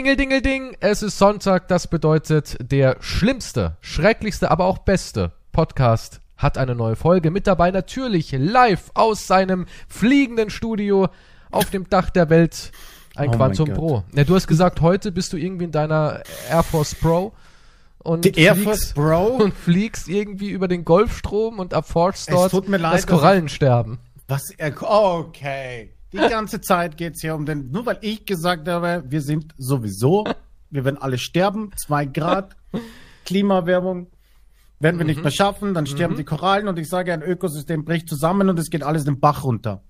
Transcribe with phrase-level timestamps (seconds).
[0.00, 0.76] Dingel, Dingel, Ding.
[0.80, 1.68] Es ist Sonntag.
[1.68, 7.30] Das bedeutet, der schlimmste, schrecklichste, aber auch beste Podcast hat eine neue Folge.
[7.30, 11.08] Mit dabei natürlich live aus seinem fliegenden Studio
[11.50, 12.72] auf dem Dach der Welt.
[13.14, 14.02] Ein Oh Quantum Pro.
[14.14, 17.34] Ja, du hast gesagt, heute bist du irgendwie in deiner Air Force Pro.
[17.98, 19.26] Und Die Air fliegst- Force Pro?
[19.44, 23.98] Und fliegst irgendwie über den Golfstrom und erforscht Es dort leid, das Korallensterben.
[24.28, 24.72] Was er.
[24.82, 25.90] Okay.
[26.12, 27.70] Die ganze Zeit geht's hier um den.
[27.70, 30.24] Nur weil ich gesagt habe, wir sind sowieso,
[30.70, 32.56] wir werden alle sterben, zwei Grad,
[33.26, 34.08] Klimawärmung.
[34.80, 35.10] Werden wir Mhm.
[35.10, 38.58] nicht mehr schaffen, dann sterben die Korallen und ich sage, ein Ökosystem bricht zusammen und
[38.58, 39.82] es geht alles den Bach runter.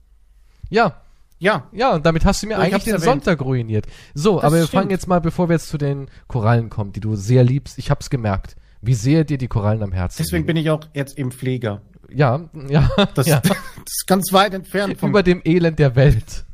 [0.68, 1.02] Ja,
[1.42, 3.24] Ja, Ja, und damit hast du mir ich eigentlich den erwähnt.
[3.24, 3.86] Sonntag ruiniert.
[4.14, 4.78] So, Das aber wir stimmt.
[4.78, 7.78] fangen jetzt mal, bevor wir jetzt zu den Korallen kommen, die du sehr liebst.
[7.78, 8.56] Ich hab's gemerkt.
[8.82, 11.80] Wie sehr dir die Korallen am Herzen deswegen bin ich auch jetzt im Flieger.
[12.10, 13.40] Ja, ja, Das, ja.
[13.90, 15.10] ist ganz weit entfernt vom.
[15.10, 16.44] Über dem Elend der Welt.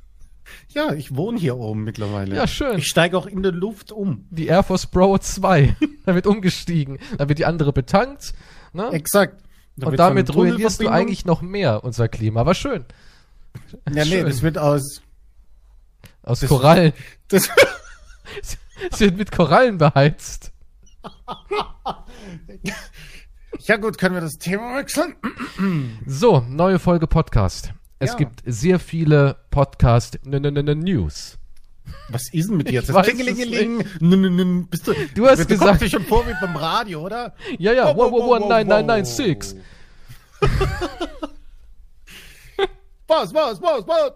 [0.68, 2.36] ja, ich wohne hier oben mittlerweile.
[2.36, 2.78] Ja, schön.
[2.78, 4.26] Ich steige auch in der Luft um.
[4.30, 5.76] Die Air Force Pro 2.
[6.06, 6.98] da wird umgestiegen.
[7.18, 8.34] Da wird die andere betankt.
[8.73, 8.88] Ne?
[8.92, 9.42] Exakt.
[9.76, 12.40] Da Und damit ruinierst du eigentlich noch mehr unser Klima.
[12.40, 12.84] Aber schön.
[13.92, 14.26] Ja, nee, schön.
[14.26, 15.02] das wird aus.
[16.23, 16.92] Aus Das- Korallen.
[17.29, 17.48] Das,
[18.90, 20.52] Es wird mit Korallen beheizt.
[23.66, 25.14] ja, gut, können wir das Thema wechseln?
[26.06, 27.73] So, neue Folge Podcast.
[27.98, 28.16] Es Ja.
[28.18, 31.38] gibt sehr viele Podcast-News.
[32.08, 32.88] Was ist denn mit dir jetzt?
[32.88, 34.66] Das Klingelingeling.
[34.68, 37.34] Bist du, Du hast du gesagt- kommst dir schon vor wie beim Radio, oder?
[37.58, 38.12] Ja, ja, wow.
[43.08, 44.12] Was, was, was, was?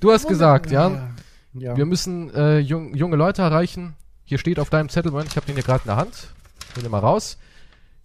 [0.00, 1.10] Du hast gesagt, ja,
[1.52, 1.76] Ja.
[1.76, 3.94] wir müssen äh, jung, junge Leute erreichen.
[4.28, 6.28] Hier steht auf deinem Zettel, Moment, ich habe den hier gerade in der Hand.
[6.76, 7.38] Hol den mal raus.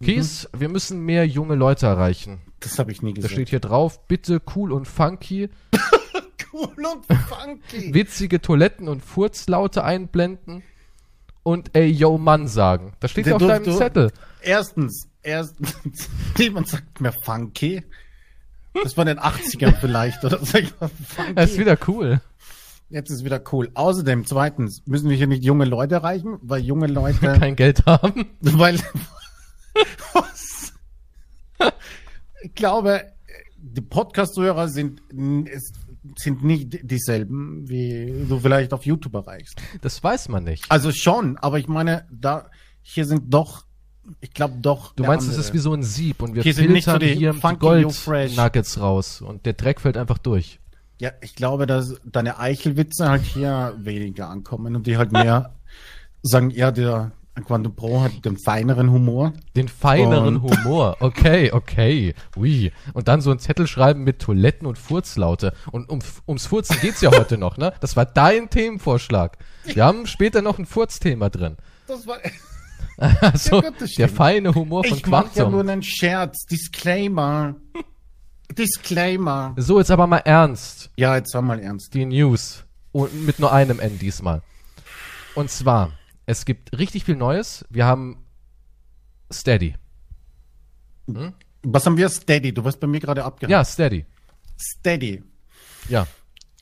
[0.02, 2.40] Kies, wir müssen mehr junge Leute erreichen.
[2.60, 3.32] Das habe ich nie Da gesagt.
[3.34, 5.50] steht hier drauf, bitte cool und funky,
[6.52, 7.92] cool und funky.
[7.92, 10.62] witzige Toiletten und Furzlaute einblenden
[11.42, 12.94] und ey yo Mann sagen.
[13.00, 14.10] Das steht Der auf deinem du- Zettel.
[14.40, 16.08] Erstens, erstens,
[16.38, 17.84] niemand sagt mehr funky.
[18.82, 20.38] Das war in den 80ern vielleicht, oder?
[20.44, 21.34] Sag ich mal, funky.
[21.34, 22.20] Das ist wieder cool.
[22.94, 23.72] Jetzt ist wieder cool.
[23.74, 28.26] Außerdem, zweitens, müssen wir hier nicht junge Leute erreichen, weil junge Leute, Kein Geld haben.
[28.40, 28.78] weil?
[32.42, 33.02] Ich glaube,
[33.58, 39.60] die Podcast-Hörer sind, sind nicht dieselben, wie du vielleicht auf YouTube erreichst.
[39.80, 40.70] Das weiß man nicht.
[40.70, 42.48] Also schon, aber ich meine, da,
[42.82, 43.64] hier sind doch,
[44.20, 44.92] ich glaube doch.
[44.94, 47.08] Du meinst, es ist wie so ein Sieb und wir Hier sind nicht so filtern
[47.08, 47.58] die hier Fresh.
[47.58, 50.60] Gold-Nuggets raus und der Dreck fällt einfach durch.
[51.04, 55.54] Ja, ich glaube, dass deine Eichelwitze halt hier weniger ankommen und die halt mehr
[56.22, 57.12] sagen, ja, der
[57.44, 59.34] Quantum Pro hat den feineren Humor.
[59.54, 60.96] Den feineren Und- Humor.
[61.00, 62.14] Okay, okay.
[62.38, 62.72] Ui.
[62.94, 65.52] Und dann so ein Zettel schreiben mit Toiletten und Furzlaute.
[65.72, 67.74] Und um, ums Furzen geht's ja heute noch, ne?
[67.80, 69.36] Das war dein Themenvorschlag.
[69.64, 71.58] Wir haben später noch ein Furzthema drin.
[71.86, 72.16] Das war,
[73.20, 75.68] Also, das der feine Humor von ich mache ja nur Quantum.
[75.68, 76.46] einen Scherz.
[76.46, 77.56] Disclaimer.
[78.52, 79.54] Disclaimer.
[79.56, 80.90] so, jetzt aber mal ernst.
[80.96, 81.94] Ja, jetzt sag mal ernst.
[81.94, 82.64] Die News.
[82.92, 84.42] Und mit nur einem N diesmal.
[85.34, 85.92] Und zwar,
[86.26, 87.64] es gibt richtig viel Neues.
[87.70, 88.24] Wir haben
[89.32, 89.74] Steady.
[91.62, 92.08] Was haben wir?
[92.08, 92.52] Steady.
[92.54, 93.50] Du wirst bei mir gerade abgehakt.
[93.50, 94.06] Ja, Steady.
[94.56, 95.22] Steady.
[95.88, 96.06] Ja.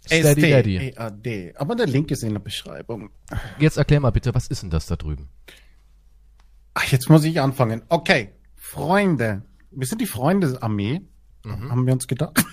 [0.07, 1.55] Steady Daddy.
[1.57, 3.11] Aber der Link ist in der Beschreibung.
[3.59, 5.29] Jetzt erklär mal bitte, was ist denn das da drüben?
[6.75, 7.83] Ach, jetzt muss ich anfangen.
[7.89, 9.43] Okay, Freunde.
[9.71, 11.03] Wir sind die Freunde-Armee.
[11.45, 11.71] Mhm.
[11.71, 12.45] Haben wir uns gedacht.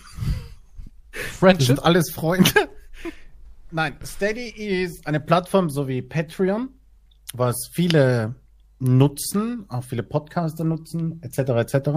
[1.11, 1.67] Wir Friendship?
[1.67, 2.51] sind alles Freunde.
[3.71, 6.69] Nein, Steady ist eine Plattform so wie Patreon,
[7.33, 8.35] was viele
[8.79, 11.39] nutzen, auch viele Podcaster nutzen, etc.
[11.73, 11.89] etc.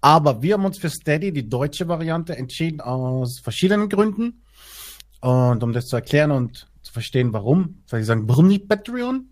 [0.00, 4.42] Aber wir haben uns für Steady, die deutsche Variante, entschieden aus verschiedenen Gründen.
[5.20, 9.26] Und um das zu erklären und zu verstehen, warum, soll ich sagen, warum nicht Patreon?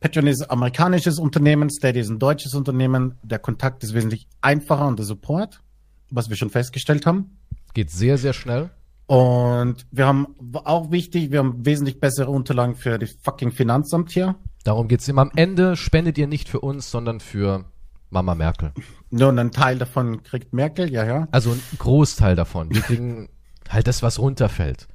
[0.00, 3.18] Patreon ist ein amerikanisches Unternehmen, Steady ist ein deutsches Unternehmen.
[3.22, 5.60] Der Kontakt ist wesentlich einfacher und der Support,
[6.10, 7.38] was wir schon festgestellt haben.
[7.74, 8.70] Geht sehr, sehr schnell.
[9.06, 14.36] Und wir haben auch wichtig, wir haben wesentlich bessere Unterlagen für die fucking Finanzamt hier.
[14.62, 15.22] Darum geht's immer.
[15.22, 17.64] Am Ende spendet ihr nicht für uns, sondern für
[18.10, 18.72] Mama Merkel.
[19.10, 21.28] Nur einen Teil davon kriegt Merkel, ja, ja.
[21.32, 22.70] Also ein Großteil davon.
[22.70, 23.28] Wir kriegen
[23.68, 24.86] halt das, was runterfällt.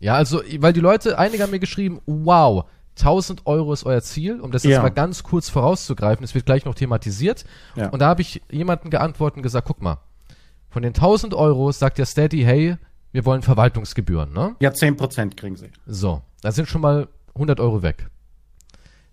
[0.00, 2.64] Ja, also, weil die Leute, einige haben mir geschrieben, wow,
[2.98, 4.82] 1000 Euro ist euer Ziel, um das jetzt Ja.
[4.82, 6.24] mal ganz kurz vorauszugreifen.
[6.24, 7.44] Es wird gleich noch thematisiert.
[7.76, 7.90] Ja.
[7.90, 9.98] Und da habe ich jemanden geantwortet und gesagt, guck mal,
[10.70, 12.76] von den 1000 Euro sagt der Steady, hey,
[13.12, 14.54] wir wollen Verwaltungsgebühren, ne?
[14.60, 15.70] Ja, 10% kriegen sie.
[15.84, 18.08] So, da sind schon mal 100 Euro weg.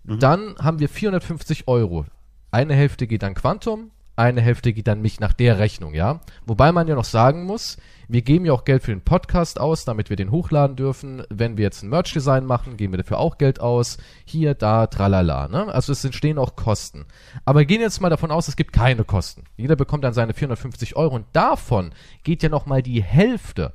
[0.04, 2.06] Dann haben wir 450 Euro.
[2.50, 6.20] Eine Hälfte geht an Quantum, eine Hälfte geht dann mich nach der Rechnung, ja.
[6.44, 7.78] Wobei man ja noch sagen muss,
[8.08, 11.22] wir geben ja auch Geld für den Podcast aus, damit wir den hochladen dürfen.
[11.28, 13.98] Wenn wir jetzt ein Merch-Design machen, geben wir dafür auch Geld aus.
[14.24, 15.72] Hier, da, tralala, ne?
[15.72, 17.06] Also es entstehen auch Kosten.
[17.44, 19.44] Aber gehen jetzt mal davon aus, es gibt keine Kosten.
[19.56, 21.92] Jeder bekommt dann seine 450 Euro und davon
[22.24, 23.74] geht ja nochmal die Hälfte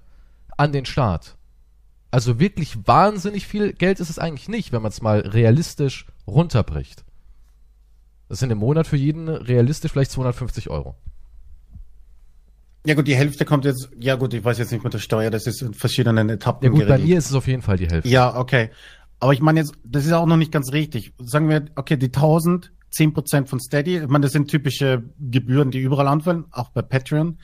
[0.57, 1.37] an den Staat.
[2.11, 7.02] Also wirklich wahnsinnig viel Geld ist es eigentlich nicht, wenn man es mal realistisch runterbricht.
[8.33, 10.95] Das sind im Monat für jeden realistisch vielleicht 250 Euro.
[12.83, 15.29] Ja gut, die Hälfte kommt jetzt, ja gut, ich weiß jetzt nicht mit der Steuer,
[15.29, 16.99] das ist in verschiedenen Etappen Ja gut, geregelt.
[16.99, 18.09] bei mir ist es auf jeden Fall die Hälfte.
[18.09, 18.71] Ja, okay.
[19.19, 21.13] Aber ich meine jetzt, das ist auch noch nicht ganz richtig.
[21.19, 25.81] Sagen wir, okay, die 1000, 10% von Steady, ich meine, das sind typische Gebühren, die
[25.81, 27.37] überall anfallen, auch bei Patreon.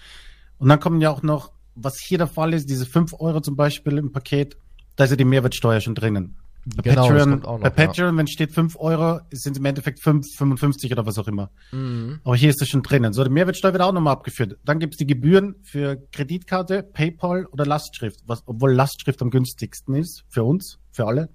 [0.57, 3.55] Und dann kommen ja auch noch was hier der Fall ist, diese 5 Euro zum
[3.55, 4.57] Beispiel im Paket,
[4.95, 6.35] da ist ja die Mehrwertsteuer schon drinnen.
[6.75, 8.17] Bei genau, Patreon, noch, bei Patreon ja.
[8.17, 11.49] wenn steht 5 Euro, sind es im Endeffekt 5, 55 oder was auch immer.
[11.71, 12.19] Mhm.
[12.23, 13.13] Aber hier ist das schon drinnen.
[13.13, 14.57] So, die Mehrwertsteuer wird auch nochmal abgeführt.
[14.65, 19.95] Dann gibt es die Gebühren für Kreditkarte, PayPal oder Lastschrift, was, obwohl Lastschrift am günstigsten
[19.95, 21.29] ist für uns, für alle.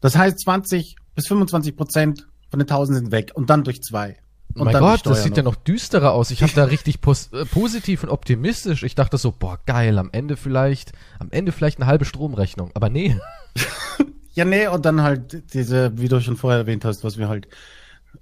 [0.00, 4.18] Das heißt, 20 bis 25 Prozent von den 1000 sind weg und dann durch zwei.
[4.54, 5.36] Und mein Gott, das sieht noch.
[5.38, 6.30] ja noch düsterer aus.
[6.30, 8.82] Ich habe da richtig äh, positiv und optimistisch.
[8.82, 12.70] Ich dachte so, boah, geil, am Ende vielleicht, am Ende vielleicht eine halbe Stromrechnung.
[12.74, 13.18] Aber nee.
[14.34, 17.48] ja, nee, und dann halt diese, wie du schon vorher erwähnt hast, was wir halt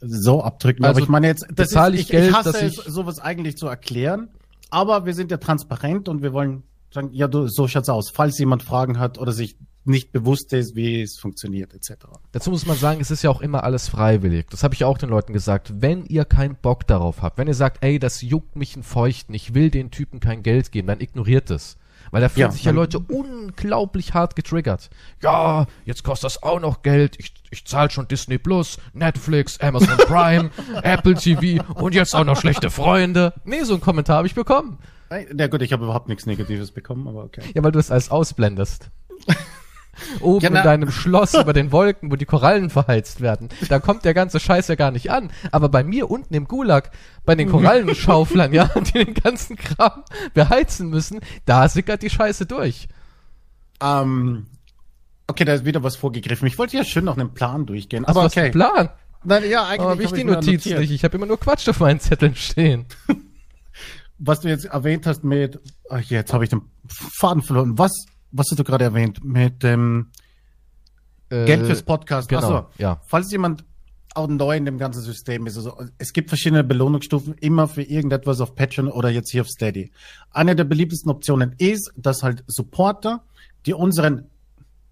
[0.01, 0.85] so abdrücken.
[0.85, 3.19] Also, aber ich meine jetzt, das ist, ich, ich, Geld, ich hasse es, ich sowas
[3.19, 4.29] eigentlich zu erklären.
[4.71, 6.63] Aber wir sind ja transparent und wir wollen
[6.93, 8.11] sagen, ja, du, so schaut's aus.
[8.11, 12.07] Falls jemand Fragen hat oder sich nicht bewusst ist, wie es funktioniert, etc.
[12.33, 14.47] Dazu muss man sagen, es ist ja auch immer alles freiwillig.
[14.51, 15.73] Das habe ich auch den Leuten gesagt.
[15.81, 19.35] Wenn ihr keinen Bock darauf habt, wenn ihr sagt, ey, das juckt mich in Feuchten,
[19.35, 21.79] ich will den Typen kein Geld geben, dann ignoriert es.
[22.11, 24.91] Weil da fühlen ja, sich ja Leute unglaublich hart getriggert.
[25.23, 27.17] Ja, jetzt kostet das auch noch Geld.
[27.19, 30.51] Ich, ich zahle schon Disney Plus, Netflix, Amazon Prime,
[30.83, 33.33] Apple TV und jetzt auch noch schlechte Freunde.
[33.45, 34.79] Nee, so einen Kommentar habe ich bekommen.
[35.37, 37.43] Ja gut, ich habe überhaupt nichts Negatives bekommen, aber okay.
[37.55, 38.91] Ja, weil du es alles ausblendest.
[40.21, 40.61] Oben genau.
[40.61, 43.49] in deinem Schloss über den Wolken, wo die Korallen verheizt werden.
[43.69, 45.31] Da kommt der ganze Scheiß ja gar nicht an.
[45.53, 46.91] Aber bei mir unten im Gulag,
[47.25, 50.05] bei den Korallenschauflern, ja, die den ganzen Kram
[50.35, 52.89] beheizen müssen, da sickert die Scheiße durch.
[53.83, 54.47] Ähm,
[55.27, 56.47] okay, da ist wieder was vorgegriffen.
[56.47, 58.05] Ich wollte ja schön noch einen Plan durchgehen.
[58.05, 58.51] Aber was okay.
[58.51, 58.91] Plan?
[59.23, 60.91] Nein, ja, eigentlich habe ich die Notizen nicht.
[60.91, 62.87] Ich habe immer nur Quatsch auf meinen Zetteln stehen.
[64.21, 65.59] was du jetzt erwähnt hast mit,
[65.89, 67.79] ach, jetzt habe ich den Faden verloren.
[67.79, 67.93] Was
[68.33, 70.11] was hast du gerade erwähnt, mit dem
[71.31, 72.29] äh, Geld fürs Podcast.
[72.29, 73.01] Genau, Achso, ja.
[73.07, 73.65] Falls jemand
[74.15, 78.41] auch neu in dem ganzen System ist, also es gibt verschiedene Belohnungsstufen immer für irgendetwas
[78.41, 79.93] auf Patreon oder jetzt hier auf Steady.
[80.31, 83.23] Eine der beliebtesten Optionen ist, dass halt Supporter,
[83.67, 84.27] die unseren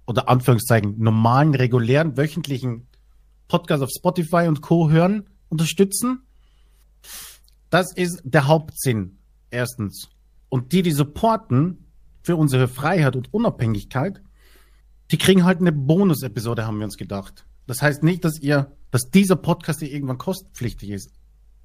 [0.06, 2.86] oder Anführungszeichen normalen, regulären, wöchentlichen
[3.48, 4.88] Podcast auf Spotify und Co.
[4.90, 6.22] hören, unterstützen.
[7.70, 9.18] Das ist der Hauptsinn.
[9.50, 10.08] Erstens.
[10.48, 11.87] Und die, die supporten,
[12.28, 14.20] für unsere Freiheit und Unabhängigkeit,
[15.10, 17.46] die kriegen halt eine Bonus-Episode, haben wir uns gedacht.
[17.66, 21.10] Das heißt nicht, dass ihr, dass dieser Podcast hier irgendwann kostenpflichtig ist.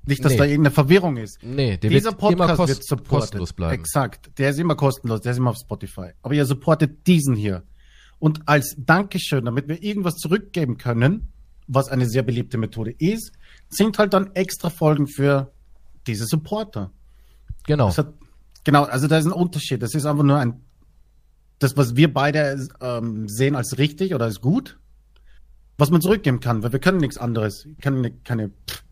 [0.06, 0.38] Nicht, dass nee.
[0.38, 1.40] da irgendeine Verwirrung ist.
[1.44, 3.74] Nee, der dieser wird Podcast immer wird kostenlos bleiben.
[3.74, 4.32] Exakt.
[4.38, 6.12] Der ist immer kostenlos, der ist immer auf Spotify.
[6.22, 7.64] Aber ihr supportet diesen hier.
[8.20, 11.34] Und als Dankeschön, damit wir irgendwas zurückgeben können,
[11.68, 13.34] was eine sehr beliebte Methode ist,
[13.68, 15.52] sind halt dann extra Folgen für
[16.08, 16.90] diese Supporter.
[17.66, 17.88] Genau.
[17.88, 18.14] Das hat
[18.64, 19.82] Genau, also da ist ein Unterschied.
[19.82, 20.62] Das ist einfach nur ein,
[21.60, 24.80] das, was wir beide ähm, sehen als richtig oder als gut,
[25.78, 27.66] was man zurückgeben kann, weil wir können nichts anderes.
[27.66, 28.84] Wir können keine, pff,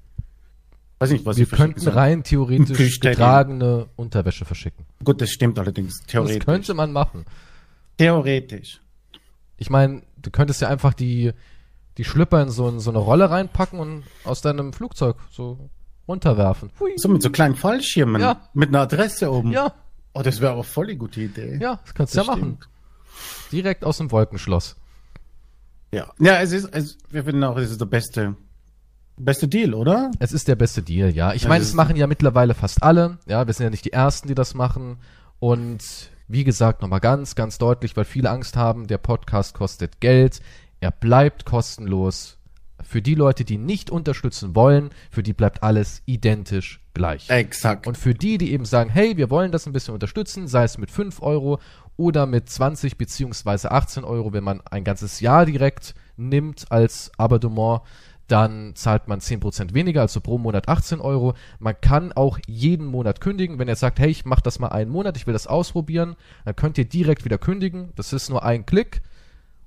[1.00, 4.86] weiß nicht, was wir könnten rein theoretisch getragene Unterwäsche verschicken.
[5.04, 6.40] Gut, das stimmt allerdings, theoretisch.
[6.40, 7.26] Das könnte man machen.
[7.98, 8.82] Theoretisch.
[9.58, 11.32] Ich meine, du könntest ja einfach die,
[11.98, 15.70] die Schlüpper in so, in so eine Rolle reinpacken und aus deinem Flugzeug so
[16.08, 16.70] runterwerfen.
[16.80, 16.92] Hui.
[16.98, 18.22] So mit so kleinen Fallschirmen.
[18.22, 18.42] Ja.
[18.54, 19.52] Mit einer Adresse oben.
[19.52, 19.74] Ja.
[20.14, 21.58] Oh, das wäre aber voll die gute Idee.
[21.62, 22.58] Ja, das kannst du ja machen.
[23.52, 24.76] Direkt aus dem Wolkenschloss.
[25.94, 26.12] Ja.
[26.20, 28.36] Ja, es ist, es, wir finden auch, es ist der beste,
[29.18, 30.12] beste Deal, oder?
[30.20, 31.34] Es ist der beste Deal, ja.
[31.34, 33.18] Ich meine, es machen ja mittlerweile fast alle.
[33.26, 34.98] Ja, wir sind ja nicht die Ersten, die das machen.
[35.40, 35.84] Und
[36.28, 40.42] wie gesagt, nochmal ganz, ganz deutlich, weil viele Angst haben, der Podcast kostet Geld.
[40.80, 42.38] Er bleibt kostenlos.
[42.84, 47.30] Für die Leute, die nicht unterstützen wollen, für die bleibt alles identisch gleich.
[47.30, 47.88] Exakt.
[47.88, 50.78] Und für die, die eben sagen, hey, wir wollen das ein bisschen unterstützen, sei es
[50.78, 51.60] mit 5 Euro
[51.98, 57.82] oder mit 20 beziehungsweise 18 Euro, wenn man ein ganzes Jahr direkt nimmt als Abonnement,
[58.28, 61.34] dann zahlt man 10% weniger, also pro Monat 18 Euro.
[61.60, 63.60] Man kann auch jeden Monat kündigen.
[63.60, 66.56] Wenn ihr sagt, hey, ich mache das mal einen Monat, ich will das ausprobieren, dann
[66.56, 67.92] könnt ihr direkt wieder kündigen.
[67.96, 69.02] Das ist nur ein Klick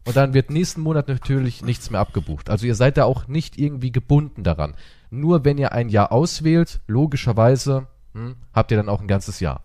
[0.07, 2.51] Und dann wird nächsten Monat natürlich nichts mehr abgebucht.
[2.51, 4.75] Also ihr seid da auch nicht irgendwie gebunden daran.
[5.11, 9.65] Nur wenn ihr ein Jahr auswählt, logischerweise hm, habt ihr dann auch ein ganzes Jahr.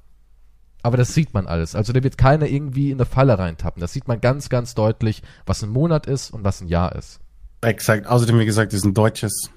[0.81, 1.75] Aber das sieht man alles.
[1.75, 3.81] Also da wird keiner irgendwie in eine Falle reintappen.
[3.81, 7.19] Das sieht man ganz, ganz deutlich, was ein Monat ist und was ein Jahr ist.
[7.61, 8.07] Exakt.
[8.07, 9.49] Außerdem, wie gesagt, ist ein deutsches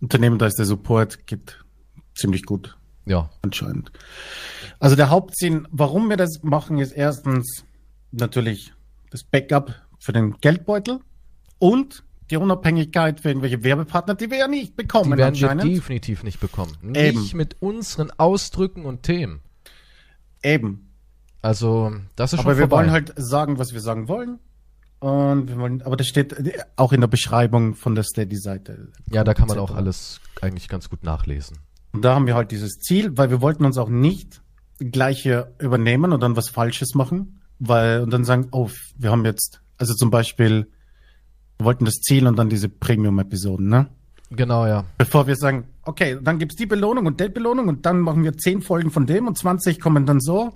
[0.00, 1.64] Unternehmen, da ist der Support, geht
[2.14, 2.76] ziemlich gut.
[3.06, 3.30] Ja.
[3.40, 3.90] Anscheinend.
[4.78, 7.64] Also der Hauptsinn, warum wir das machen, ist erstens
[8.12, 8.74] natürlich
[9.10, 11.00] das Backup für den Geldbeutel
[11.58, 16.22] und die Unabhängigkeit für irgendwelche Werbepartner, die wir ja nicht bekommen Die werden wir definitiv
[16.22, 16.76] nicht bekommen.
[16.94, 17.20] Eben.
[17.20, 19.40] Nicht mit unseren Ausdrücken und Themen.
[20.42, 20.90] Eben.
[21.40, 22.76] Also, das ist Aber schon wir vorbei.
[22.76, 24.40] wollen halt sagen, was wir sagen wollen.
[25.00, 26.34] Und wir wollen, aber das steht
[26.76, 28.92] auch in der Beschreibung von der Steady-Seite.
[29.10, 31.58] ja, da kann man auch alles eigentlich ganz gut nachlesen.
[31.92, 34.42] Und da haben wir halt dieses Ziel, weil wir wollten uns auch nicht
[34.78, 38.68] gleich hier übernehmen und dann was Falsches machen, weil und dann sagen, oh,
[38.98, 40.68] wir haben jetzt, also zum Beispiel,
[41.58, 43.88] wir wollten das Ziel und dann diese Premium-Episoden, ne?
[44.30, 44.84] Genau, ja.
[44.98, 48.36] Bevor wir sagen, okay, dann gibt's die Belohnung und die Belohnung und dann machen wir
[48.36, 50.52] zehn Folgen von dem und 20 kommen dann so.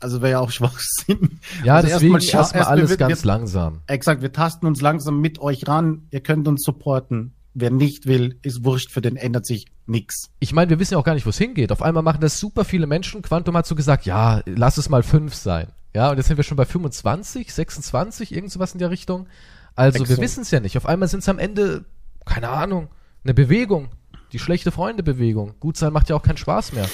[0.00, 1.38] Also wäre ja auch Schwachsinn.
[1.64, 3.80] Ja, Also deswegen erstmal erstmal scha- alles wir- ganz wir- langsam.
[3.86, 6.08] Exakt, wir tasten uns langsam mit euch ran.
[6.10, 7.34] Ihr könnt uns supporten.
[7.54, 10.30] Wer nicht will, ist wurscht, für den ändert sich nix.
[10.40, 11.70] Ich meine, wir wissen ja auch gar nicht, wo es hingeht.
[11.70, 13.20] Auf einmal machen das super viele Menschen.
[13.22, 15.68] Quantum hat so gesagt, ja, lass es mal fünf sein.
[15.94, 19.26] Ja, und jetzt sind wir schon bei 25, 26, irgend sowas in der Richtung.
[19.74, 20.20] Also wir Exakt.
[20.20, 20.76] wissen es ja nicht.
[20.76, 21.84] Auf einmal sind es am Ende,
[22.24, 22.88] keine Ahnung,
[23.24, 23.88] eine Bewegung.
[24.32, 25.54] Die schlechte Freunde-Bewegung.
[25.60, 26.88] Gut sein macht ja auch keinen Spaß mehr.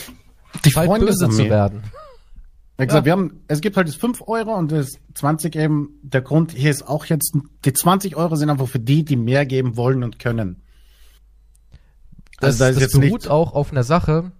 [0.64, 1.84] Die Zeit böse zu werden.
[2.80, 3.04] Ja.
[3.04, 6.70] wir haben, es gibt halt das 5 Euro und das 20 eben, der Grund hier
[6.70, 10.18] ist auch jetzt, die 20 Euro sind einfach für die, die mehr geben wollen und
[10.18, 10.62] können.
[12.40, 14.30] Das, Also da ist das jetzt beruht nicht- auch auf einer Sache.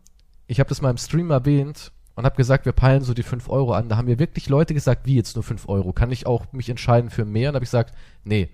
[0.47, 3.49] Ich habe das mal im Stream erwähnt und habe gesagt, wir peilen so die 5
[3.49, 3.89] Euro an.
[3.89, 5.93] Da haben mir wirklich Leute gesagt, wie jetzt nur 5 Euro?
[5.93, 7.51] Kann ich auch mich entscheiden für mehr?
[7.51, 7.95] Und habe ich gesagt,
[8.25, 8.49] nee,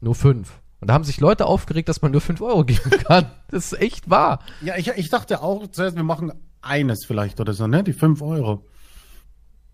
[0.00, 0.50] nur 5.
[0.80, 3.30] Und da haben sich Leute aufgeregt, dass man nur 5 Euro geben kann.
[3.48, 4.40] Das ist echt wahr.
[4.60, 6.32] Ja, ich, ich dachte auch zuerst, wir machen
[6.62, 7.84] eines vielleicht oder so, ne?
[7.84, 8.66] Die 5 Euro.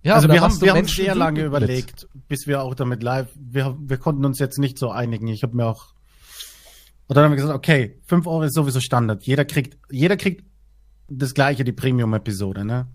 [0.03, 1.47] Ja, also wir haben, wir haben sehr lange mit.
[1.47, 5.29] überlegt, bis wir auch damit live, wir, wir konnten uns jetzt nicht so einigen.
[5.29, 5.95] Ich habe mir auch,
[7.07, 9.23] und dann haben wir gesagt, okay, 5 Euro ist sowieso Standard.
[9.23, 10.45] Jeder kriegt, jeder kriegt
[11.09, 12.89] das gleiche, die Premium-Episode, ne?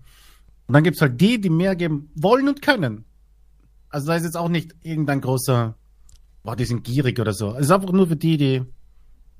[0.68, 3.04] Und dann gibt's halt die, die mehr geben wollen und können.
[3.88, 5.74] Also da ist jetzt auch nicht irgendein großer,
[6.42, 7.54] boah, die sind gierig oder so.
[7.54, 8.62] Es ist einfach nur für die, die,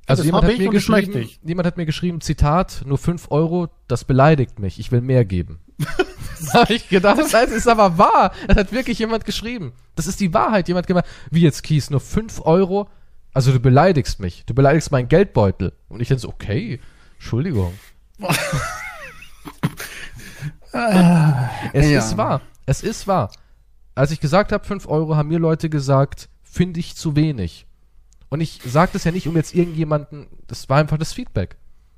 [0.06, 4.04] Also jemand hab hat, mir geschrieben, jemand hat mir geschrieben, Zitat, nur 5 Euro, das
[4.04, 4.80] beleidigt mich.
[4.80, 5.58] Ich will mehr geben.
[6.40, 8.32] das habe ich gedacht, das heißt, ist aber wahr.
[8.46, 9.74] Das hat wirklich jemand geschrieben.
[9.96, 10.66] Das ist die Wahrheit.
[10.68, 12.88] Jemand hat gemeint, wie jetzt Kies, nur 5 Euro?
[13.34, 14.44] Also du beleidigst mich.
[14.46, 15.74] Du beleidigst meinen Geldbeutel.
[15.90, 16.80] Und ich dann so, okay,
[17.18, 17.74] Entschuldigung.
[21.72, 21.98] es Ja.
[21.98, 22.40] ist wahr.
[22.66, 23.30] Es ist wahr.
[23.94, 27.66] Als ich gesagt habe, 5 Euro, haben mir Leute gesagt, finde ich zu wenig.
[28.28, 31.56] Und ich sage das ja nicht, um jetzt irgendjemanden, das war einfach das Feedback.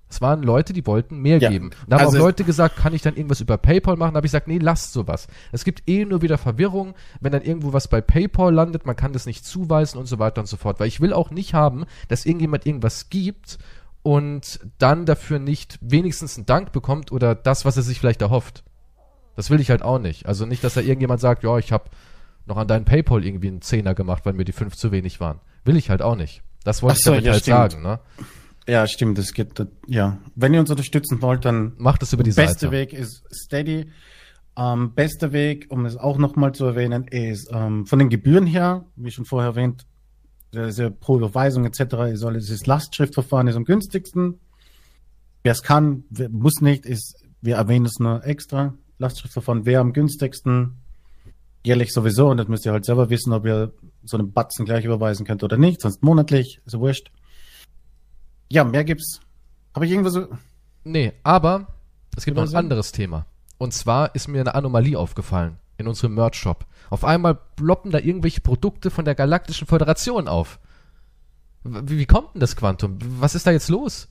[0.08, 1.70] Es waren Leute, die wollten mehr Ja, geben.
[1.86, 4.14] Da haben also auch Leute gesagt, kann ich dann irgendwas über PayPal machen?
[4.14, 5.28] Da habe ich gesagt, nee, lasst sowas.
[5.52, 9.12] Es gibt eh nur wieder Verwirrung, wenn dann irgendwo was bei PayPal landet, man kann
[9.12, 10.80] das nicht zuweisen und so weiter und so fort.
[10.80, 13.58] Weil ich will auch nicht haben, dass irgendjemand irgendwas gibt
[14.02, 18.64] und dann dafür nicht wenigstens einen Dank bekommt oder das, was er sich vielleicht erhofft.
[19.36, 20.26] Das will ich halt auch nicht.
[20.26, 21.84] Also nicht, dass da irgendjemand sagt, ja, ich habe
[22.46, 25.40] noch an deinen PayPal irgendwie einen Zehner gemacht, weil mir die fünf zu wenig waren.
[25.64, 26.42] Will ich halt auch nicht.
[26.64, 27.72] Das wollte Ach ich so, damit ja, halt stimmt.
[27.72, 27.82] sagen.
[27.82, 28.00] Ne?
[28.66, 30.18] ja, stimmt, das geht, das- ja.
[30.34, 32.70] Wenn ihr uns unterstützen wollt, dann Macht es über die beste Seite.
[32.72, 33.90] Weg ist Steady.
[34.56, 38.84] Ähm, bester Weg, um es auch nochmal zu erwähnen, ist ähm, von den Gebühren her,
[38.96, 39.86] wie schon vorher erwähnt,
[40.52, 41.80] diese pro Überweisung etc.
[42.12, 44.40] ist alles das Lastschriftverfahren ist am günstigsten.
[45.42, 48.74] Wer es kann, wer, muss nicht, ist, wir erwähnen es nur extra.
[48.98, 50.76] Lastschriftverfahren wäre am günstigsten.
[51.64, 54.84] Jährlich sowieso, und das müsst ihr halt selber wissen, ob ihr so einen Batzen gleich
[54.84, 57.10] überweisen könnt oder nicht, sonst monatlich, ist ja wurscht.
[58.50, 59.20] Ja, mehr gibt's.
[59.74, 60.26] Habe ich irgendwas so.
[60.84, 61.74] Nee, aber
[62.16, 63.26] es gibt noch ein anderes Thema.
[63.58, 66.66] Und zwar ist mir eine Anomalie aufgefallen in unserem Merch-Shop.
[66.90, 70.58] Auf einmal ploppen da irgendwelche Produkte von der Galaktischen Föderation auf.
[71.64, 72.98] Wie, wie kommt denn das Quantum?
[73.20, 74.08] Was ist da jetzt los?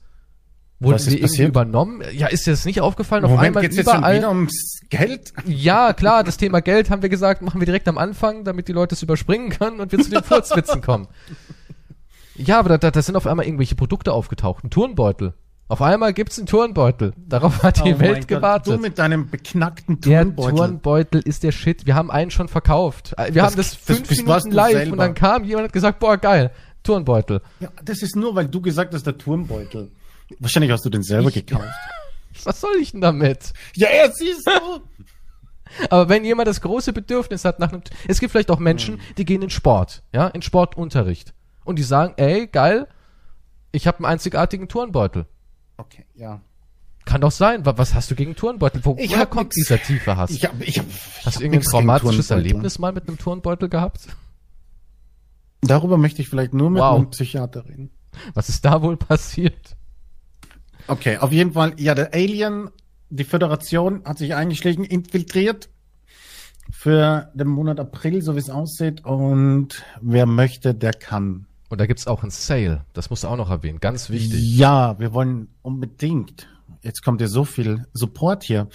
[0.78, 1.48] Wurden Was wir irgendwie passiert?
[1.50, 2.02] übernommen?
[2.12, 3.24] Ja, ist dir das nicht aufgefallen?
[3.24, 4.16] Auf Moment, einmal geht's jetzt schon überall.
[4.16, 5.34] wieder ums Geld?
[5.44, 8.72] Ja, klar, das Thema Geld haben wir gesagt, machen wir direkt am Anfang, damit die
[8.72, 11.06] Leute es überspringen können und wir zu den Furzwitzen kommen.
[12.36, 14.64] Ja, aber da, da, da sind auf einmal irgendwelche Produkte aufgetaucht.
[14.64, 15.34] Ein Turnbeutel.
[15.70, 17.12] Auf einmal gibt's einen Turnbeutel.
[17.16, 18.74] Darauf hat die Oh Welt gewartet.
[18.74, 20.56] Du mit deinem beknackten der Turnbeutel.
[20.56, 21.86] Turnbeutel ist der Shit.
[21.86, 23.14] Wir haben einen schon verkauft.
[23.16, 24.92] Wir Das- haben das das fünf warst Minuten live selber.
[24.92, 26.50] und dann kam jemand und hat gesagt, boah, geil,
[26.82, 27.40] Turnbeutel.
[27.60, 29.90] Ja, das ist nur, weil du gesagt hast, der Turnbeutel.
[30.40, 31.64] Wahrscheinlich hast du den selber Ich- gekauft.
[32.44, 33.52] Was soll ich denn damit?
[33.74, 34.80] Ja, er siehst du.
[35.88, 39.00] Aber wenn jemand das große Bedürfnis hat nach einem, es gibt vielleicht auch Menschen, Hm.
[39.18, 41.32] die gehen in Sport, ja, in Sportunterricht.
[41.64, 42.88] Und die sagen, ey, geil,
[43.70, 45.26] ich habe einen einzigartigen Turnbeutel.
[45.80, 46.40] Okay, ja.
[47.06, 47.64] Kann doch sein.
[47.66, 48.84] Wa- Was hast du gegen Turnbeutel?
[48.84, 49.56] Wo, Ich woher kommt nix.
[49.56, 50.30] dieser tiefe Hass?
[50.30, 50.94] Ich hab, ich hab, ich
[51.24, 52.30] hast hab du irgendein traumatisches.
[52.30, 54.08] Erlebnis mal mit einem Turnbeutel gehabt?
[55.62, 56.96] Darüber möchte ich vielleicht nur mit Wow.
[56.96, 57.90] einem Psychiater reden.
[58.34, 59.76] Was ist da wohl passiert?
[60.86, 62.70] Okay, auf jeden Fall, ja, der Alien,
[63.10, 65.68] die Föderation hat sich eingeschlichen, infiltriert
[66.70, 69.04] für den Monat April, so wie es aussieht.
[69.04, 71.46] Und wer möchte, der kann.
[71.70, 72.84] Und da gibt's auch ein Sale.
[72.92, 73.80] Das musst du auch noch erwähnen.
[73.80, 74.38] Ganz wichtig.
[74.56, 76.46] Ja, wir wollen unbedingt.
[76.82, 78.68] Jetzt kommt ja so viel Support hier.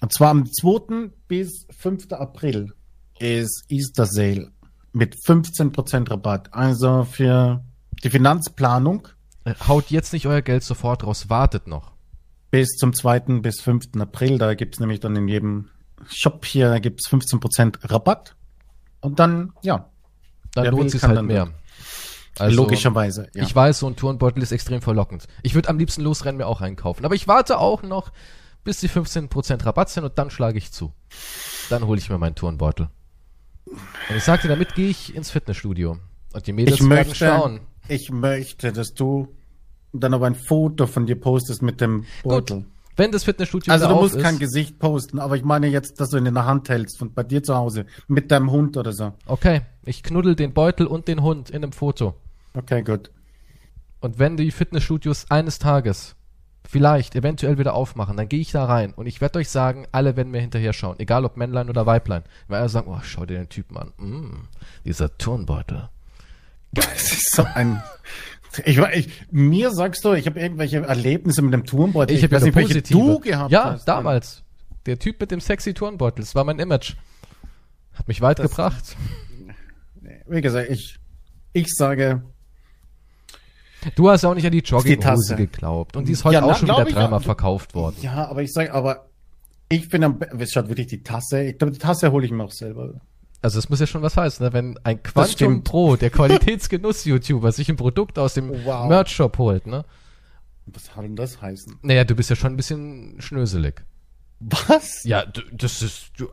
[0.00, 1.10] Und zwar am 2.
[1.28, 2.12] bis 5.
[2.12, 2.72] April
[3.18, 4.52] ist Easter Sale
[4.92, 6.54] mit 15% Rabatt.
[6.54, 7.62] Also für
[8.04, 9.08] die Finanzplanung
[9.44, 11.92] Äh, Haut jetzt nicht euer Geld sofort raus, wartet noch.
[12.50, 13.40] bis zum 2.
[13.40, 13.86] bis 5.
[13.98, 14.38] April.
[14.38, 15.68] Da gibt's nämlich dann in jedem
[16.08, 18.36] Shop hier gibt's 15% Rabatt.
[19.00, 19.88] Und dann, ja,
[20.54, 21.26] Dann lohnt will, sich's kann halt
[22.38, 22.50] mehr.
[22.50, 23.28] logischerweise.
[23.34, 23.42] Ja.
[23.42, 25.26] Ich weiß, so ein Turnbeutel ist extrem verlockend.
[25.42, 27.04] Ich würde am liebsten losrennen, mir auch einkaufen.
[27.04, 28.12] Aber ich warte auch noch,
[28.64, 30.92] bis die 15% Rabatt sind und dann schlage ich zu.
[31.70, 32.88] Dann hole ich mir meinen Turnbeutel.
[33.66, 35.98] Und ich sagte, damit gehe ich ins Fitnessstudio.
[36.32, 37.60] Und die Mädels ich werden möchte, schauen.
[37.88, 39.34] ich möchte, dass du
[39.92, 42.58] dann aber ein Foto von dir postest mit dem Beutel.
[42.58, 42.66] Gut,
[42.96, 46.10] wenn das Fitnessstudio Also du musst ist, kein Gesicht posten, aber ich meine jetzt, dass
[46.10, 48.92] du ihn in der Hand hältst von bei dir zu Hause mit deinem Hund oder
[48.92, 49.12] so.
[49.26, 52.14] Okay, ich knuddel den Beutel und den Hund in einem Foto.
[52.56, 53.10] Okay, gut.
[54.00, 56.16] Und wenn die Fitnessstudios eines Tages
[56.68, 60.16] vielleicht eventuell wieder aufmachen, dann gehe ich da rein und ich werde euch sagen, alle
[60.16, 62.24] werden mir hinterher schauen, egal ob Männlein oder Weiblein.
[62.48, 63.92] Weil alle sagen, oh, schau dir den Typen an.
[63.98, 64.48] Mm,
[64.84, 65.88] dieser Turnbeutel.
[66.72, 67.82] Das ist so ein.
[68.64, 72.16] Ich, ich, mir sagst du, ich habe irgendwelche Erlebnisse mit dem Turmbeutel.
[72.16, 72.98] Ich habe ja weiß nur nicht, welche positive.
[72.98, 73.84] du gehabt ja, hast.
[73.84, 74.42] damals.
[74.86, 76.94] Der Typ mit dem sexy Turnbeutel, das war mein Image.
[77.94, 78.96] Hat mich weit Das- gebracht.
[80.26, 80.98] Wie gesagt, ich,
[81.52, 82.22] ich sage,
[83.94, 85.36] Du hast auch nicht an die Jogginghose Tasse.
[85.36, 85.96] geglaubt.
[85.96, 87.24] Und die ist heute Ja, auch na, schon wieder dreimal ja.
[87.24, 87.96] verkauft worden.
[88.02, 89.06] ja, aber ich sage, aber
[89.68, 91.42] ich bin am, es schaut wirklich die Tasse.
[91.44, 92.94] Ich glaube, die Tasse hole ich mir auch selber.
[93.42, 94.52] Also es muss ja schon was heißen, ne?
[94.52, 95.62] wenn ein Quantum.
[95.62, 98.88] Pro, der Qualitätsgenuss-YouTuber, sich ein Produkt aus dem Wow.
[98.88, 99.84] Merch-Shop holt, ne?
[100.66, 101.78] Was soll denn das heißen?
[101.82, 103.84] Naja, du bist ja schon ein bisschen schnöselig.
[104.40, 105.04] Was?
[105.04, 106.26] Ja, du, das ist, du,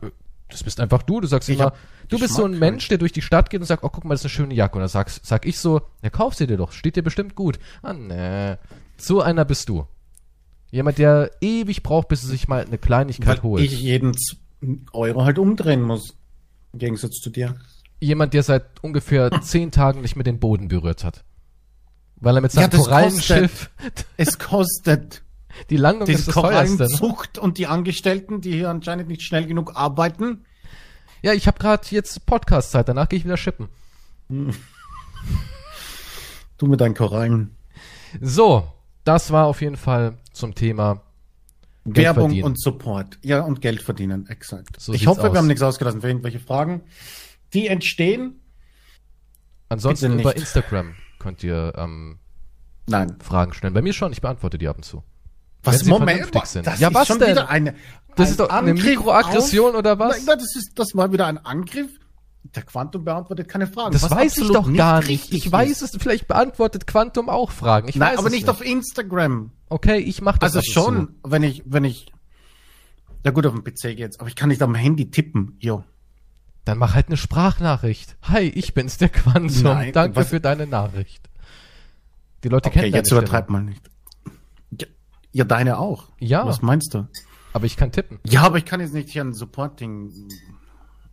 [0.48, 1.20] das bist einfach du.
[1.20, 1.72] Du sagst Ich immer,
[2.08, 4.14] du bist so ein Mensch, der durch die Stadt geht und sagt, oh, guck mal,
[4.14, 4.74] das ist eine schöne Jacke.
[4.76, 7.58] Und dann sagst, sag ich so, ja, kauf sie dir doch, steht dir bestimmt gut.
[7.82, 8.56] Ah, nee.
[8.96, 9.86] So einer bist du.
[10.70, 13.62] Jemand, der ewig braucht, bis er sich mal eine Kleinigkeit Weil holt.
[13.64, 14.14] ich jeden
[14.92, 16.16] Euro halt umdrehen muss.
[16.72, 17.56] Im Gegensatz zu dir.
[18.00, 21.24] Jemand, der seit ungefähr zehn Tagen nicht mehr den Boden berührt hat.
[22.16, 23.70] Weil er mit Ja, seinem das Korallenschiff
[24.16, 25.22] Es kostet
[25.70, 26.84] die Landung ist diese das teuerste.
[26.84, 26.88] Ne?
[26.88, 30.44] Korallenzucht und die Angestellten, die hier anscheinend nicht schnell genug arbeiten.
[31.22, 33.68] Ja, ich habe gerade jetzt Podcast-Zeit, danach gehe ich wieder schippen.
[34.28, 34.52] Du
[36.66, 37.56] mit deinen Korallen.
[38.20, 38.70] So,
[39.04, 41.02] das war auf jeden Fall zum Thema
[41.84, 42.44] Geld Werbung verdienen.
[42.44, 43.18] und Support.
[43.22, 44.80] Ja, und Geld verdienen, exakt.
[44.80, 45.32] So ich hoffe, aus.
[45.32, 46.82] wir haben nichts ausgelassen für irgendwelche Fragen.
[47.52, 48.40] Die entstehen?
[49.68, 50.36] Ansonsten über.
[50.36, 52.18] Instagram könnt ihr ähm,
[52.86, 53.16] Nein.
[53.20, 53.74] Fragen stellen.
[53.74, 55.02] Bei mir schon, ich beantworte die ab und zu.
[55.64, 56.66] Was, sie Moment, sind.
[56.66, 57.30] das Ja, ist was schon denn?
[57.30, 57.74] wieder eine,
[58.16, 60.24] Das ein ist doch eine Angriff Mikroaggression auf- oder was?
[60.24, 61.90] Nein, das ist, das war wieder ein Angriff.
[62.54, 63.92] Der Quantum beantwortet keine Fragen.
[63.92, 65.32] Das weiß ich doch gar nicht.
[65.32, 67.88] Ich weiß es, vielleicht beantwortet Quantum auch Fragen.
[67.88, 69.50] Ich Nein, weiß aber es nicht auf Instagram.
[69.70, 72.12] Okay, ich mach das Also schon, wenn ich, wenn ich,
[73.24, 75.82] ja gut, auf dem PC geht's, aber ich kann nicht am Handy tippen, jo.
[76.66, 78.16] Dann mach halt eine Sprachnachricht.
[78.22, 79.62] Hi, ich bin's, der Quantum.
[79.62, 81.28] Nein, Danke was- für deine Nachricht.
[82.44, 83.82] Die Leute Okay, kennen jetzt übertreib mal nicht.
[85.34, 86.10] Ja, deine auch.
[86.20, 86.46] Ja.
[86.46, 87.08] Was meinst du?
[87.52, 88.20] Aber ich kann tippen.
[88.24, 90.12] Ja, aber ich kann jetzt nicht hier ein Support-Ding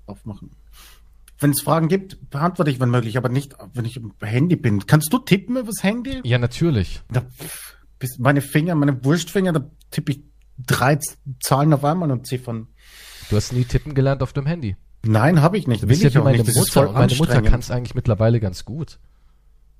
[0.05, 0.51] aufmachen.
[1.39, 4.85] Wenn es Fragen gibt, beantworte ich, wenn möglich, aber nicht, wenn ich am Handy bin.
[4.85, 6.21] Kannst du tippen übers Handy?
[6.23, 7.01] Ja, natürlich.
[7.11, 7.23] Da,
[8.19, 10.21] meine Finger, meine Wurstfinger, da tippe ich
[10.59, 10.99] drei
[11.39, 12.67] Zahlen auf einmal und Ziffern.
[13.31, 14.75] Du hast nie tippen gelernt auf dem Handy.
[15.03, 15.81] Nein, habe ich nicht.
[15.81, 16.55] Du bist Will ja ich meine nicht.
[16.55, 16.91] Mutter.
[16.91, 18.99] meine Mutter kann es eigentlich mittlerweile ganz gut.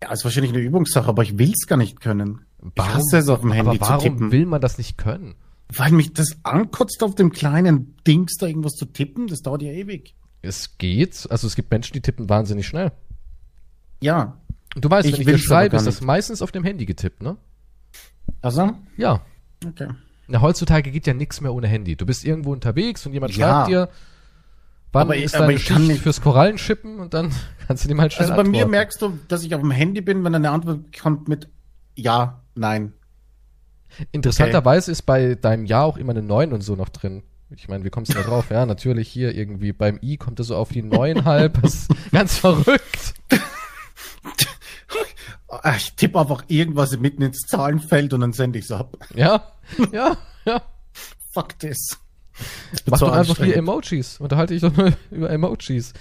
[0.02, 2.42] Ja, ist wahrscheinlich eine Übungssache, aber ich will's gar nicht können.
[2.76, 4.32] ich hasse es auf dem Handy aber warum zu tippen.
[4.32, 5.36] will man das nicht können?
[5.74, 9.28] Weil mich das ankotzt, auf dem kleinen Dings da irgendwas zu tippen.
[9.28, 10.16] Das dauert ja ewig.
[10.42, 11.28] Es geht.
[11.30, 12.92] Also es gibt Menschen, die tippen wahnsinnig schnell.
[14.02, 14.38] Ja.
[14.76, 17.38] Du weißt, Ich wenn ich dir schreibe, ist das meistens auf dem Handy getippt, ne?
[18.42, 18.72] Also?
[18.98, 19.22] Ja.
[19.66, 19.90] Okay.
[20.28, 21.96] Na, heutzutage geht ja nichts mehr ohne Handy.
[21.96, 23.66] Du bist irgendwo unterwegs und jemand Ja.
[23.66, 23.90] schreibt dir,
[24.92, 27.32] wann Aber ich- ist aber deine ich kann nicht- fürs Korallenschippen und dann
[27.68, 28.72] kannst du dem halt schnell Also bei mir antworten.
[28.72, 31.50] merkst du, dass ich auf dem Handy bin, wenn eine Antwort kommt mit
[31.96, 32.94] Ja, Nein.
[34.12, 37.24] Interessanterweise ist bei deinem Ja auch immer eine 9 und so noch drin.
[37.50, 38.46] Ich meine, wie kommst du da drauf?
[38.50, 41.62] Ja, natürlich hier irgendwie beim I kommt er so auf die neuneinhalb.
[41.62, 43.14] Das ist ganz verrückt.
[45.50, 48.96] Ah, Ich tippe einfach irgendwas mitten ins Zahlenfeld und dann sende ich es ab.
[49.16, 49.44] Ja,
[49.92, 50.62] ja, ja.
[51.34, 52.00] Fuck this.
[52.90, 53.56] Mach doch einfach hier.
[53.58, 54.20] Emojis.
[54.20, 55.94] Unterhalte ich doch nur über Emojis.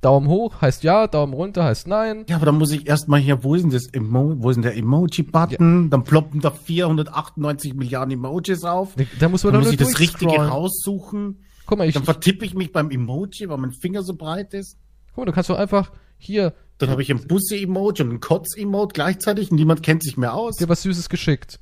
[0.00, 2.24] Daumen hoch heißt ja, Daumen runter heißt nein.
[2.28, 4.62] Ja, aber dann muss ich erstmal hier, wo ist denn das Emo wo ist denn
[4.62, 5.90] der Emoji-Button?
[5.90, 8.94] Dann ploppen da 498 Milliarden Emojis auf.
[9.18, 11.44] Da muss man Dann doch muss nur ich das Richtige raussuchen.
[11.66, 14.78] Guck mal, ich, Dann vertippe ich mich beim Emoji, weil mein Finger so breit ist.
[15.08, 18.94] guck mal, du kannst doch einfach hier Dann habe ich ein Busse-Emoji und ein Kotz-Emote
[18.94, 20.56] gleichzeitig und niemand kennt sich mehr aus.
[20.56, 21.60] dir was Süßes geschickt.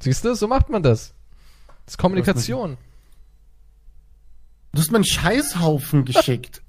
[0.00, 1.14] Siehst du, so macht man das.
[1.86, 2.76] Das ist Kommunikation.
[4.72, 6.62] Du hast mir einen Scheißhaufen geschickt.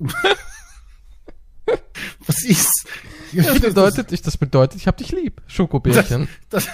[2.25, 2.87] Was ist?
[3.33, 5.41] Das bedeutet, ich, das bedeutet, ich hab dich lieb.
[5.47, 6.29] Schokobärchen.
[6.49, 6.67] Das,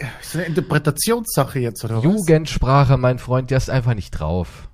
[0.00, 2.04] das ist eine Interpretationssache jetzt, oder was?
[2.04, 4.68] Jugendsprache, mein Freund, der ist einfach nicht drauf.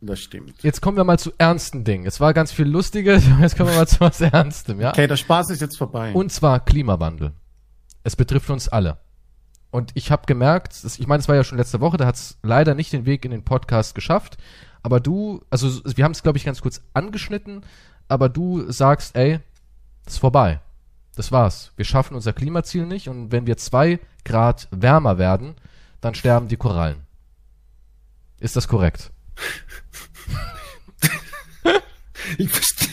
[0.00, 0.62] Das stimmt.
[0.62, 2.06] Jetzt kommen wir mal zu ernsten Dingen.
[2.06, 4.90] Es war ganz viel Lustiges, jetzt kommen wir mal zu was Ernstem, ja?
[4.90, 6.12] Okay, der Spaß ist jetzt vorbei.
[6.12, 7.32] Und zwar Klimawandel.
[8.02, 8.98] Es betrifft uns alle.
[9.76, 12.14] Und ich habe gemerkt, das, ich meine, es war ja schon letzte Woche, da hat
[12.14, 14.38] es leider nicht den Weg in den Podcast geschafft.
[14.82, 17.60] Aber du, also wir haben es, glaube ich, ganz kurz angeschnitten,
[18.08, 19.38] aber du sagst, ey,
[20.06, 20.60] ist vorbei.
[21.14, 21.72] Das war's.
[21.76, 25.56] Wir schaffen unser Klimaziel nicht und wenn wir zwei Grad wärmer werden,
[26.00, 27.02] dann sterben die Korallen.
[28.40, 29.12] Ist das korrekt?
[32.38, 32.88] Ich verstehe.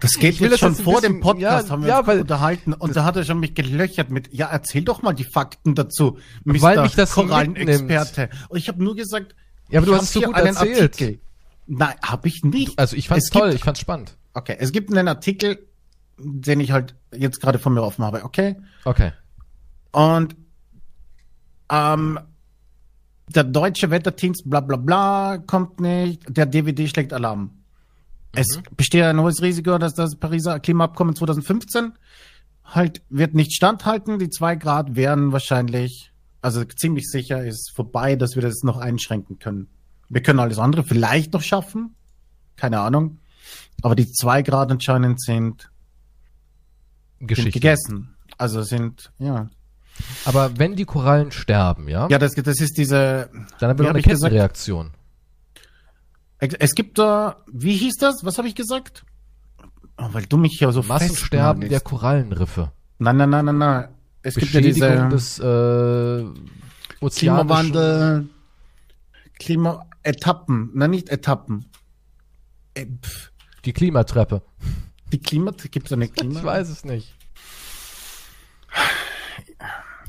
[0.00, 2.20] Das geht Ich jetzt schon vor bisschen- dem Podcast, ja, haben wir ja, uns weil-
[2.20, 5.74] unterhalten und da hat er schon mich gelöchert mit, ja, erzähl doch mal die Fakten
[5.74, 6.62] dazu, Mr.
[6.62, 8.30] Weil mich das Korallenexperte.
[8.48, 9.34] Und ich habe nur gesagt,
[9.68, 10.80] Ja, aber du hast es so gut erzählt.
[10.94, 11.20] Artikel.
[11.66, 12.78] Nein, habe ich nicht.
[12.78, 14.16] Also ich fand's Es toll, gibt- ich fand's spannend.
[14.34, 15.66] Okay, es gibt einen Artikel,
[16.18, 18.56] den ich halt jetzt gerade von mir offen habe, okay?
[18.84, 19.12] Okay.
[19.92, 20.34] Und
[21.70, 22.18] ähm,
[23.28, 26.22] der deutsche Wetterdienst, bla bla bla, kommt nicht.
[26.28, 27.50] Der DVD schlägt Alarm.
[28.32, 31.92] Es besteht ein hohes Risiko, dass das Pariser Klimaabkommen 2015
[32.64, 34.18] halt wird nicht standhalten.
[34.18, 39.38] Die zwei Grad wären wahrscheinlich, also ziemlich sicher ist vorbei, dass wir das noch einschränken
[39.38, 39.68] können.
[40.08, 41.94] Wir können alles andere vielleicht noch schaffen.
[42.56, 43.18] Keine Ahnung.
[43.82, 45.62] Aber die zwei Grad anscheinend sind,
[47.18, 47.52] sind Geschichte.
[47.52, 48.16] gegessen.
[48.38, 49.48] Also sind, ja.
[50.24, 53.90] Aber wenn die Korallen sterben, ja, Ja, das, das ist diese, dann haben wir noch
[53.90, 54.02] eine?
[54.02, 54.90] Kettenreaktion.
[56.40, 58.24] Es gibt da, wie hieß das?
[58.24, 59.04] Was habe ich gesagt?
[59.98, 61.80] Oh, weil du mich ja so Massensterben der.
[61.80, 62.72] Korallenriffe.
[62.98, 63.88] Nein, nein, nein, nein, nein.
[64.22, 66.24] Es gibt ja diese des äh.
[67.00, 68.28] Klimawandel,
[69.38, 70.70] Klima-Etappen.
[70.74, 71.66] Nein, nicht Etappen.
[72.74, 72.86] Äh,
[73.64, 74.42] Die Klimatreppe.
[75.12, 76.40] Die Klima, gibt es eine Klima?
[76.40, 77.14] Ich weiß es nicht.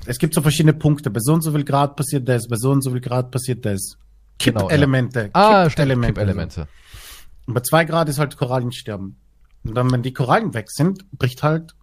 [0.05, 1.09] Es gibt so verschiedene Punkte.
[1.09, 3.65] Bei so und so viel Grad passiert das, bei so und so viel Grad passiert
[3.65, 3.97] das.
[4.43, 4.67] Genau, ja.
[4.67, 5.29] Kippelemente.
[5.33, 6.13] Ah, Kippelemente.
[6.13, 6.67] Kippelemente.
[7.47, 9.17] Und bei zwei Grad ist halt Korallensterben.
[9.63, 11.75] Und dann, wenn die Korallen weg sind, bricht halt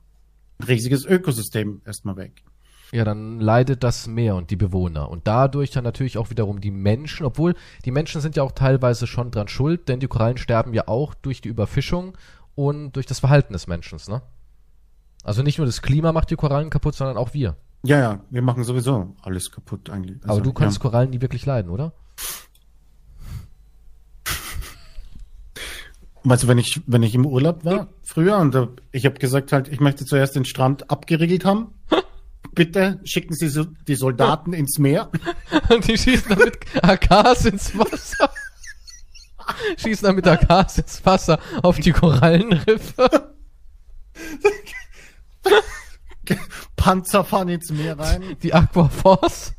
[0.59, 2.42] ein riesiges Ökosystem erstmal weg.
[2.90, 5.11] Ja, dann leidet das Meer und die Bewohner.
[5.11, 9.07] Und dadurch dann natürlich auch wiederum die Menschen, obwohl die Menschen sind ja auch teilweise
[9.07, 12.16] schon dran schuld, denn die Korallen sterben ja auch durch die Überfischung
[12.55, 14.23] und durch das Verhalten des Menschen, ne?
[15.23, 17.57] Also nicht nur das Klima macht die Korallen kaputt, sondern auch wir.
[17.83, 20.16] Ja, ja, wir machen sowieso alles kaputt eigentlich.
[20.23, 20.83] Aber Also, du kannst ja.
[20.83, 21.92] Korallen nie wirklich leiden, oder?
[26.29, 28.55] Weißt du, wenn ich, wenn ich im Urlaub war, früher, und
[28.93, 31.73] ich habe gesagt halt, ich möchte zuerst den Strand abgeriegelt haben.
[32.53, 35.11] Bitte schicken Sie so die Soldaten ins Meer.
[35.71, 38.31] Und die schießen dann mit AKs ins Wasser.
[39.79, 43.35] schießen dann mit AKs ins Wasser auf die Korallenriffe.
[46.77, 48.37] Panzer fahren ins Meer rein.
[48.43, 49.55] Die Aquaforce.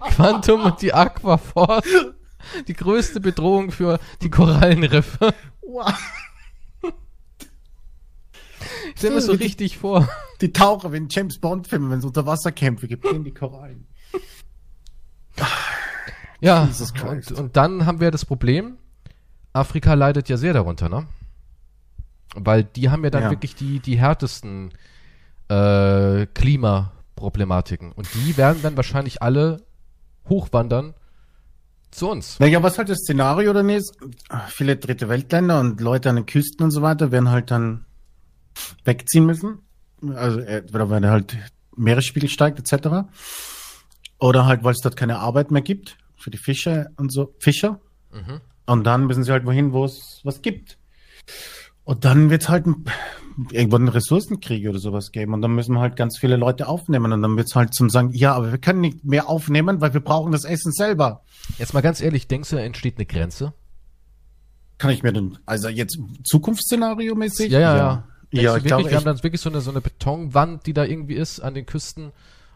[0.00, 2.14] Quantum und die Aquaforce.
[2.68, 5.34] Die größte Bedrohung für die Korallenriffe.
[5.62, 5.92] Wow.
[8.94, 10.08] Ich stell mir so richtig vor.
[10.40, 13.86] Die Taucher, wie in James Bond Filmen, wenn es Unterwasserkämpfe gibt, gehen die Korallen.
[16.40, 16.68] Ja,
[17.08, 18.76] und, und dann haben wir das Problem,
[19.52, 21.06] Afrika leidet ja sehr darunter, ne?
[22.34, 23.30] Weil die haben ja dann Ja.
[23.30, 24.72] wirklich die, die härtesten
[25.48, 27.92] äh, Klimaproblematiken.
[27.92, 29.62] Und die werden dann wahrscheinlich alle
[30.28, 30.94] hochwandern
[31.92, 32.40] zu uns.
[32.40, 33.96] Naja, was halt das Szenario dann ist,
[34.48, 37.84] viele dritte Weltländer und Leute an den Küsten und so weiter werden halt dann
[38.84, 39.60] wegziehen müssen.
[40.14, 41.36] Also, äh, oder weil halt
[41.76, 43.06] Meeresspiegel steigt, etc.
[44.18, 47.80] Oder halt, weil es dort keine Arbeit mehr gibt für die Fischer und so, Fischer.
[48.10, 48.40] Mhm.
[48.66, 50.78] Und dann müssen sie halt wohin, wo es was gibt.
[51.84, 52.84] Und dann wird's halt ein
[53.50, 57.12] irgendwann einen Ressourcenkrieg oder sowas geben und dann müssen wir halt ganz viele Leute aufnehmen
[57.12, 59.94] und dann wird es halt zum sagen, ja, aber wir können nicht mehr aufnehmen, weil
[59.94, 61.22] wir brauchen das Essen selber.
[61.58, 63.52] Jetzt mal ganz ehrlich, denkst du, da entsteht eine Grenze?
[64.78, 67.52] Kann ich mir denn, also jetzt Zukunftsszenario mäßig?
[67.52, 68.04] Ja, ja, ja.
[68.32, 70.72] Denkst Ja, ich wirklich, glaube, wir haben dann wirklich so eine, so eine Betonwand, die
[70.72, 72.12] da irgendwie ist an den Küsten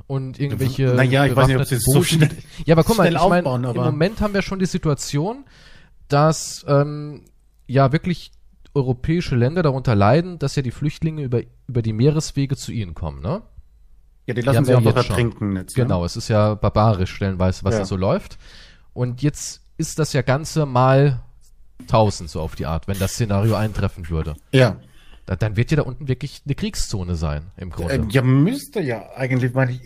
[0.06, 0.94] und irgendwelche.
[0.94, 2.30] Naja, ich weiß nicht, ob sie so schnell-
[2.64, 5.44] Ja, aber guck mal, ich meine, im Moment haben wir schon die Situation,
[6.08, 7.22] dass ähm,
[7.66, 8.30] ja wirklich
[8.76, 13.20] europäische Länder darunter leiden, dass ja die Flüchtlinge über, über die Meereswege zu ihnen kommen,
[13.22, 13.42] ne?
[14.26, 15.16] ja, die Die lassen wir einfach jetzt schon.
[15.16, 15.76] ertrinken jetzt.
[15.76, 15.82] ne?
[15.84, 17.80] Genau, es ist ja barbarisch stellenweise, was Ja.
[17.80, 18.38] da so läuft.
[18.92, 21.20] Und jetzt ist das ja Ganze mal
[21.82, 24.34] 1000 so auf die Art, wenn das Szenario eintreffen würde.
[24.52, 24.76] Ja.
[25.26, 27.94] Da, dann wird ja da unten wirklich eine Kriegszone sein, im Grunde.
[27.94, 29.78] Äh, ja, müsste ja eigentlich, weil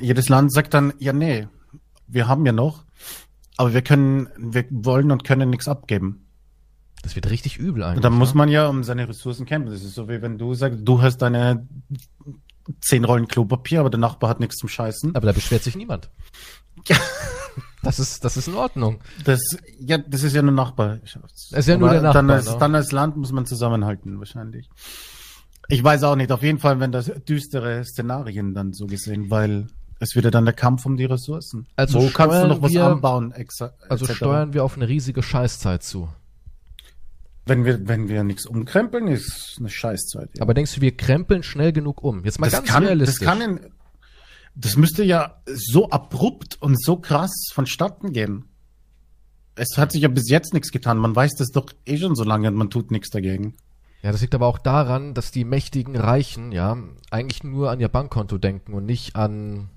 [0.00, 1.48] jedes Land sagt dann, ja, nee,
[2.06, 2.84] wir haben ja noch,
[3.56, 6.23] aber wir können, wir wollen und können nichts abgeben.
[7.04, 7.96] Das wird richtig übel eigentlich.
[7.98, 8.38] Und dann muss ne?
[8.38, 9.70] man ja um seine Ressourcen kämpfen.
[9.70, 11.68] Das ist so wie wenn du sagst, du hast deine
[12.80, 15.14] zehn Rollen Klopapier, aber der Nachbar hat nichts zum Scheißen.
[15.14, 16.10] Aber da beschwert sich niemand.
[17.82, 19.00] Das ist, das ist in Ordnung.
[19.24, 19.40] Das,
[19.78, 20.98] ja, das ist ja nur Nachbar.
[21.02, 22.56] Das ist ja nur der Dann Nachbar, als, ne?
[22.58, 24.68] dann als Land muss man zusammenhalten, wahrscheinlich.
[25.68, 26.32] Ich weiß auch nicht.
[26.32, 29.66] Auf jeden Fall, wenn das düstere Szenarien dann so gesehen, weil
[30.00, 31.66] es wird ja dann der Kampf um die Ressourcen.
[31.76, 33.32] Also Wo kannst du noch was wir- anbauen?
[33.32, 36.08] Exa, Also steuern wir auf eine riesige Scheißzeit zu.
[37.46, 40.30] Wenn wir, wenn wir nichts umkrempeln, ist eine Scheißzeit.
[40.36, 40.42] Ja.
[40.42, 42.24] Aber denkst du, wir krempeln schnell genug um?
[42.24, 43.18] Jetzt mal das ganz kann, realistisch.
[43.18, 43.60] das kann in,
[44.54, 48.46] das müsste ja so abrupt und so krass vonstatten gehen.
[49.56, 50.96] Es hat sich ja bis jetzt nichts getan.
[50.98, 53.54] Man weiß das doch eh schon so lange und man tut nichts dagegen.
[54.02, 56.76] ja, das liegt aber auch daran, dass die mächtigen Reichen, ja,
[57.10, 59.68] eigentlich nur an ihr Bankkonto denken und nicht an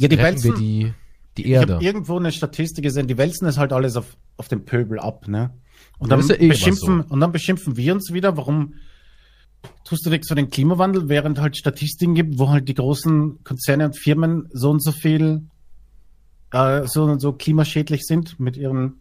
[0.00, 0.94] Ja, die retten wir wälzen, die,
[1.36, 1.84] die ich habe Erde.
[1.84, 5.50] irgendwo eine Statistik gesehen, die wälzen es halt alles auf, auf den Pöbel ab, ne?
[5.98, 8.74] Und dann ja eh beschimpfen, und dann beschimpfen wir uns wieder, warum
[9.84, 13.86] tust du nichts für den Klimawandel, während halt Statistiken gibt, wo halt die großen Konzerne
[13.86, 15.42] und Firmen so und so viel
[16.52, 19.00] äh, so und so klimaschädlich sind mit ihren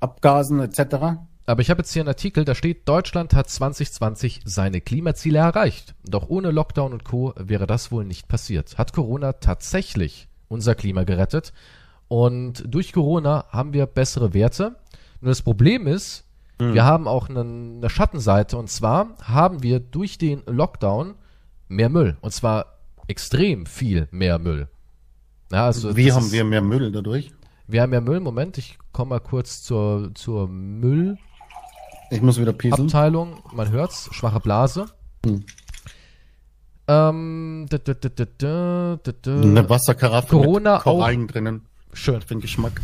[0.00, 1.18] Abgasen etc.
[1.46, 5.94] Aber ich habe jetzt hier einen Artikel, da steht, Deutschland hat 2020 seine Klimaziele erreicht.
[6.04, 7.32] Doch ohne Lockdown und Co.
[7.36, 8.78] wäre das wohl nicht passiert.
[8.78, 11.52] Hat Corona tatsächlich unser Klima gerettet?
[12.08, 14.76] Und durch Corona haben wir bessere Werte.
[15.20, 16.24] Nur das Problem ist,
[16.58, 18.56] wir haben auch eine, eine Schattenseite.
[18.56, 21.14] Und zwar haben wir durch den Lockdown
[21.68, 22.16] mehr Müll.
[22.22, 24.68] Und zwar extrem viel mehr Müll.
[25.52, 27.30] Ja, also Wie haben ist- wir mehr Müll dadurch?
[27.68, 28.20] Wir haben ja Müll.
[28.20, 31.18] Moment, ich komme mal kurz zur, zur Müll.
[32.10, 32.86] Ich muss wieder pieseln.
[32.86, 34.86] Abteilung, man hört's, schwache Blase.
[35.26, 35.44] Hm.
[36.88, 37.94] Ähm, da, da,
[38.38, 39.40] da.
[39.40, 41.62] Eine Wasserkaraffe Corona mit Korallen drinnen.
[41.92, 42.20] Schön.
[42.22, 42.80] Für den Geschmack.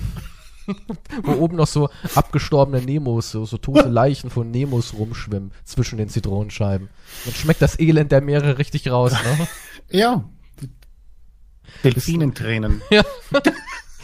[1.22, 6.09] Wo oben noch so abgestorbene Nemos, so, so tote Leichen von Nemos rumschwimmen zwischen den
[6.09, 6.88] Zitronenscheiben.
[7.25, 9.48] Dann schmeckt das Elend der Meere richtig raus, ne?
[9.90, 10.25] Ja.
[11.85, 12.81] Delfinentränen.
[12.90, 13.03] ja.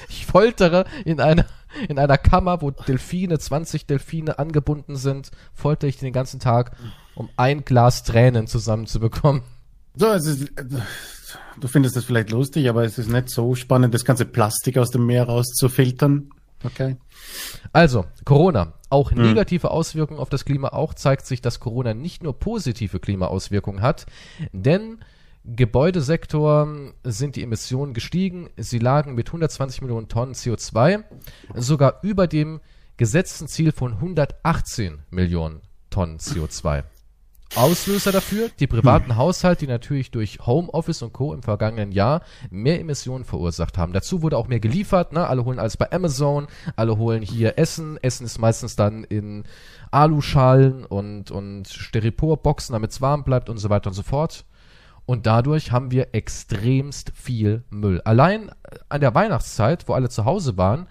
[0.09, 1.47] Ich foltere in einer,
[1.89, 6.77] in einer Kammer, wo Delfine, 20 Delfine angebunden sind, foltere ich den ganzen Tag,
[7.15, 9.43] um ein Glas Tränen zusammenzubekommen.
[9.95, 10.53] So, es ist,
[11.61, 14.91] du findest das vielleicht lustig, aber es ist nicht so spannend, das ganze Plastik aus
[14.91, 16.31] dem Meer rauszufiltern.
[16.65, 16.97] Okay.
[17.73, 18.75] Also, Corona.
[18.91, 20.69] Auch negative Auswirkungen auf das Klima.
[20.69, 24.07] Auch zeigt sich, dass Corona nicht nur positive Klimaauswirkungen hat,
[24.53, 25.01] denn
[25.45, 28.51] Gebäudesektor sind die Emissionen gestiegen.
[28.57, 31.05] Sie lagen mit 120 Millionen Tonnen CO2
[31.55, 32.61] sogar über dem
[32.97, 36.85] gesetzten Ziel von 118 Millionen Tonnen CO2.
[37.55, 41.33] Auslöser dafür, die privaten Haushalte, die natürlich durch Homeoffice und Co.
[41.33, 43.93] im vergangenen Jahr mehr Emissionen verursacht haben.
[43.93, 45.27] Dazu wurde auch mehr geliefert, ne?
[45.27, 47.97] alle holen alles bei Amazon, alle holen hier Essen.
[48.03, 49.45] Essen ist meistens dann in
[49.91, 54.45] Aluschalen und, und Styroporboxen, damit es warm bleibt und so weiter und so fort.
[55.07, 58.03] Und dadurch haben wir extremst viel Müll.
[58.03, 60.87] Allein äh, an der Weihnachtszeit, wo alle zu Hause waren,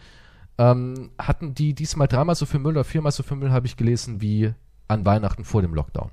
[0.57, 3.77] ähm, hatten die diesmal dreimal so viel Müll oder viermal so viel Müll, habe ich
[3.77, 4.53] gelesen, wie
[4.87, 6.09] an Weihnachten vor dem Lockdown.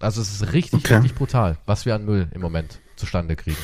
[0.00, 0.96] Also es ist richtig, Okay.
[0.96, 3.56] richtig brutal, was wir an Müll im Moment zustande kriegen.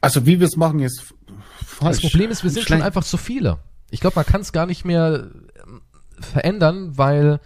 [0.00, 1.14] Also wie wir es machen, ist
[1.64, 2.00] falsch.
[2.00, 2.82] Das Problem ist, wir sind schon Schlecht.
[2.84, 3.58] einfach zu viele.
[3.90, 5.28] Ich glaube, man kann es gar nicht mehr
[5.66, 5.80] ähm,
[6.20, 7.40] verändern, weil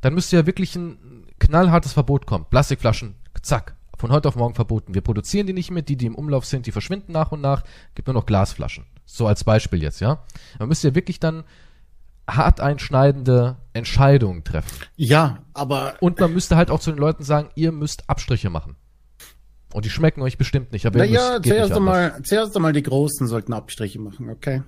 [0.00, 0.98] dann müsste ja wirklich ein
[1.38, 2.46] knallhartes Verbot kommen.
[2.50, 4.94] Plastikflaschen, zack, von heute auf morgen verboten.
[4.94, 7.62] Wir produzieren die nicht mehr, die, die im Umlauf sind, die verschwinden nach und nach,
[7.94, 8.84] gibt nur noch Glasflaschen.
[9.04, 10.24] So als Beispiel jetzt, ja.
[10.58, 11.44] Man müsste ja wirklich dann
[12.28, 14.84] hart einschneidende Entscheidungen treffen.
[14.96, 18.76] Ja, aber Und man müsste halt auch zu den Leuten sagen, ihr müsst Abstriche machen.
[19.72, 23.52] Und die schmecken euch bestimmt nicht, aber naja, zuerst einmal, zuerst einmal die Großen sollten
[23.52, 24.62] Abstriche machen, okay?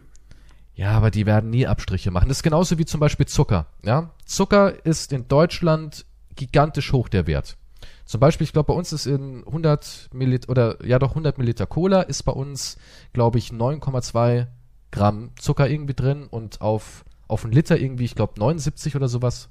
[0.75, 2.29] Ja, aber die werden nie Abstriche machen.
[2.29, 3.67] Das ist genauso wie zum Beispiel Zucker.
[3.85, 4.13] Ja?
[4.27, 6.05] Zucker ist in Deutschland
[6.37, 7.57] gigantisch hoch der Wert.
[8.05, 11.67] Zum Beispiel, ich glaube, bei uns ist in 100 Milliliter, oder ja doch 100 Milliliter
[11.67, 12.77] Cola ist bei uns,
[13.13, 14.47] glaube ich, 9,2
[14.91, 19.49] Gramm Zucker irgendwie drin und auf, auf einen Liter irgendwie, ich glaube, 79 oder sowas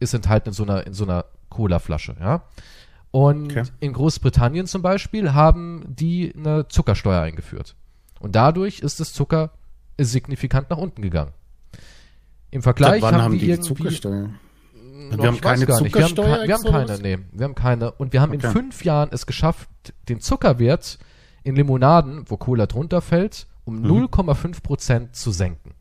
[0.00, 2.42] ist enthalten in so einer, in so einer Cola-Flasche, ja.
[3.10, 3.64] Und Okay.
[3.80, 7.74] in Großbritannien zum Beispiel haben die eine Zuckersteuer eingeführt.
[8.20, 9.50] Und dadurch ist das Zucker
[9.98, 11.32] signifikant nach unten gegangen.
[12.50, 14.30] Im Vergleich Wann haben, haben die, die Zuckersteuer?
[14.74, 15.94] noch, Wir haben keine nicht.
[15.94, 17.92] Wir haben, Zuckersteuer wir haben keine, nee, wir haben keine.
[17.92, 18.50] Und wir haben in Okay.
[18.52, 19.68] fünf Jahren es geschafft,
[20.08, 20.98] den Zuckerwert
[21.42, 23.86] in Limonaden, wo Cola drunter fällt, um Mhm.
[23.86, 25.72] 0,5 Prozent zu senken.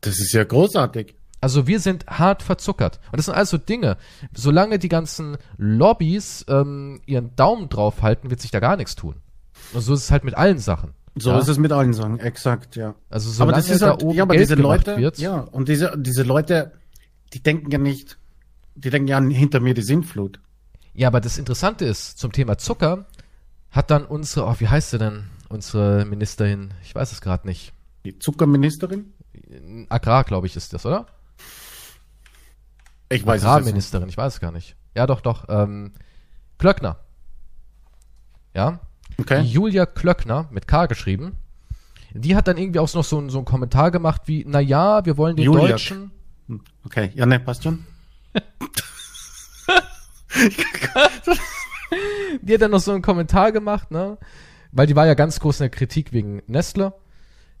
[0.00, 1.14] Das ist ja großartig.
[1.40, 3.00] Also wir sind hart verzuckert.
[3.12, 3.96] Und das sind also Dinge,
[4.34, 9.16] solange die ganzen Lobbys ähm, ihren Daumen drauf halten, wird sich da gar nichts tun.
[9.72, 10.92] Und so ist es halt mit allen Sachen.
[11.16, 11.38] So ja?
[11.38, 12.94] ist es mit allen Sachen, exakt, ja.
[13.08, 15.40] Also aber solange das ist da halt, oben ja, aber Geld diese Leute, wird, ja,
[15.40, 16.72] und diese, diese Leute,
[17.32, 18.16] die denken ja nicht,
[18.76, 20.40] die denken ja hinter mir die Sintflut.
[20.94, 23.06] Ja, aber das Interessante ist, zum Thema Zucker
[23.70, 25.24] hat dann unsere, oh, wie heißt sie denn?
[25.48, 27.72] Unsere Ministerin, ich weiß es gerade nicht.
[28.04, 29.12] Die Zuckerministerin?
[29.88, 31.06] Agrar, glaube ich, ist das, oder?
[33.08, 33.46] Ich weiß es.
[33.46, 34.76] Agrarministerin, ich weiß es gar nicht.
[34.96, 35.46] Ja, doch, doch.
[35.48, 35.92] Ähm,
[36.58, 36.98] Klöckner.
[38.54, 38.80] Ja,
[39.16, 39.40] die Okay.
[39.42, 41.36] Julia Klöckner, mit K geschrieben,
[42.12, 45.16] die hat dann irgendwie auch noch so, so einen Kommentar gemacht wie, na ja, wir
[45.16, 45.70] wollen den Juliak.
[45.70, 46.10] Deutschen,
[46.84, 47.84] Okay, ja, ne, passt schon.
[52.42, 54.18] die hat dann noch so einen Kommentar gemacht, ne,
[54.72, 56.92] weil die war ja ganz groß in der Kritik wegen Nestle.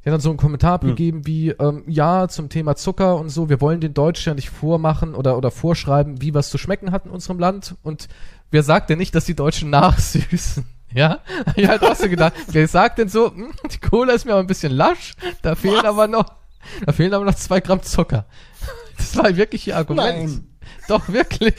[0.02, 3.50] Die hat dann so einen Kommentar abgegeben wie, ähm, ja, zum Thema Zucker und so,
[3.50, 7.04] wir wollen den Deutschen ja nicht vormachen oder, oder vorschreiben, wie was zu schmecken hat
[7.04, 7.76] in unserem Land.
[7.82, 8.08] Und
[8.50, 10.66] wer sagt denn nicht, dass die Deutschen nachsüßen?
[10.92, 11.20] Ja?
[11.54, 14.40] Ich halt auch so gedacht, wer sagt denn so, hm, die Cola ist mir aber
[14.40, 16.32] ein bisschen lasch, da fehlen aber noch,
[16.84, 18.26] da fehlen aber noch zwei Gramm Zucker.
[18.96, 20.18] Das war wirklich ihr Argument.
[20.18, 20.46] Nein.
[20.86, 21.54] Doch, wirklich.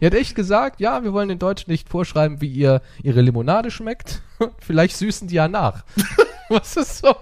[0.00, 3.70] Er hat echt gesagt, ja, wir wollen den Deutschen nicht vorschreiben, wie ihr ihre Limonade
[3.70, 4.22] schmeckt.
[4.58, 5.84] Vielleicht süßen die ja nach.
[6.48, 7.14] Was ist so?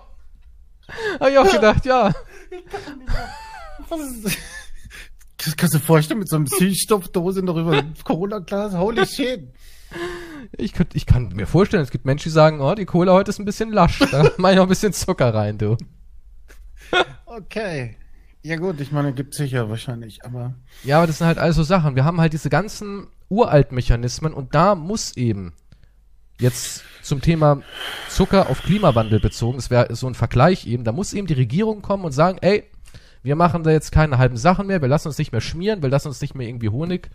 [1.21, 2.13] Hab ich auch gedacht, ja.
[5.39, 8.75] Das kannst du dir vorstellen, mit so einem Süßstoffdose noch über ein Cola-Glas?
[8.75, 9.53] Holy shit.
[10.57, 13.31] Ich, könnt, ich kann mir vorstellen, es gibt Menschen, die sagen, oh, die Cola heute
[13.31, 13.99] ist ein bisschen lasch.
[14.11, 15.77] Da mach ich noch ein bisschen Zucker rein, du.
[17.27, 17.97] Okay.
[18.49, 21.97] Ja gut, ich meine, gibt sicher wahrscheinlich, aber Ja, aber das sind halt also Sachen.
[21.97, 25.53] Wir haben halt diese ganzen Uraltmechanismen und da muss eben
[26.41, 27.61] jetzt zum Thema
[28.09, 31.83] Zucker auf Klimawandel bezogen, das wäre so ein Vergleich eben, da muss eben die Regierung
[31.83, 32.65] kommen und sagen, ey,
[33.23, 35.91] wir machen da jetzt keine halben Sachen mehr, wir lassen uns nicht mehr schmieren, wir
[35.91, 37.11] lassen uns nicht mehr irgendwie Honig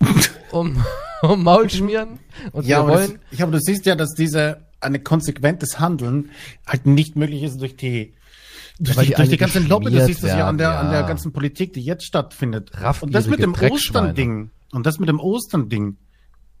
[0.50, 0.84] um,
[1.22, 2.18] um Maul schmieren
[2.50, 5.78] und ja, wir aber das, wollen, ich, aber du siehst ja, dass diese eine konsequentes
[5.78, 6.30] Handeln
[6.66, 8.14] halt nicht möglich ist durch die
[8.78, 11.00] durch, die, durch die ganze Lobby, du siehst das ja an der, werden, an der
[11.00, 11.06] ja.
[11.06, 12.72] ganzen Politik, die jetzt stattfindet.
[13.00, 13.54] Und das mit dem.
[13.54, 14.50] Ostern-Ding.
[14.72, 15.96] Und das mit dem Ostern-Ding.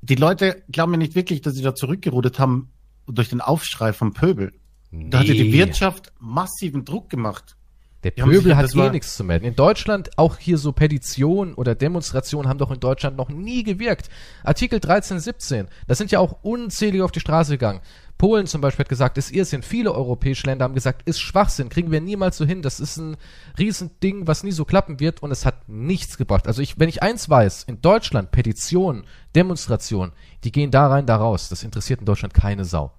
[0.02, 2.70] Die Leute glauben ja nicht wirklich, dass sie da zurückgerudert haben
[3.06, 4.52] durch den Aufschrei vom Pöbel.
[4.92, 5.52] Da hatte die Nee.
[5.52, 7.56] Wirtschaft massiven Druck gemacht.
[8.04, 9.46] Der Die Pöbel hat eh nichts zu melden.
[9.46, 14.10] In Deutschland, auch hier so Petitionen oder Demonstrationen haben doch in Deutschland noch nie gewirkt.
[14.44, 17.80] Artikel 13, 17, da sind ja auch unzählige auf die Straße gegangen.
[18.18, 19.62] Polen zum Beispiel hat gesagt, ist Irrsinn.
[19.62, 22.62] Viele europäische Länder haben gesagt, ist Schwachsinn, kriegen wir niemals so hin.
[22.62, 23.16] Das ist ein
[23.58, 26.46] Riesending, was nie so klappen wird und es hat nichts gebracht.
[26.46, 30.12] Also ich, wenn ich eins weiß, in Deutschland Petitionen, Demonstrationen,
[30.44, 31.48] die gehen da rein, da raus.
[31.48, 32.92] Das interessiert in Deutschland keine Sau.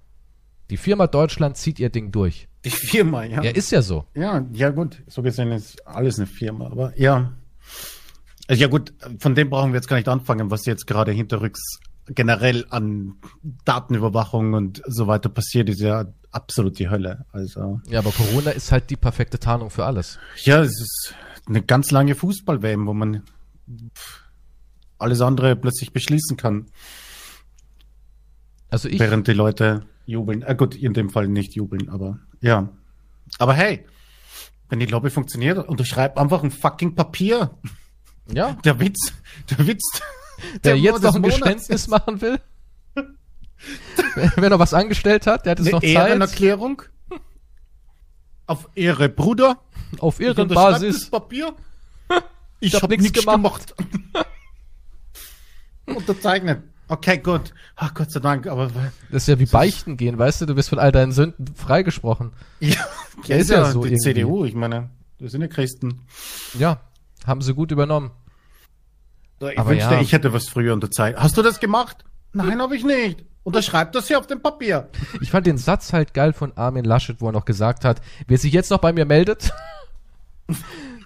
[0.69, 2.47] Die Firma Deutschland zieht ihr Ding durch.
[2.65, 3.41] Die Firma, ja.
[3.43, 4.05] Ja, ist ja so.
[4.15, 7.33] Ja, ja gut, so gesehen ist alles eine Firma, aber ja.
[8.47, 11.79] Also ja gut, von dem brauchen wir jetzt gar nicht anfangen, was jetzt gerade hinterrücks
[12.07, 13.15] generell an
[13.65, 17.25] Datenüberwachung und so weiter passiert, ist ja absolut die Hölle.
[17.31, 20.19] Also Ja, aber Corona ist halt die perfekte Tarnung für alles.
[20.43, 21.15] ja, es ist
[21.47, 23.23] eine ganz lange Fußball-WM, wo man
[24.97, 26.67] alles andere plötzlich beschließen kann,
[28.69, 30.41] Also ich, während die Leute jubeln.
[30.43, 32.69] Äh, gut, in dem Fall nicht jubeln, aber ja.
[33.39, 33.85] Aber hey,
[34.69, 37.57] wenn die Lobby funktioniert, unterschreib einfach ein fucking Papier.
[38.31, 39.13] ja, Der Witz,
[39.49, 40.01] der Witz.
[40.53, 42.39] der der jetzt noch ein Monats Geständnis machen will,
[44.15, 46.81] wenn, wenn er was angestellt hat, der hat jetzt Eine noch Zeit, Ehrenerklärung.
[48.47, 49.59] Auf Ehre Bruder.
[49.99, 51.09] auf Ich Ehrenbasis.
[51.09, 51.53] Papier.
[52.59, 53.75] Ich, hab hab nix nichts gemacht.
[53.77, 54.25] gemacht.
[55.85, 56.63] Unterzeichnet.
[56.87, 57.53] Okay, gut.
[57.75, 58.67] Ach, Gott sei Dank, aber
[59.11, 62.31] Das ist ja wie Beichten gehen, weißt du, du bist von all deinen Sünden freigesprochen.
[62.59, 62.75] ja,
[63.25, 64.01] Ja, ist ja so die irgendwie.
[64.03, 66.01] CDU, ich meine, das sind ja Christen.
[66.57, 66.81] Ja,
[67.25, 68.11] haben sie gut übernommen.
[69.53, 70.01] Ich Aber wünschte, ja.
[70.01, 71.21] ich hätte was früher unterzeichnet.
[71.21, 72.05] Hast du das gemacht?
[72.33, 73.23] Nein, habe ich nicht.
[73.43, 74.89] Unterschreib das hier auf dem Papier.
[75.21, 78.37] Ich fand den Satz halt geil von Armin Laschet, wo er noch gesagt hat, wer
[78.37, 79.53] sich jetzt noch bei mir meldet,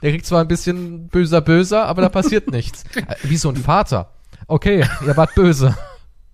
[0.02, 2.84] Der kriegt zwar ein bisschen böser, böser, aber da passiert nichts.
[2.96, 4.12] Äh, Wie so ein Vater.
[4.48, 5.78] Okay, ihr wart böse.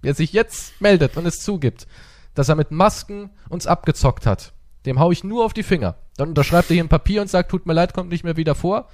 [0.01, 1.88] Wer sich jetzt meldet und es zugibt,
[2.36, 4.53] dass er mit Masken uns abgezockt hat,
[4.86, 5.95] dem hau ich nur auf die Finger.
[6.18, 8.56] Dann unterschreibt er hier ein Papier und sagt, tut mir leid, kommt nicht mehr wieder
[8.56, 8.89] vor.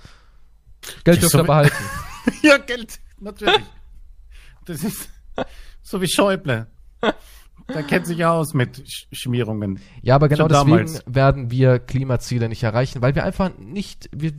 [1.03, 1.76] Geld dürft ihr behalten.
[2.41, 3.61] ja, Geld, natürlich.
[4.65, 5.09] Das ist
[5.82, 6.67] so wie Schäuble.
[7.74, 9.80] Der kennt sich ja aus mit Sch Schmierungen.
[10.01, 11.03] Ja, aber genau Schon deswegen damals.
[11.07, 14.34] werden wir Klimaziele nicht erreichen, weil wir einfach nicht, wir,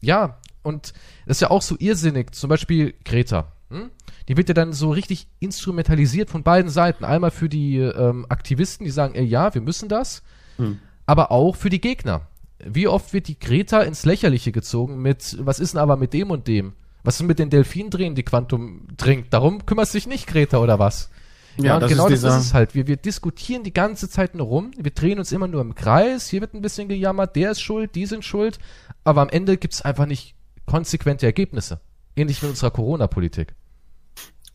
[0.00, 0.92] ja, und
[1.26, 2.34] das ist ja auch so irrsinnig.
[2.34, 3.52] Zum Beispiel Greta.
[3.70, 3.90] Hm?
[4.28, 7.04] Die wird ja dann so richtig instrumentalisiert von beiden Seiten.
[7.04, 10.22] Einmal für die ähm, Aktivisten, die sagen, ey, ja, wir müssen das,
[10.56, 10.78] Hm.
[11.06, 12.28] aber auch für die Gegner.
[12.64, 16.30] Wie oft wird die Greta ins Lächerliche gezogen mit, was ist denn aber mit dem
[16.30, 16.72] und dem?
[17.06, 19.32] Was ist mit den Delfindrehen, die Quantum trinkt?
[19.32, 21.08] Darum kümmerst du dich nicht, Greta, oder was?
[21.56, 22.74] Ja, und genau das ist es halt.
[22.74, 24.72] Wir, wir diskutieren die ganze Zeit nur rum.
[24.76, 26.26] Wir drehen uns immer nur im Kreis.
[26.28, 28.58] Hier wird ein bisschen gejammert, der ist schuld, die sind schuld.
[29.04, 30.34] Aber am Ende gibt es einfach nicht
[30.66, 31.78] konsequente Ergebnisse.
[32.16, 33.54] Ähnlich wie unserer Corona-Politik.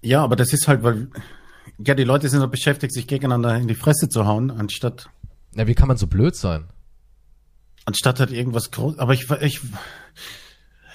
[0.02, 1.08] Ja, aber das ist halt, weil
[1.78, 5.10] ja die Leute sind so beschäftigt, sich gegeneinander in die Fresse zu hauen, anstatt
[5.56, 6.66] Na, wie kann man so blöd sein?
[7.86, 8.99] anstatt halt irgendwas groß.
[8.99, 9.62] Aber ich ich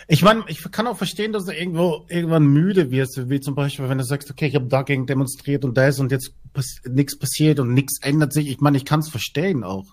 [0.09, 3.89] ich meine, ich kann auch verstehen, dass du irgendwo irgendwann müde wirst, wie zum Beispiel,
[3.89, 7.59] wenn du sagst, okay, ich habe dagegen demonstriert und das und jetzt pass nichts passiert
[7.59, 8.49] und nichts ändert sich.
[8.49, 9.87] Ich meine, ich kann es verstehen auch.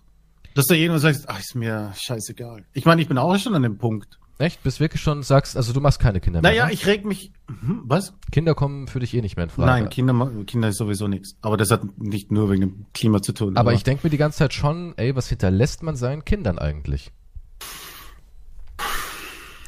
[0.53, 2.65] Dass du irgendwann sagst, ach, ist mir scheißegal.
[2.73, 4.19] Ich meine, ich bin auch schon an dem Punkt.
[4.37, 4.61] Echt?
[4.63, 6.51] Bis wirklich schon sagst, also du machst keine Kinder mehr.
[6.51, 6.73] Naja, ne?
[6.73, 7.31] ich reg mich.
[7.47, 8.13] Hm, was?
[8.31, 9.71] Kinder kommen für dich eh nicht mehr in Frage.
[9.71, 11.35] Nein, Kinder, Kinder ist sowieso nichts.
[11.41, 13.57] Aber das hat nicht nur wegen dem Klima zu tun.
[13.57, 17.11] Aber ich denke mir die ganze Zeit schon, ey, was hinterlässt man seinen Kindern eigentlich?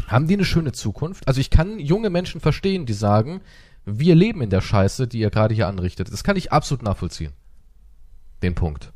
[0.08, 1.28] Haben die eine schöne Zukunft?
[1.28, 3.42] Also ich kann junge Menschen verstehen, die sagen,
[3.86, 6.12] wir leben in der Scheiße, die ihr gerade hier anrichtet.
[6.12, 7.32] Das kann ich absolut nachvollziehen.
[8.42, 8.92] Den Punkt.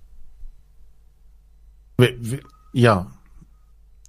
[2.74, 3.08] Ja.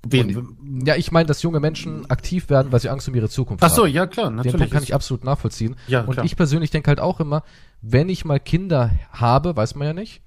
[0.06, 3.62] Wen, Ja, ich meine, dass junge Menschen aktiv werden, weil sie Angst um ihre Zukunft
[3.62, 3.92] ach so, haben.
[3.92, 4.56] ja klar, Den natürlich.
[4.56, 5.76] Punkt kann ich absolut nachvollziehen.
[5.88, 6.24] Ja, Und klar.
[6.24, 7.42] ich persönlich denke halt auch immer,
[7.82, 10.22] wenn ich mal Kinder habe, weiß man ja nicht,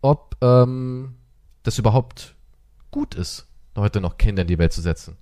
[0.00, 1.14] ob ähm,
[1.64, 2.36] das überhaupt
[2.92, 3.46] gut ist,
[3.76, 5.16] heute noch Kinder in die Welt zu setzen.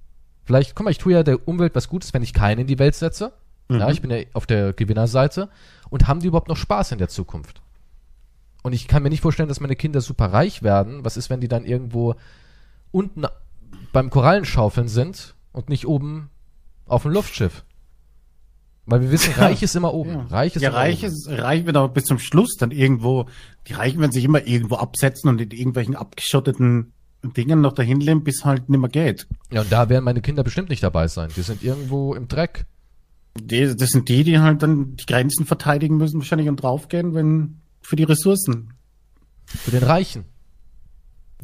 [0.49, 2.78] Vielleicht, guck mal, ich tue ja der Umwelt was Gutes, wenn ich keinen in die
[2.78, 3.34] Welt setze.
[3.70, 3.92] Ja, Mhm.
[3.92, 5.51] ich bin ja auf der Gewinnerseite.
[5.90, 7.61] Und haben die überhaupt noch Spaß in der Zukunft?
[8.62, 11.05] Und ich kann mir nicht vorstellen, dass meine Kinder super reich werden.
[11.05, 12.14] Was ist, wenn die dann irgendwo
[12.92, 13.26] unten
[13.92, 16.30] beim Korallenschaufeln sind und nicht oben
[16.86, 17.62] auf dem Luftschiff?
[18.86, 20.12] Weil wir wissen, reich ist immer oben.
[20.12, 21.12] Ja, Reich ist ja, immer reich oben.
[21.12, 23.26] ist, reich wird aber bis zum Schluss dann irgendwo,
[23.66, 28.23] die Reichen werden sich immer irgendwo absetzen und in irgendwelchen abgeschotteten Dingen noch dahin leben,
[28.25, 29.27] bis halt nimmer geht.
[29.51, 31.31] Ja, und da werden meine Kinder bestimmt nicht dabei sein.
[31.37, 32.66] Die sind irgendwo im Dreck.
[33.41, 37.61] Die, das sind die, die halt dann die Grenzen verteidigen müssen wahrscheinlich und draufgehen, wenn,
[37.83, 38.73] für die Ressourcen.
[39.47, 40.25] Für den Reichen,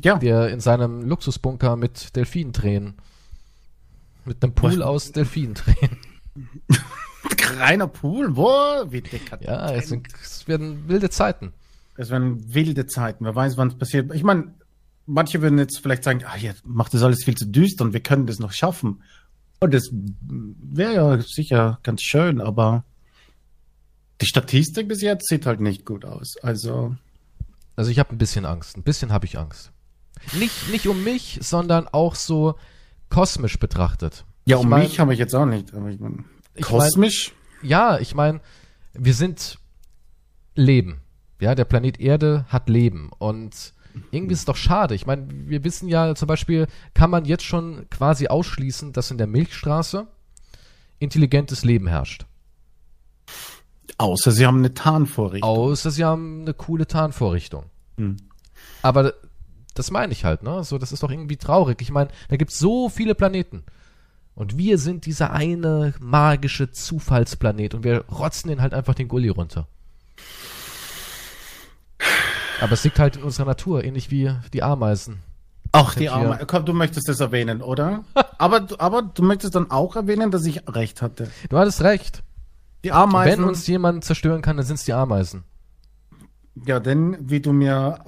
[0.02, 0.18] Ja.
[0.18, 2.94] der in seinem Luxusbunker mit Delfinentränen,
[4.24, 4.80] mit einem Pool Was?
[4.80, 5.96] aus Delfinentränen.
[7.58, 8.48] Reiner Pool, wo?
[8.90, 9.48] Wie dekadent.
[9.48, 11.52] Ja, es, sind, es werden wilde Zeiten.
[11.96, 13.24] Es werden wilde Zeiten.
[13.24, 14.12] Wer weiß, wann es passiert.
[14.14, 14.52] Ich meine,
[15.06, 18.00] manche würden jetzt vielleicht sagen, ah, jetzt macht das alles viel zu düster und wir
[18.00, 19.02] können das noch schaffen.
[19.60, 22.84] Und das wäre ja sicher ganz schön, aber
[24.20, 26.36] die Statistik bis jetzt sieht halt nicht gut aus.
[26.42, 26.96] Also,
[27.76, 28.76] Also ich habe ein bisschen Angst.
[28.76, 29.72] Ein bisschen habe ich Angst.
[30.38, 32.54] Nicht, nicht um mich, sondern auch so
[33.10, 34.24] kosmisch betrachtet.
[34.46, 35.68] ja, Ich um mein- mich habe ich jetzt auch nicht.
[35.70, 36.24] Ich mein,
[36.54, 37.32] Ich kosmisch?
[37.62, 38.40] Ja, ich meine,
[38.92, 39.58] wir sind
[40.54, 41.00] Leben.
[41.40, 43.10] Ja, der Planet Erde hat Leben.
[43.18, 43.73] Und
[44.10, 44.94] irgendwie ist es doch schade.
[44.94, 49.18] Ich meine, wir wissen ja zum Beispiel, kann man jetzt schon quasi ausschließen, dass in
[49.18, 50.06] der Milchstraße
[50.98, 52.26] intelligentes Leben herrscht.
[53.98, 55.48] Außer sie haben eine Tarnvorrichtung.
[55.48, 57.66] Außer sie haben eine coole Tarnvorrichtung.
[57.96, 58.16] Hm.
[58.82, 59.14] Aber
[59.74, 60.64] das meine ich halt, ne?
[60.64, 61.80] So, das ist doch irgendwie traurig.
[61.80, 63.64] Ich meine, da gibt es so viele Planeten.
[64.34, 69.28] Und wir sind dieser eine magische Zufallsplanet und wir rotzen den halt einfach den Gully
[69.28, 69.68] runter.
[72.60, 75.18] Aber es liegt halt in unserer Natur, ähnlich wie die Ameisen.
[75.72, 76.08] Ach, die.
[76.08, 76.38] Arme.
[76.46, 78.04] Komm, du möchtest das erwähnen, oder?
[78.38, 81.28] aber, du- aber du möchtest dann auch erwähnen, dass ich recht hatte.
[81.48, 82.22] Du hattest recht.
[82.84, 83.38] Die Ameisen.
[83.42, 85.42] Wenn uns jemand zerstören kann, dann sind es die Ameisen.
[86.66, 88.04] ja, denn, wie du mir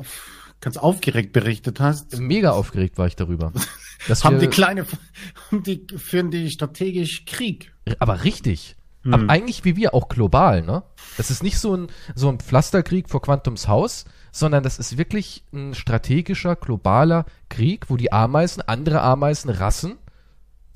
[0.61, 3.53] ganz aufgeregt berichtet hast, Mega aufgeregt war ich darüber.
[4.22, 4.86] Haben die kleine,
[5.51, 7.72] die führen die strategisch Krieg.
[7.99, 8.76] aber richtig.
[9.03, 9.14] Hm.
[9.14, 10.82] Aber eigentlich wie wir, auch global, ne?
[11.16, 14.05] Das ist nicht so ein, so ein Pflasterkrieg vor Quantums Haus,
[14.39, 19.97] sondern das ist wirklich ein strategischer, globaler Krieg, wo die Ameisen andere Ameisenrassen,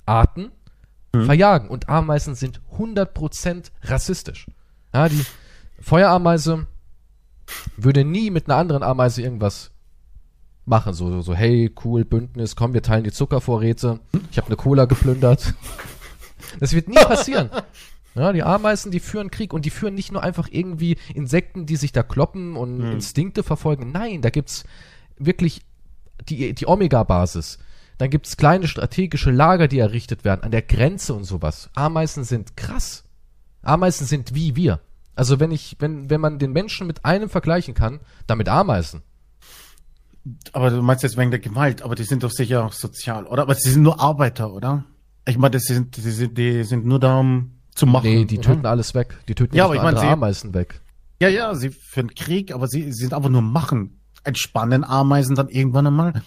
[0.06, 0.50] Arten,
[1.14, 1.26] Hm.
[1.26, 1.68] verjagen.
[1.68, 4.46] Und Ameisen sind 100% rassistisch.
[4.94, 5.24] Ja, die
[5.80, 6.66] Feuerameise
[7.76, 9.72] würde nie mit einer anderen Ameise irgendwas
[10.66, 10.94] machen.
[10.94, 13.98] So, so, so, hey, cool, Bündnis, komm, wir teilen die Zuckervorräte.
[14.30, 15.52] Ich habe eine Cola geplündert.
[16.60, 17.50] Das wird nie passieren.
[18.14, 21.76] Ja, die Ameisen, die führen Krieg und die führen nicht nur einfach irgendwie Insekten, die
[21.76, 22.92] sich da kloppen und Hm.
[22.92, 23.92] Instinkte verfolgen.
[23.92, 24.64] Nein, da gibt's
[25.18, 25.62] wirklich
[26.28, 27.58] die, die Omega-Basis.
[27.98, 31.70] Dann gibt's kleine strategische Lager, die errichtet werden, an der Grenze und sowas.
[31.74, 33.04] Ameisen sind krass.
[33.62, 34.80] Ameisen sind wie wir.
[35.14, 39.02] Also wenn ich, wenn, wenn man den Menschen mit einem vergleichen kann, dann mit Ameisen.
[40.52, 43.42] Aber du meinst jetzt wegen der Gewalt, aber die sind doch sicher auch sozial, oder?
[43.42, 44.84] Aber sie sind nur Arbeiter, oder?
[45.26, 48.04] Ich meine, das sind, die sind, die sind nur da, um zu machen.
[48.08, 48.48] Nee, die oder?
[48.48, 49.18] töten alles weg.
[49.28, 50.80] Die töten Ja, aber ich meine, Ameisen weg.
[51.20, 54.00] Ja, ja, sie führen Krieg, aber sie, sie sind einfach nur machen.
[54.24, 56.22] Entspannen Ameisen dann irgendwann einmal.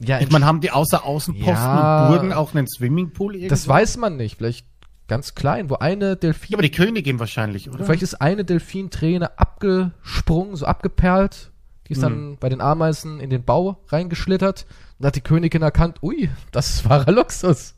[0.00, 2.06] Ja, Ich meine, haben die außer Außenposten Ja.
[2.06, 3.50] und Burgen auch einen Swimmingpool irgendwo?
[3.50, 4.36] das weiß man nicht.
[4.38, 4.66] Vielleicht
[5.08, 7.84] ganz klein, wo eine Delfin, Ja, aber die Königin wahrscheinlich, oder?
[7.84, 11.50] vielleicht ist eine Delfinträne abgesprungen, so abgeperlt.
[11.88, 12.02] Die ist Hm.
[12.02, 14.66] dann bei den Ameisen in den Bau reingeschlittert
[14.98, 17.74] und hat die Königin erkannt, ui, das ist wahrer Luxus.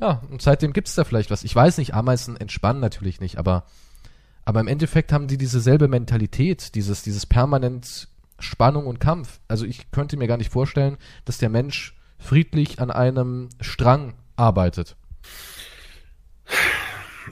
[0.00, 1.44] Ja, und seitdem gibt's da vielleicht was.
[1.44, 3.64] Ich weiß nicht, Ameisen entspannen natürlich nicht, aber,
[4.44, 9.40] aber im Endeffekt haben die diese selbe Mentalität, dieses, dieses permanent Spannung und Kampf.
[9.48, 14.96] Also ich könnte mir gar nicht vorstellen, dass der Mensch friedlich an einem Strang arbeitet.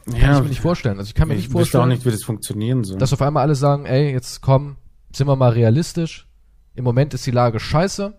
[0.04, 0.98] Kann ja, ich mir nicht vorstellen.
[0.98, 2.98] Also ich kann mir nicht ich wüsste auch vorstellen, nicht, wie das funktionieren soll.
[2.98, 4.76] dass auf einmal alle sagen, ey, jetzt komm,
[5.12, 6.26] sind wir mal realistisch.
[6.74, 8.14] Im Moment ist die Lage scheiße.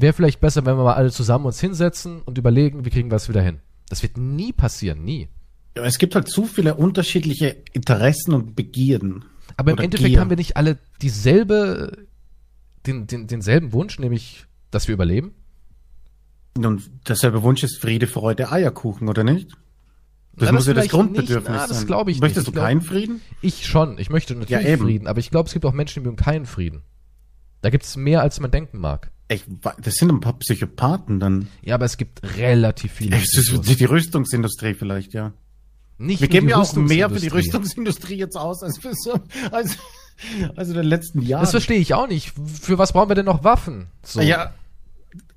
[0.00, 3.16] Wäre vielleicht besser, wenn wir mal alle zusammen uns hinsetzen und überlegen, wie kriegen wir
[3.16, 3.58] es wieder hin.
[3.88, 5.28] Das wird nie passieren, nie.
[5.76, 9.24] ja, es gibt halt zu viele unterschiedliche Interessen und Begierden.
[9.56, 10.20] Aber im Endeffekt Gier.
[10.20, 12.06] haben wir nicht alle dieselbe,
[12.86, 15.32] den, den, denselben Wunsch, nämlich, dass wir überleben.
[16.56, 19.52] Und derselbe Wunsch ist Friede, Freude, Eierkuchen, oder nicht?
[20.36, 21.60] Das Na, muss ja das Grundbedürfnis nicht.
[21.60, 21.86] Na, das sein.
[21.86, 22.56] glaube ich Möchtest nicht.
[22.56, 23.20] du keinen Frieden?
[23.40, 23.98] Ich schon.
[23.98, 24.76] Ich möchte natürlich Ja.
[24.76, 26.82] Frieden, aber ich glaube, es gibt auch Menschen, die mögen keinen Frieden.
[27.62, 29.10] Da gibt es mehr, als man denken mag.
[29.30, 29.44] Ich,
[29.82, 31.48] das sind ein paar Psychopathen dann.
[31.62, 33.16] Ja, aber es gibt relativ viele.
[33.16, 35.32] Es ist die, Rüstungsindustrie vielleicht, ja.
[35.98, 38.14] Nicht Wir geben ja auch mehr für die Rüstungsindustrie.
[38.14, 39.20] Jetzt aus als für so,
[39.50, 39.76] als,
[40.56, 41.42] als in den letzten Jahren.
[41.42, 42.32] Das verstehe ich auch nicht.
[42.62, 43.88] Für was brauchen wir denn noch Waffen?
[44.02, 44.20] So.
[44.20, 44.54] Ja,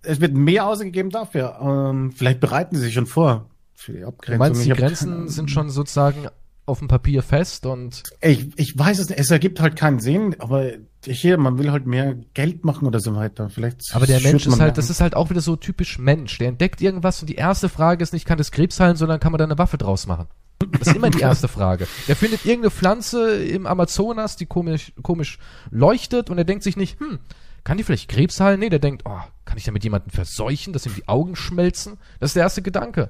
[0.04, 1.58] es wird mehr ausgegeben dafür.
[1.62, 4.40] Ähm, vielleicht bereiten sie sich schon vor für die du Abgrenzung.
[4.40, 6.28] meinst, die Grenzen keine sind schon sozusagen
[6.66, 9.20] auf dem Papier fest und Ich, ich weiß es nicht.
[9.20, 10.72] Es ergibt halt keinen Sinn, aber
[11.06, 13.50] hier, man will halt mehr Geld machen oder so weiter.
[13.50, 13.96] Vielleicht.
[13.96, 16.38] aber der Mensch ist halt, das ist halt auch wieder so typisch Mensch.
[16.38, 19.32] Der entdeckt irgendwas und die erste Frage ist nicht, kann das Krebs heilen, sondern kann
[19.32, 20.28] man da eine Waffe draus machen.
[20.72, 21.88] Das ist immer die erste Frage.
[22.08, 25.40] Der findet irgendeine Pflanze im Amazonas, die komisch, komisch
[25.72, 27.20] leuchtet und er denkt sich nicht, hm,
[27.64, 28.60] kann die vielleicht Krebs heilen?
[28.60, 31.98] Nee, der denkt, oh, kann ich damit jemanden verseuchen, dass ihm die Augen schmelzen?
[32.20, 33.10] Das ist der erste Gedanke.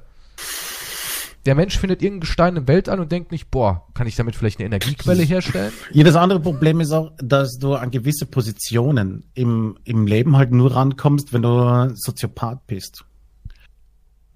[1.46, 4.60] Der Mensch findet irgendein Gestein im Weltall und denkt nicht, boah, kann ich damit vielleicht
[4.60, 5.74] eine Energiequelle herstellen?
[5.92, 10.52] Ja, das andere Problem ist auch, dass du an gewisse Positionen im, im Leben halt
[10.52, 13.06] nur rankommst, wenn du Soziopath bist.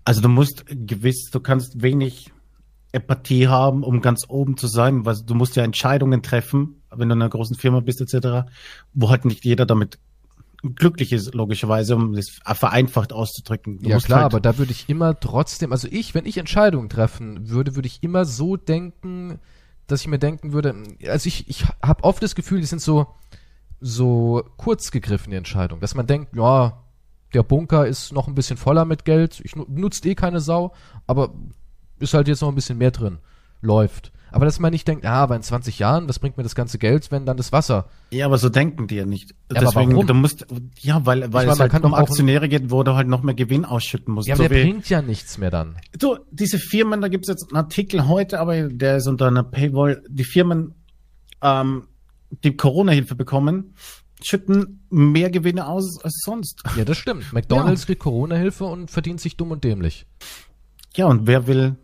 [0.04, 2.32] Also du musst gewiss, du kannst wenig
[2.92, 7.16] Empathie haben, um ganz oben zu sein, weil du musst ja Entscheidungen treffen, wenn du
[7.16, 8.50] in einer großen Firma bist etc.,
[8.94, 10.00] wo halt nicht jeder damit
[10.74, 13.80] glücklich ist, logischerweise, um das vereinfacht auszudrücken.
[13.84, 16.90] Du ja klar, halt, aber da würde ich immer trotzdem, also ich, wenn ich Entscheidungen
[16.90, 19.40] treffen würde, würde ich immer so denken,
[19.88, 20.74] dass ich mir denken würde,
[21.08, 23.06] also ich, ich habe oft das Gefühl, die sind so,
[23.80, 26.82] so kurz gegriffen, die Entscheidung, dass man denkt, ja,
[27.34, 30.74] der Bunker ist noch ein bisschen voller mit Geld, ich nu- nutzt eh keine Sau,
[31.06, 31.34] aber
[32.00, 33.20] ist halt jetzt noch ein bisschen mehr drin,
[33.62, 34.12] läuft.
[34.36, 36.78] Aber dass man nicht denkt, ah, aber in 20 Jahren, was bringt mir das ganze
[36.78, 39.30] Geld, wenn dann das Wasser Ja, aber so denken die ja nicht.
[39.30, 40.08] Ja, aber Deswegen, warum?
[40.08, 40.46] du musst,
[40.82, 43.34] ja, weil, weil meine, es halt kann um Aktionäre geht, wo du halt noch mehr
[43.34, 44.28] Gewinn ausschütten musst.
[44.28, 45.78] Ja, aber so der bringt ja nichts mehr dann.
[45.98, 50.04] Du, diese Firmen, da gibt's jetzt einen Artikel heute, aber der ist unter einer Paywall.
[50.10, 50.76] Die Firmen,
[51.42, 51.88] ähm,
[52.44, 53.74] die Corona-Hilfe bekommen,
[54.22, 56.62] schütten mehr Gewinne aus als sonst.
[56.76, 57.32] Ja, das stimmt.
[57.32, 60.06] McDonalds kriegt Corona-Hilfe und verdient sich dumm und dämlich.
[60.94, 61.78] Ja, und wer will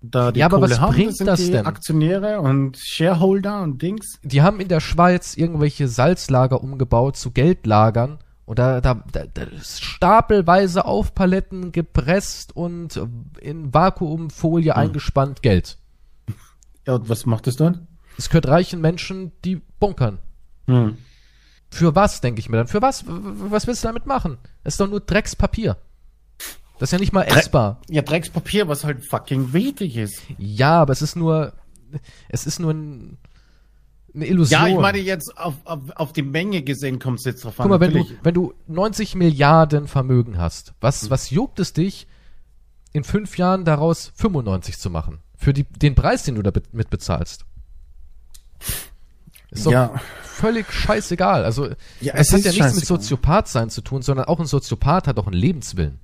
[0.00, 0.94] da die Ja, aber Kohle was haben?
[0.94, 1.66] bringt das das denn?
[1.66, 4.18] Aktionäre und Shareholder und Dings.
[4.22, 9.46] Die haben in der Schweiz irgendwelche Salzlager umgebaut zu Geldlagern und da, da, da, da
[9.62, 13.00] stapelweise auf Paletten gepresst und
[13.40, 14.80] in Vakuumfolie Hm.
[14.80, 15.78] eingespannt Geld.
[16.86, 17.86] Ja, und was macht das dann?
[18.16, 20.18] Es gehört reichen Menschen, die bunkern.
[20.66, 20.96] Hm.
[21.70, 22.66] Für was, denke ich mir dann?
[22.68, 23.04] Für was?
[23.06, 24.38] Was willst du damit machen?
[24.64, 25.76] Das ist doch nur Dreckspapier.
[26.78, 27.80] Das ist ja nicht mal Dre- essbar.
[27.88, 30.22] Ja, Dreckspapier, was halt fucking wichtig ist.
[30.38, 31.52] Ja, aber es ist nur,
[32.28, 33.18] es ist nur ein,
[34.14, 34.60] eine Illusion.
[34.60, 37.64] Ja, ich meine jetzt auf, auf, auf die Menge gesehen kommst du jetzt drauf Guck
[37.64, 37.70] an.
[37.70, 42.06] mal, wenn du, wenn du 90 Milliarden Vermögen hast, was, was juckt es dich,
[42.92, 45.18] in fünf Jahren daraus 95 zu machen?
[45.36, 47.44] Für die, den Preis, den du damit bezahlst.
[49.50, 49.94] Ist doch Ja.
[50.22, 51.44] völlig scheißegal.
[51.44, 51.68] Also
[52.00, 52.86] Ja, es es hat ja nichts mit.
[52.86, 56.00] Soziopath sein zu tun, sondern auch ein Soziopath hat auch einen Lebenswillen.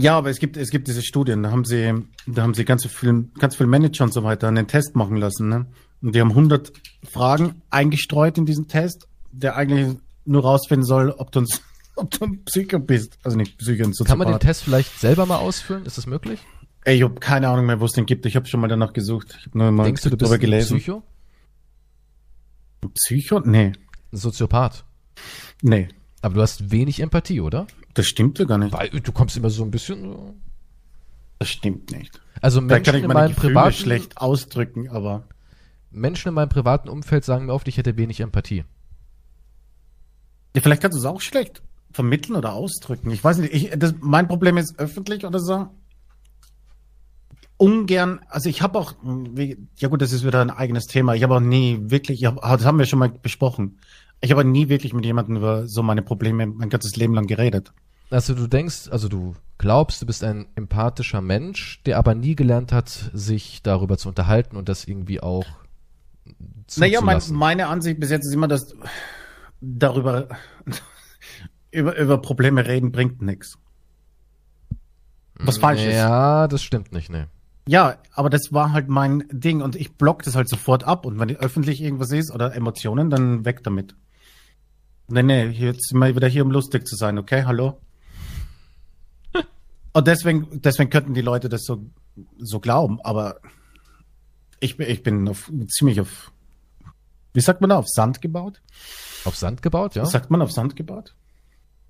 [0.00, 1.92] Ja, aber es gibt, es gibt diese Studien, da haben sie,
[2.28, 5.48] da haben sie ganz viele, ganz viele Manager und so weiter einen Test machen lassen,
[5.48, 5.66] ne?
[6.00, 6.72] Und die haben 100
[7.10, 11.46] Fragen eingestreut in diesen Test, der eigentlich nur rausfinden soll, ob du ein,
[11.96, 13.18] ob du ein Psycho bist.
[13.24, 14.40] Also nicht Psycho, ein Kann man den Soziopath.
[14.40, 15.84] Test vielleicht selber mal ausfüllen?
[15.84, 16.38] Ist das möglich?
[16.84, 18.24] Ey, ich habe keine Ahnung mehr, wo es den gibt.
[18.24, 19.34] Ich habe schon mal danach gesucht.
[19.40, 20.78] Ich habe nur mal Denkst du, du bist drüber ein gelesen.
[20.78, 21.02] Psycho?
[22.94, 23.40] Psycho?
[23.40, 23.72] Nee.
[24.12, 24.84] Ein Soziopath.
[25.60, 25.88] Nee.
[26.22, 27.66] Aber du hast wenig Empathie, oder?
[27.98, 28.72] Das stimmt ja gar nicht.
[28.72, 30.02] Weil du kommst immer so ein bisschen.
[30.02, 30.34] so-
[31.40, 32.20] Das stimmt nicht.
[32.40, 35.24] Also Da Menschen kann ich in meine meinem Gefühle privaten schlecht ausdrücken, aber
[35.90, 38.64] Menschen in meinem privaten Umfeld sagen mir oft, ich hätte wenig Empathie.
[40.54, 43.10] ja, vielleicht kannst du es auch schlecht vermitteln oder ausdrücken.
[43.10, 43.52] Ich weiß nicht.
[43.52, 45.68] Ich, das, mein Problem ist öffentlich oder so.
[47.56, 51.14] Ungern, also ich habe auch, wie, ja gut, das ist wieder ein eigenes Thema.
[51.16, 53.78] Ich habe auch nie wirklich, ich hab, das haben wir schon mal besprochen.
[54.20, 57.72] Ich habe nie wirklich mit jemandem über so meine Probleme mein ganzes Leben lang geredet.
[58.10, 62.72] Also du denkst, also du glaubst, du bist ein empathischer Mensch, der aber nie gelernt
[62.72, 65.44] hat, sich darüber zu unterhalten und das irgendwie auch
[66.76, 68.74] Naja, mein, meine Ansicht bis jetzt ist immer, dass
[69.60, 70.28] darüber
[71.70, 73.58] über, über Probleme reden bringt nichts.
[75.40, 75.94] Was falsch ist.
[75.94, 77.28] Ja, das stimmt nicht, ne.
[77.68, 81.20] Ja, aber das war halt mein Ding und ich block das halt sofort ab und
[81.20, 83.94] wenn öffentlich irgendwas ist oder Emotionen, dann weg damit.
[85.08, 87.44] Nee, nee, jetzt sind wir wieder hier, um lustig zu sein, okay?
[87.44, 87.78] Hallo?
[89.92, 91.84] Und deswegen, deswegen könnten die Leute das so,
[92.38, 93.40] so glauben, aber
[94.60, 96.32] ich, bin- ich bin auf, ziemlich auf,
[97.32, 98.60] wie sagt man da, auf Sand gebaut?
[99.24, 100.04] Auf Sand gebaut, ja?
[100.06, 101.14] Sagt man auf Sand gebaut?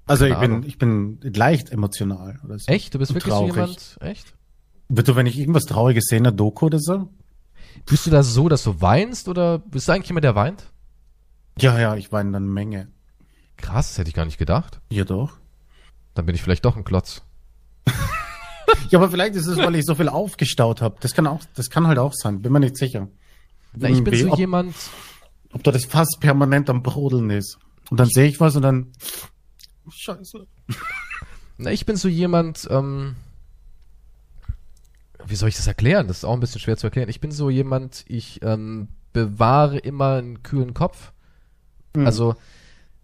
[0.06, 0.60] Also ich Keine Ahnung.
[0.62, 2.40] bin, ich bin leicht emotional.
[2.44, 2.70] Oder so.
[2.72, 2.94] Echt?
[2.94, 3.50] Du bist Und wirklich traurig.
[3.52, 3.96] so jemand?
[4.00, 4.34] Echt?
[4.88, 7.10] Bitte, wenn ich irgendwas Trauriges sehe in der Doku oder so?
[7.84, 10.64] Bist du da so, dass du weinst oder bist du eigentlich jemand, der weint?
[11.58, 12.88] Ja, ja, ich weine dann eine Menge.
[13.58, 14.80] Krass, hätte ich gar nicht gedacht.
[14.90, 15.36] Ja, doch.
[16.14, 17.22] Dann bin ich vielleicht doch ein Klotz.
[18.90, 20.96] Ja, aber vielleicht ist es, weil ich so viel aufgestaut habe.
[21.00, 22.42] Das kann auch, das kann halt auch sein.
[22.42, 23.08] Bin mir nicht sicher.
[23.74, 24.74] Na, ich bin so ob, jemand,
[25.52, 27.58] ob da das fast permanent am Brodeln ist.
[27.90, 28.92] Und dann sehe ich was und dann.
[29.90, 30.46] Scheiße.
[31.58, 33.16] na, ich bin so jemand, ähm,
[35.26, 36.08] wie soll ich das erklären?
[36.08, 37.08] Das ist auch ein bisschen schwer zu erklären.
[37.08, 41.12] Ich bin so jemand, ich ähm, bewahre immer einen kühlen Kopf.
[41.94, 42.06] Hm.
[42.06, 42.36] Also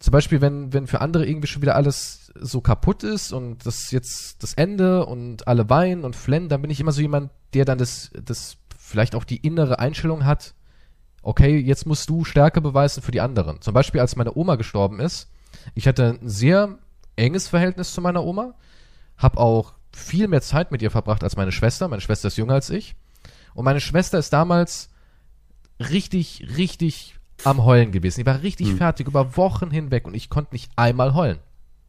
[0.05, 3.90] zum Beispiel, wenn, wenn für andere irgendwie schon wieder alles so kaputt ist und das
[3.90, 7.64] jetzt das Ende und alle weinen und flennen, dann bin ich immer so jemand, der
[7.64, 10.52] dann das, das vielleicht auch die innere Einstellung hat,
[11.22, 13.62] okay, jetzt musst du Stärke beweisen für die anderen.
[13.62, 15.30] Zum Beispiel, als meine Oma gestorben ist,
[15.74, 16.76] ich hatte ein sehr
[17.16, 18.52] enges Verhältnis zu meiner Oma,
[19.16, 21.88] habe auch viel mehr Zeit mit ihr verbracht als meine Schwester.
[21.88, 22.94] Meine Schwester ist jünger als ich.
[23.55, 24.90] Und meine Schwester ist damals
[25.80, 28.20] richtig, richtig am Heulen gewesen.
[28.20, 28.76] Die war richtig Hm.
[28.78, 31.39] fertig über Wochen hinweg und ich konnte nicht einmal heulen.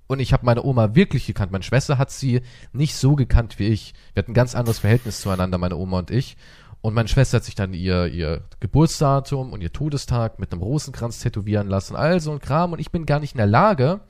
[0.07, 1.51] Und ich habe meine Oma wirklich gekannt.
[1.51, 2.41] Meine Schwester hat sie
[2.73, 3.93] nicht so gekannt wie ich.
[4.13, 6.37] Wir hatten ein ganz anderes Verhältnis zueinander, meine Oma und ich.
[6.81, 11.19] Und meine Schwester hat sich dann ihr, ihr Geburtsdatum und ihr Todestag mit einem Rosenkranz
[11.19, 11.95] tätowieren lassen.
[11.95, 12.73] All so ein Kram.
[12.73, 14.01] Und ich bin gar nicht in der Lage,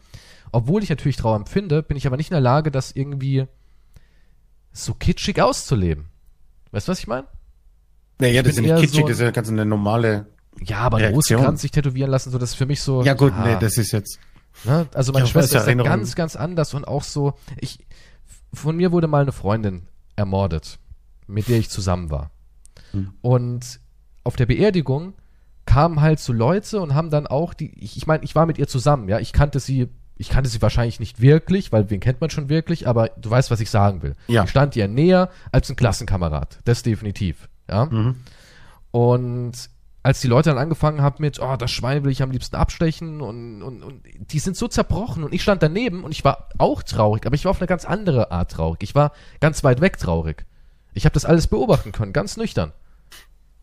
[0.51, 3.45] obwohl ich natürlich Trauer empfinde, bin ich aber nicht in der Lage, das irgendwie
[4.73, 6.07] so kitschig auszuleben.
[6.71, 7.27] Weißt du, was ich meine?
[8.19, 10.25] Ja, ja, das ist ja nicht kitschig, so- das ist ja ganz eine normale.
[10.61, 11.37] Ja, aber einen Reaktion.
[11.39, 13.03] Rosenkranz sich tätowieren lassen, so das ist für mich so.
[13.03, 14.19] Ja, gut, nee, das ist jetzt.
[14.63, 14.87] Ne?
[14.93, 15.89] Also meine Ja, Schwester ist Erinnerung.
[15.89, 17.33] ganz, ganz anders und auch so.
[17.59, 17.85] Ich,
[18.53, 20.79] von mir wurde mal eine Freundin ermordet,
[21.27, 22.31] mit der ich zusammen war.
[22.91, 23.13] Hm.
[23.21, 23.79] Und
[24.23, 25.13] auf der Beerdigung
[25.65, 28.57] kamen halt so Leute und haben dann auch die, ich, ich meine, ich war mit
[28.57, 32.21] ihr zusammen, ja, ich kannte sie, ich kannte sie wahrscheinlich nicht wirklich, weil wen kennt
[32.21, 34.15] man schon wirklich, aber du weißt, was ich sagen will.
[34.27, 34.43] Ja.
[34.45, 37.85] Ich stand ihr näher als ein Klassenkamerad, das definitiv, ja.
[37.85, 38.15] Mhm.
[38.91, 39.53] Und
[40.05, 43.21] als die Leute dann angefangen haben mit, oh, das Schwein will ich am liebsten abstechen
[43.21, 46.83] und, und, und die sind so zerbrochen und ich stand daneben und ich war auch
[46.83, 48.83] traurig, aber ich war auf eine ganz andere Art traurig.
[48.83, 50.45] Ich war ganz weit weg traurig.
[50.93, 52.71] Ich habe das alles beobachten können, ganz nüchtern.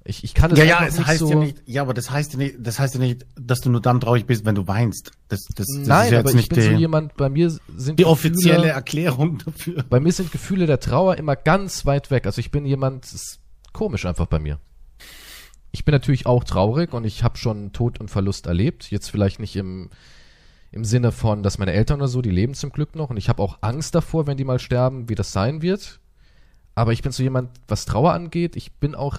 [0.04, 1.30] Ich, ich kann das Ja, ja, es nicht heißt so.
[1.30, 3.80] ja nicht, ja, aber das heißt ja nicht, das heißt ja nicht, dass du nur
[3.80, 5.12] dann traurig bist, wenn du weinst.
[5.28, 7.28] Das, das, das Nein, ist ja aber jetzt ich nicht bin so die, jemand, bei
[7.28, 9.84] mir sind die offizielle Gefühle, Erklärung dafür.
[9.88, 12.26] bei mir sind Gefühle der Trauer immer ganz weit weg.
[12.26, 13.38] Also ich bin jemand, das ist
[13.72, 14.58] komisch einfach bei mir.
[15.72, 18.90] Ich bin natürlich auch traurig und ich habe schon Tod und Verlust erlebt.
[18.90, 19.88] Jetzt vielleicht nicht im,
[20.70, 23.28] im Sinne von, dass meine Eltern oder so, die leben zum Glück noch und ich
[23.28, 25.98] habe auch Angst davor, wenn die mal sterben, wie das sein wird.
[26.74, 29.18] Aber ich bin so jemand, was Trauer angeht, ich bin auch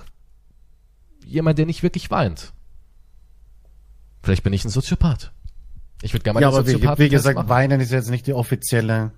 [1.25, 2.53] jemand, der nicht wirklich weint.
[4.21, 5.31] Vielleicht bin ich ein Soziopath.
[6.01, 7.49] Ich würde gerne mal Ja, aber wie, wie Soziopathen-Test gesagt, machen.
[7.49, 9.11] weinen ist jetzt nicht die offizielle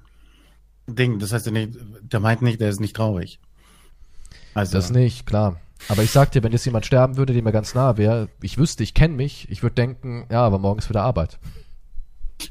[0.87, 1.19] Ding.
[1.19, 3.39] Das heißt ja nicht, der meint nicht, der ist nicht traurig.
[4.53, 5.59] Also, Das nicht, klar.
[5.87, 8.57] Aber ich sag dir, wenn jetzt jemand sterben würde, der mir ganz nah wäre, ich
[8.57, 11.37] wüsste, ich kenne mich, ich würde denken, ja, aber morgen ist wieder Arbeit.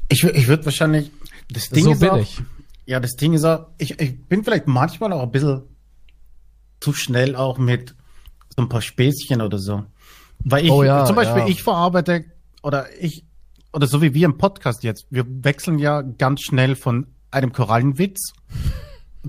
[0.09, 1.11] Ich, ich würde wahrscheinlich.
[1.51, 2.41] Das Ding so ist bin auch, ich.
[2.85, 5.63] Ja, das Ding ist auch, ich, ich bin vielleicht manchmal auch ein bisschen
[6.79, 7.95] zu schnell auch mit
[8.55, 9.83] so ein paar Späßchen oder so.
[10.39, 11.47] Weil ich, Oh ja, zum Beispiel, ja.
[11.47, 12.25] ich verarbeite,
[12.61, 13.25] oder ich,
[13.73, 18.33] oder so wie wir im Podcast jetzt, wir wechseln ja ganz schnell von einem Korallenwitz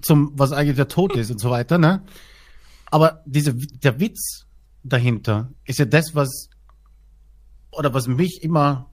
[0.02, 2.02] zum, was eigentlich der Tod ist und so weiter, ne?
[2.90, 4.46] Aber diese, der Witz
[4.84, 6.48] dahinter ist ja das, was,
[7.70, 8.90] oder was mich immer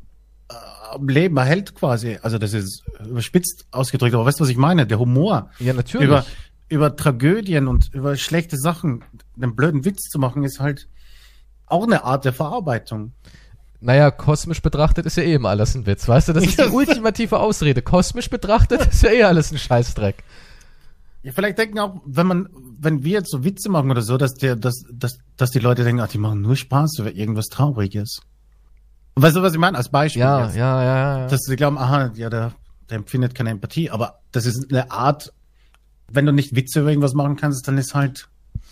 [0.50, 0.54] äh,
[0.94, 2.18] am Leben erhält quasi.
[2.22, 4.88] Also das ist überspitzt ausgedrückt, aber weißt du, was ich meine?
[4.88, 6.08] Der Humor Ja, natürlich.
[6.08, 6.26] über,
[6.70, 9.04] über Tragödien und über schlechte Sachen
[9.36, 10.88] einen blöden Witz zu machen, ist halt
[11.68, 13.14] auch eine Art der Verarbeitung.
[13.80, 16.34] Naja, kosmisch betrachtet ist ja eh immer alles ein Witz, weißt du?
[16.34, 17.82] Das ist die ultimative Ausrede.
[17.82, 20.24] Kosmisch betrachtet ist ja eh alles ein Scheißdreck.
[21.24, 22.50] Ja, vielleicht denken auch, wenn man,
[22.80, 25.84] wenn wir jetzt so Witze machen oder so, dass der, dass, dass, dass die Leute
[25.84, 28.20] denken, ach, die machen nur Spaß über irgendwas Trauriges.
[29.16, 29.78] Weißt du, was ich meine?
[29.78, 30.22] Als Beispiel.
[30.22, 30.56] Ja, jetzt.
[30.56, 31.28] ja, ja, ja.
[31.28, 32.54] Dass sie glauben, aha, ja, der,
[32.90, 35.32] der empfindet keine Empathie, aber das ist eine Art,
[36.12, 38.28] wenn du nicht Witze über irgendwas machen kannst, dann ist halt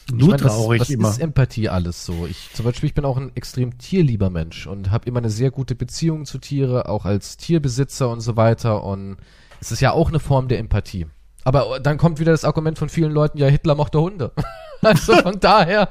[0.07, 1.09] Ich nur meine, was, traurig was immer.
[1.09, 2.25] ist Empathie alles so?
[2.25, 5.51] Ich zum Beispiel, ich bin auch ein extrem tierlieber Mensch und habe immer eine sehr
[5.51, 8.83] gute Beziehung zu Tiere, auch als Tierbesitzer und so weiter.
[8.83, 9.17] Und
[9.61, 11.07] es ist ja auch eine Form der Empathie.
[11.43, 14.31] Aber dann kommt wieder das Argument von vielen Leuten, ja, Hitler mochte Hunde.
[14.81, 15.89] also von daher.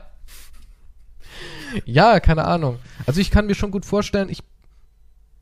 [1.84, 2.78] Ja, keine Ahnung.
[3.06, 4.42] Also ich kann mir schon gut vorstellen, ich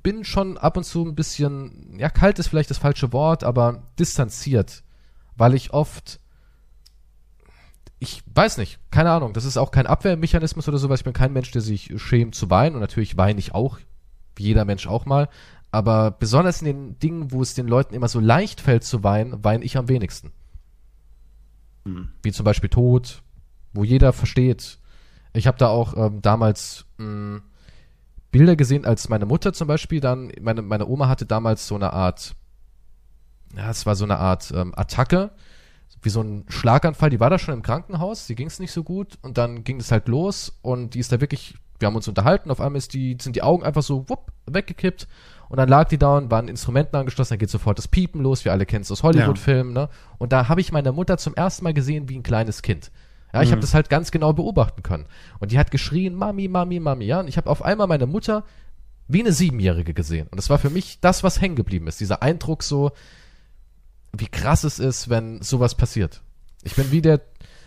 [0.02, 3.82] bin schon ab und zu ein bisschen, ja, kalt ist vielleicht das falsche Wort, aber
[3.98, 4.82] distanziert,
[5.36, 6.20] weil ich oft
[8.00, 9.32] ich weiß nicht, keine Ahnung.
[9.32, 11.00] Das ist auch kein Abwehrmechanismus oder sowas.
[11.00, 12.76] Ich bin kein Mensch, der sich schämt zu weinen.
[12.76, 13.78] Und natürlich weine ich auch,
[14.36, 15.28] wie jeder Mensch auch mal.
[15.78, 19.44] Aber besonders in den Dingen, wo es den Leuten immer so leicht fällt zu weinen,
[19.44, 20.32] weine ich am wenigsten.
[22.20, 23.22] Wie zum Beispiel Tod,
[23.72, 24.80] wo jeder versteht.
[25.34, 27.42] Ich habe da auch ähm, damals mh,
[28.32, 31.92] Bilder gesehen, als meine Mutter zum Beispiel dann, meine, meine Oma hatte damals so eine
[31.92, 32.34] Art,
[33.56, 35.30] ja, es war so eine Art ähm, Attacke,
[36.02, 38.82] wie so ein Schlaganfall, die war da schon im Krankenhaus, die ging es nicht so
[38.82, 42.08] gut und dann ging es halt los und die ist da wirklich, wir haben uns
[42.08, 45.06] unterhalten, auf einmal ist die, sind die Augen einfach so wupp, weggekippt
[45.48, 48.44] und dann lag die da und waren Instrumenten angeschlossen, dann geht sofort das Piepen los,
[48.44, 49.88] wir alle kennen es aus Hollywood-Filmen, ne?
[50.18, 52.90] Und da habe ich meine Mutter zum ersten Mal gesehen wie ein kleines Kind.
[53.32, 55.04] Ja, ich habe das halt ganz genau beobachten können.
[55.38, 57.20] Und die hat geschrien, Mami, Mami, Mami, ja.
[57.20, 58.44] Und ich habe auf einmal meine Mutter
[59.06, 60.28] wie eine Siebenjährige gesehen.
[60.28, 62.00] Und das war für mich das, was hängen geblieben ist.
[62.00, 62.92] Dieser Eindruck so,
[64.12, 66.22] wie krass es ist, wenn sowas passiert.
[66.62, 67.20] Ich bin wie der,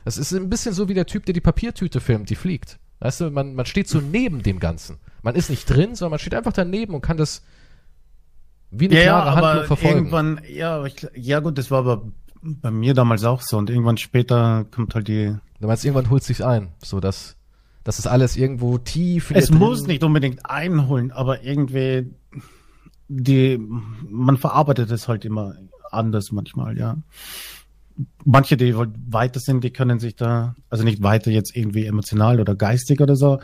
[0.04, 2.80] das ist ein bisschen so wie der Typ, der die Papiertüte filmt, die fliegt.
[3.00, 4.98] Weißt du, man, man steht so neben dem Ganzen.
[5.22, 7.44] Man ist nicht drin, sondern man steht einfach daneben und kann das
[8.72, 9.98] wie eine klare Handlung verfolgen.
[9.98, 12.04] irgendwann, ja, aber ich, ja gut, das war aber
[12.42, 15.36] bei mir damals auch so und irgendwann später kommt halt die.
[15.60, 17.36] Du meinst, irgendwann holt sich's ein, so dass,
[17.84, 22.12] dass es alles irgendwo tief in Es muss nicht unbedingt einholen, aber irgendwie
[23.08, 23.60] die,
[24.10, 25.56] man verarbeitet es halt immer
[25.92, 26.98] anders manchmal, ja.
[28.24, 32.56] Manche, die weiter sind, die können sich da, also nicht weiter jetzt irgendwie emotional oder
[32.56, 33.40] geistig oder so,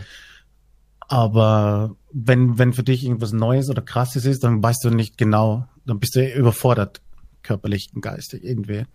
[1.08, 5.68] aber wenn, wenn für dich irgendwas Neues oder Krasses ist, dann weißt du nicht genau,
[5.86, 7.02] dann bist du überfordert,
[7.44, 8.86] körperlich und geistig irgendwie.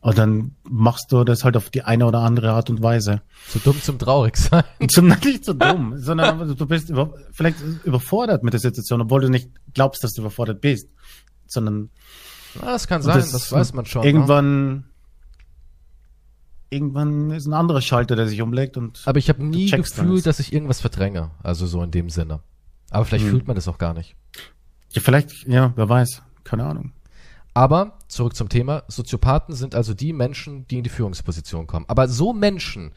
[0.00, 3.22] Und dann machst du das halt auf die eine oder andere Art und Weise.
[3.48, 4.64] Zu dumm zum traurig sein.
[4.88, 9.28] Zum, nicht so dumm, sondern du bist über, vielleicht überfordert mit der Situation, obwohl du
[9.28, 10.88] nicht glaubst, dass du überfordert bist,
[11.46, 11.90] sondern
[12.60, 14.02] das kann sein, das, weiß man schon.
[14.02, 14.08] ne?
[14.08, 14.84] Irgendwann,
[16.72, 20.40] irgendwann ist ein anderer Schalter, der sich umlegt und Aber ich habe nie gefühlt, dass
[20.40, 21.30] ich irgendwas verdränge.
[21.42, 22.40] Also so in dem Sinne.
[22.90, 23.30] Aber vielleicht Hm.
[23.30, 24.16] fühlt man das auch gar nicht.
[24.92, 26.92] ja, vielleicht, ja, wer weiß, keine Ahnung.
[27.54, 28.82] Aber zurück zum Thema.
[28.88, 31.84] Soziopathen sind also die Menschen, die in die Führungsposition kommen.
[31.88, 32.92] Aber so Menschen,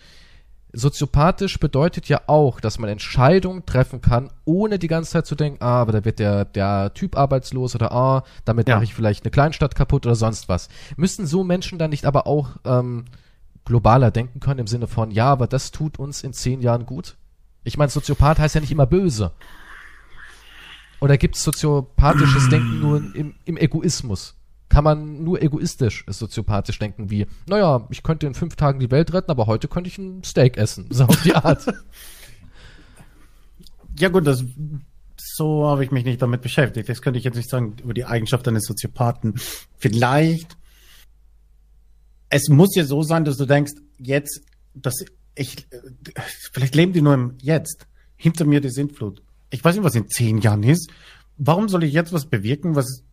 [0.73, 5.61] soziopathisch bedeutet ja auch, dass man Entscheidungen treffen kann, ohne die ganze Zeit zu denken,
[5.63, 8.75] ah, aber da wird der, der Typ arbeitslos oder ah, damit Ja.
[8.75, 10.69] mache ich vielleicht eine Kleinstadt kaputt oder sonst was.
[10.97, 13.05] Müssen so Menschen dann nicht aber auch ähm,
[13.65, 17.17] globaler denken können im Sinne von, ja, aber das tut uns in zehn Jahren gut?
[17.63, 19.31] Ich meine, Soziopath heißt ja nicht immer böse.
[21.01, 24.35] Oder gibt es soziopathisches Denken nur im, im Egoismus?
[24.69, 29.13] Kann man nur egoistisch soziopathisch denken, wie, naja, ich könnte in fünf Tagen die Welt
[29.13, 30.87] retten, aber heute könnte ich ein Steak essen.
[30.89, 31.65] So auf die Art.
[33.97, 34.43] Ja gut, das,
[35.15, 36.89] so habe ich mich nicht damit beschäftigt.
[36.89, 39.35] Das könnte ich jetzt nicht sagen über die Eigenschaft eines Soziopathen.
[39.77, 40.57] Vielleicht,
[42.35, 44.41] es muss ja so sein, dass du denkst, jetzt,
[44.73, 45.05] dass
[45.35, 45.67] ich,
[46.51, 47.87] vielleicht leben die nur im Jetzt.
[48.17, 49.21] Hinter mir die Sintflut.
[49.51, 50.89] Ich weiß nicht, was in zehn Jahren ist.
[51.37, 53.03] Warum soll ich jetzt was bewirken, was,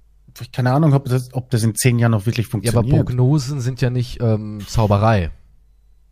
[0.40, 3.06] ich keine Ahnung, ob das, ob das in zehn Jahren noch wirklich ja, aber funktioniert.
[3.06, 5.30] Prognosen sind ja nicht ähm, Zauberei.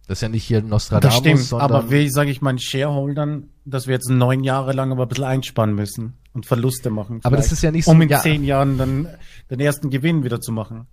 [0.07, 3.48] Das ist ja nicht hier Das Nostradamus, stimmt, sondern aber wie sage ich meinen Shareholdern,
[3.64, 7.20] dass wir jetzt neun Jahre lang aber ein bisschen einsparen müssen und Verluste machen.
[7.22, 8.18] Aber das ist ja nicht so- Um in ja.
[8.20, 9.09] zehn Jahren dann
[9.51, 10.86] den ersten Gewinn wieder zu machen.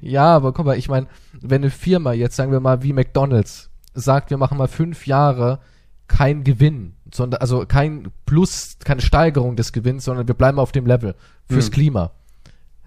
[0.00, 1.06] Ja, aber guck mal, ich meine,
[1.40, 5.60] wenn eine Firma, jetzt sagen wir mal wie McDonalds, sagt, wir machen mal fünf Jahre
[6.08, 10.86] kein Gewinn, sondern also kein Plus, keine Steigerung des Gewinns, sondern wir bleiben auf dem
[10.86, 11.14] Level
[11.48, 11.72] fürs Hm.
[11.72, 12.10] Klima.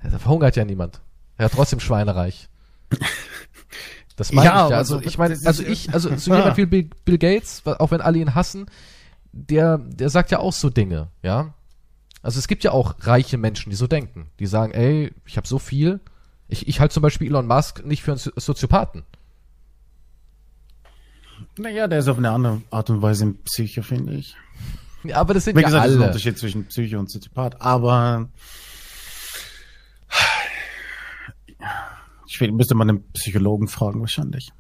[0.04, 1.00] Da verhungert ja niemand.
[1.40, 2.50] Ja, trotzdem Schweinereich.
[4.22, 4.78] Das meine Ja, ich ja.
[4.78, 8.02] Also so- ich meine, also ich, also so jemand wie Bill, Bill Gates, auch wenn
[8.02, 8.68] alle ihn hassen,
[9.32, 11.56] der, der sagt ja auch so Dinge, ja.
[12.22, 14.28] Also es gibt ja auch reiche Menschen, die so denken.
[14.38, 16.00] Die sagen, ey, ich habe so viel.
[16.50, 19.06] Ich, ich halte zum Beispiel Elon Musk nicht für einen So- Soziopathen.
[21.58, 24.36] Naja, der ist auf eine andere Art und Weise ein Psycho, finde ich.
[25.04, 26.12] Ja, aber das sind Wie ja gesagt, das ist ein alle.
[26.12, 27.60] Unterschied zwischen Psycho und Soziopath.
[27.60, 28.30] Aber
[32.32, 34.52] ich müsste man einen Psychologen fragen wahrscheinlich.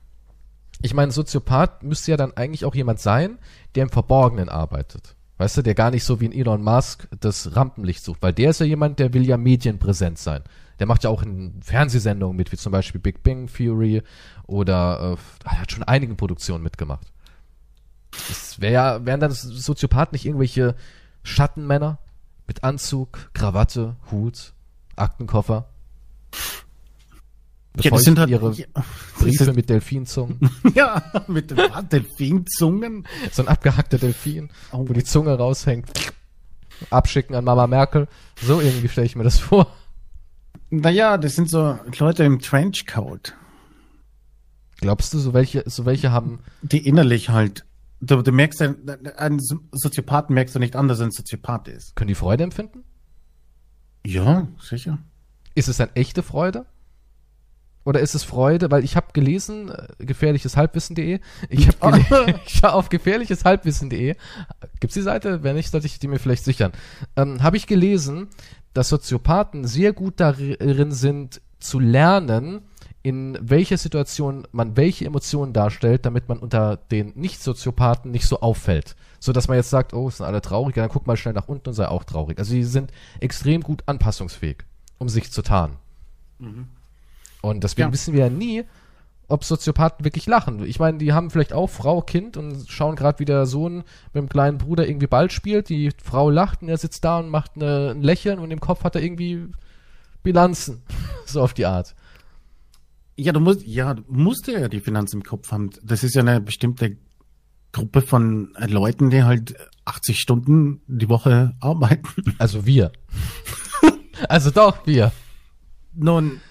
[0.82, 3.38] Ich meine, Soziopath müsste ja dann eigentlich auch jemand sein,
[3.76, 5.16] der im Verborgenen arbeitet.
[5.38, 8.52] Weißt du, der gar nicht so wie ein Elon Musk das Rampenlicht sucht, weil der
[8.52, 10.44] ist ja jemand, der will ja medienpräsent sein.
[10.80, 14.04] Der macht ja auch in Fernsehsendungen mit, wie zum Beispiel Big Bang Theory
[14.48, 17.08] oder äh, er hat schon einigen Produktionen mitgemacht.
[18.12, 20.76] Das wär ja, wären dann Soziopathen nicht irgendwelche
[21.24, 22.00] Schattenmänner
[22.48, 24.54] mit Anzug, Krawatte, Hut,
[24.96, 25.70] Aktenkoffer?
[27.80, 28.66] Ja, das sind halt ihre ja,
[29.18, 30.40] Briefe mit Delfinzungen.
[30.76, 33.08] ja, mit was, Delfinzungen.
[33.32, 35.90] So ein abgehackter Delfin, Oh wo die Zunge raushängt.
[36.90, 38.08] Abschicken an Mama Merkel.
[38.42, 39.74] So irgendwie stelle ich mir das vor.
[40.70, 43.36] Naja, das sind so Leute im Trenchcoat,
[44.82, 47.66] Glaubst du, so welche, so welche haben, die innerlich halt,
[48.02, 49.40] du, du merkst, einen
[49.72, 51.96] Soziopathen merkst du nicht an, dass er ein Soziopath ist.
[51.96, 52.84] können die Freude empfinden?
[54.04, 54.98] Ja, sicher.
[55.54, 56.66] Ist es dann echte Freude?
[57.84, 58.70] Oder ist es Freude?
[58.70, 61.20] Weil ich habe gelesen, äh, gefährlicheshalbwissen.de,
[61.50, 62.40] ich habe gele
[62.74, 64.16] auf gefährlicheshalbwissen.de,
[64.80, 65.44] gibt's die Seite?
[65.44, 66.72] Wenn nicht, sollte ich die mir vielleicht sichern.
[67.16, 68.28] Ähm, habe ich gelesen,
[68.74, 72.62] dass Soziopathen sehr gut darin sind, zu lernen,
[73.04, 78.96] in welcher Situation man welche Emotionen darstellt, damit man unter den Nicht-Soziopathen nicht so auffällt.
[79.20, 81.48] So dass man jetzt sagt, oh, es sind alle traurig, dann guck mal schnell nach
[81.48, 82.38] unten und sei auch traurig.
[82.38, 84.58] Also die sind extrem gut anpassungsfähig,
[85.00, 85.78] um sich zu tarnen.
[87.42, 87.94] Und deswegen Ja.
[87.94, 88.64] wissen wir ja nie,
[89.28, 90.66] ob Soziopathen wirklich lachen.
[90.66, 93.78] Ich meine, die haben vielleicht auch Frau, Kind und schauen gerade, wie der Sohn
[94.14, 95.70] mit dem kleinen Bruder irgendwie Ball spielt.
[95.70, 98.84] Die Frau lacht und er sitzt da und macht eine, ein Lächeln und im Kopf
[98.84, 99.48] hat er irgendwie
[100.22, 100.82] Bilanzen.
[101.26, 101.96] so auf die Art.
[103.16, 105.70] Ja, du musst, ja, du musst ja die Finanz im Kopf haben.
[105.84, 106.98] Das ist ja eine bestimmte
[107.72, 112.36] Gruppe von Leuten, die halt 80 Stunden die Woche arbeiten.
[112.38, 112.92] Also wir.
[114.30, 115.12] also doch, wir.
[115.94, 116.42] Nun,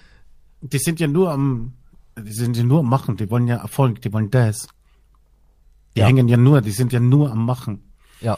[0.61, 1.73] die sind ja nur am,
[2.17, 4.67] die sind ja nur am Machen, die wollen ja Erfolg, die wollen das.
[5.95, 6.07] Die Ja.
[6.07, 7.91] hängen ja nur, die sind ja nur am Machen.
[8.21, 8.37] Ja.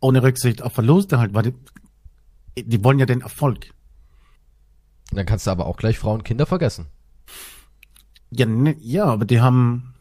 [0.00, 1.52] Ohne Rücksicht auf Verluste halt, weil
[2.56, 3.72] die, die wollen ja den Erfolg.
[5.12, 6.86] Dann kannst du aber auch gleich Frauen und Kinder vergessen.
[8.30, 9.94] Ja, ne, ja, aber die haben,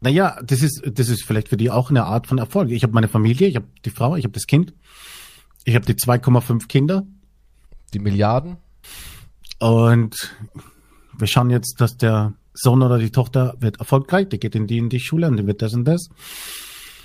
[0.00, 2.70] naja, das ist, das ist vielleicht für die auch eine Art von Erfolg.
[2.70, 4.72] Ich habe meine Familie, ich habe die Frau, ich habe das Kind,
[5.64, 7.06] ich habe die 2,5 Kinder
[7.92, 8.56] Die Milliarden.
[9.58, 10.34] und
[11.22, 14.78] wir schauen jetzt, dass der Sohn oder die Tochter wird erfolgreich, der geht in die
[14.78, 16.10] in die Schule und der wird das und das.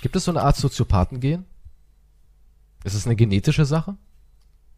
[0.02, 1.44] Gibt es so eine Art Soziopathen-Gen?
[2.84, 3.96] Ist es eine genetische Sache?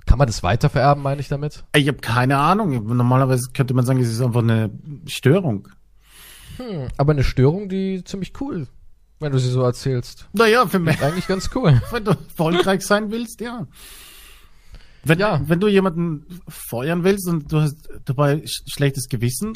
[0.07, 1.65] Kann man das weitervererben, meine ich damit?
[1.75, 2.87] Ich habe keine Ahnung.
[2.97, 4.71] Normalerweise könnte man sagen, es ist einfach eine
[5.07, 5.69] Störung.
[6.57, 8.67] Hm, aber eine Störung, die ziemlich cool,
[9.19, 10.29] wenn du sie so erzählst.
[10.33, 11.81] Naja, für mich, eigentlich ganz cool.
[11.91, 13.67] wenn du erfolgreich sein willst, ja.
[15.05, 15.41] Wenn, Ja.
[15.47, 19.53] wenn du jemanden feuern willst und du hast dabei sch schlechtes Gewissen,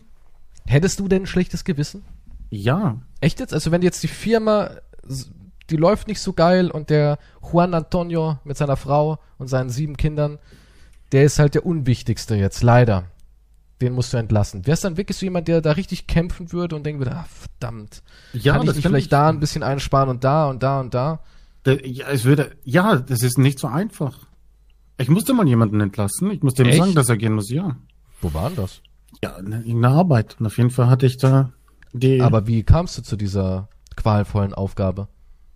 [0.66, 2.04] Hättest du denn schlechtes Gewissen?
[2.50, 2.98] ja.
[3.20, 3.52] Echt jetzt?
[3.52, 4.70] Also wenn jetzt die Firma,
[5.70, 9.96] die läuft nicht so geil und der Juan Antonio mit seiner Frau und seinen sieben
[9.96, 10.38] Kindern,
[11.12, 13.04] der ist halt der unwichtigste jetzt, leider.
[13.80, 14.66] Den musst du entlassen.
[14.66, 18.02] Wärst dann wirklich so jemand, der da richtig kämpfen würde und denken würde, ah, verdammt,
[18.32, 20.94] Ja, kann ich kann vielleicht ich- da ein bisschen einsparen und da und da und
[20.94, 21.20] da?
[21.64, 24.23] Da, ja, es würde, ja, das ist nicht so einfach.
[24.98, 26.30] Ich musste mal jemanden entlassen.
[26.30, 26.78] Ich musste ihm Echt?
[26.78, 27.76] sagen, dass er gehen muss, ja.
[28.20, 28.80] Wo war denn das?
[29.22, 30.36] Ja, in irgendeiner Arbeit.
[30.38, 31.52] Und auf jeden Fall hatte ich da
[31.92, 35.08] die, Aber wie kamst du zu dieser qualvollen Aufgabe?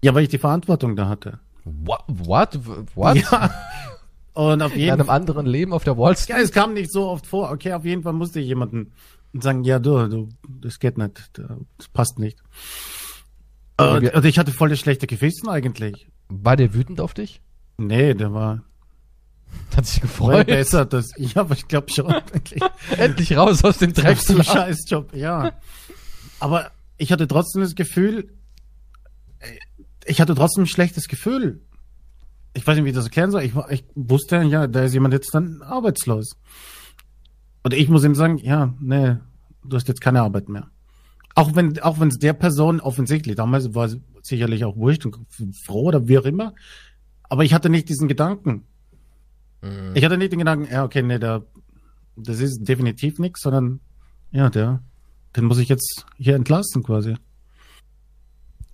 [0.03, 1.41] ja, weil ich die Verantwortung da hatte.
[1.64, 2.05] What?
[2.07, 2.61] What?
[2.95, 3.16] What?
[3.16, 3.51] Ja.
[4.34, 5.16] Und auf In jeden einem Fall.
[5.16, 6.36] anderen Leben auf der Wall Street?
[6.36, 7.51] Ja, es kam nicht so oft vor.
[7.51, 8.93] Okay, auf jeden Fall musste ich jemanden
[9.34, 12.39] sagen, ja, du, du, das geht nicht, das passt nicht.
[13.80, 16.09] Und, und ich hatte voll das schlechte Gewissen eigentlich.
[16.28, 17.41] War der wütend auf dich?
[17.76, 18.62] Nee, der war
[19.77, 20.47] Hat sich gefreut.
[20.47, 20.85] besser.
[20.85, 22.13] Das, ja, aber ich glaube schon.
[22.97, 24.45] Endlich raus aus dem ein Drecksladen.
[24.45, 25.53] Scheißjob, ja.
[26.41, 28.35] Aber ich hatte trotzdem das Gefühl,
[29.39, 29.47] äh,
[30.05, 31.63] ich hatte trotzdem ein schlechtes Gefühl.
[32.55, 33.43] Ich weiß nicht, wie ich das erklären soll.
[33.43, 36.37] Ich, ich wusste ja, da ist jemand jetzt dann arbeitslos.
[37.63, 39.17] Und ich muss ihm sagen, ja, nee,
[39.65, 40.71] du hast jetzt keine Arbeit mehr.
[41.35, 45.17] Auch wenn, auch wenn es der Person offensichtlich, damals war es sicherlich auch wurscht und
[45.65, 46.55] froh oder wie auch immer.
[47.29, 48.65] Aber ich hatte nicht diesen Gedanken.
[49.63, 49.93] Mhm.
[49.95, 51.43] Ich hatte nicht den Gedanken, ja, okay, nee, der,
[52.17, 53.81] das ist definitiv nichts, sondern,
[54.31, 54.83] ja, der,
[55.37, 57.17] den muss ich jetzt hier entlasten quasi.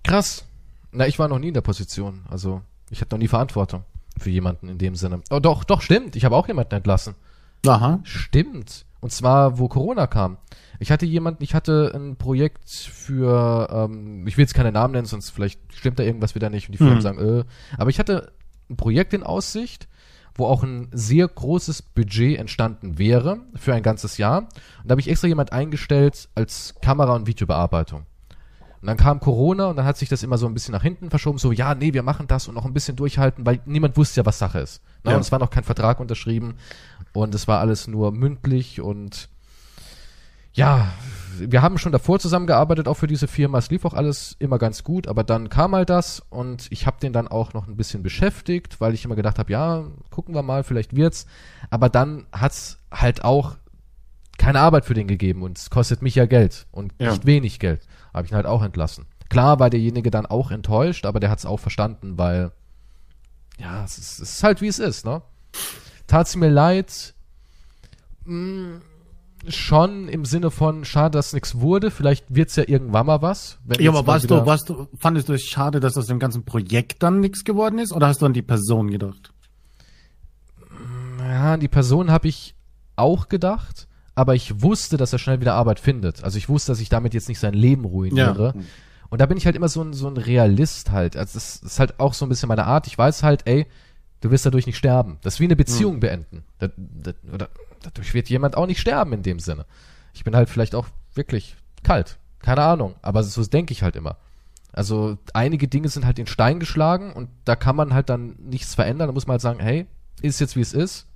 [0.03, 0.45] Krass.
[0.91, 2.21] Na, ich war noch nie in der Position.
[2.29, 3.83] Also, ich hatte noch nie Verantwortung
[4.17, 5.21] für jemanden in dem Sinne.
[5.29, 6.15] Oh, doch, doch, stimmt.
[6.15, 7.15] Ich habe auch jemanden entlassen.
[7.65, 7.99] Aha.
[8.03, 8.85] Stimmt.
[9.01, 10.37] Und zwar, wo Corona kam.
[10.79, 15.05] Ich hatte jemanden, ich hatte ein Projekt für, ähm, ich will jetzt keine Namen nennen,
[15.05, 17.01] sonst vielleicht stimmt da irgendwas wieder nicht und die Firmen mhm.
[17.01, 17.43] sagen, äh.
[17.77, 18.33] Aber ich hatte
[18.69, 19.87] ein Projekt in Aussicht,
[20.35, 24.39] wo auch ein sehr großes Budget entstanden wäre für ein ganzes Jahr.
[24.39, 24.49] Und
[24.85, 28.05] da habe ich extra jemand eingestellt als Kamera- und Videobearbeitung.
[28.81, 31.09] Und dann kam Corona und dann hat sich das immer so ein bisschen nach hinten
[31.09, 34.19] verschoben, so, ja, nee, wir machen das und noch ein bisschen durchhalten, weil niemand wusste
[34.21, 34.83] ja, was Sache ist.
[35.03, 35.11] Ne?
[35.11, 35.17] Ja.
[35.17, 36.55] Und es war noch kein Vertrag unterschrieben
[37.13, 39.29] und es war alles nur mündlich und
[40.53, 40.89] ja,
[41.39, 43.57] wir haben schon davor zusammengearbeitet, auch für diese Firma.
[43.57, 46.97] Es lief auch alles immer ganz gut, aber dann kam halt das und ich habe
[46.99, 50.43] den dann auch noch ein bisschen beschäftigt, weil ich immer gedacht habe, ja, gucken wir
[50.43, 51.25] mal, vielleicht wird's.
[51.69, 53.57] Aber dann hat's halt auch
[54.37, 57.11] keine Arbeit für den gegeben und es kostet mich ja Geld und ja.
[57.11, 59.05] nicht wenig Geld habe ich ihn halt auch entlassen.
[59.29, 62.51] Klar war derjenige dann auch enttäuscht, aber der hat es auch verstanden, weil
[63.57, 65.21] ja, es ist, es ist, halt wie es ist, ne?
[66.07, 67.13] Tat's mir leid,
[68.23, 68.81] mh, hm,
[69.49, 71.91] schon im Sinne von schade, dass nichts wurde.
[71.91, 73.59] Vielleicht wird's ja irgendwann mal was.
[73.79, 77.03] ja, aber warst du, warst du, fandest du es schade, dass aus dem ganzen Projekt
[77.03, 79.33] dann nichts geworden ist, oder hast du an die Person gedacht?
[81.19, 82.55] Ja, an die Person habe ich
[82.95, 86.23] auch gedacht aber ich wusste, dass er schnell wieder Arbeit findet.
[86.23, 88.53] Also ich wusste, dass ich damit jetzt nicht sein Leben ruiniere.
[88.55, 88.61] Ja.
[89.09, 91.17] Und da bin ich halt immer so ein, so ein Realist halt.
[91.17, 92.87] Also das ist halt auch so ein bisschen meine Art.
[92.87, 93.67] Ich weiß halt, ey,
[94.21, 95.17] du wirst dadurch nicht sterben.
[95.21, 95.99] Das ist wie eine Beziehung mhm.
[95.99, 96.43] beenden.
[96.59, 97.49] Da, da, oder,
[97.85, 99.65] dadurch wird jemand auch nicht sterben in dem Sinne.
[100.13, 102.17] Ich bin halt vielleicht auch wirklich kalt.
[102.39, 102.95] Keine Ahnung.
[103.01, 104.17] Aber so denke ich halt immer.
[104.71, 108.75] Also einige Dinge sind halt in Stein geschlagen und da kann man halt dann nichts
[108.75, 109.07] verändern.
[109.07, 109.87] Da muss man halt sagen, hey,
[110.21, 111.07] ist jetzt wie es ist.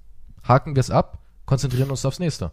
[0.44, 2.52] Haken wir es ab, konzentrieren uns aufs nächste.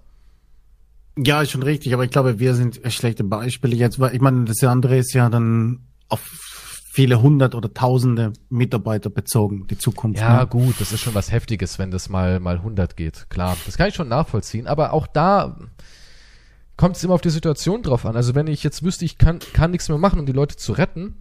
[1.16, 4.44] Ja, ist schon richtig, aber ich glaube, wir sind schlechte Beispiele jetzt, weil ich meine,
[4.44, 6.55] das andere ist ja dann auf
[6.96, 10.18] viele hundert oder tausende Mitarbeiter bezogen, die Zukunft.
[10.18, 10.46] Ja, ne?
[10.46, 13.54] gut, das ist schon was Heftiges, wenn das mal, mal hundert geht, klar.
[13.66, 15.58] Das kann ich schon nachvollziehen, aber auch da
[16.78, 18.16] kommt es immer auf die Situation drauf an.
[18.16, 20.72] Also wenn ich jetzt wüsste, ich kann, kann nichts mehr machen, um die Leute zu
[20.72, 21.16] retten,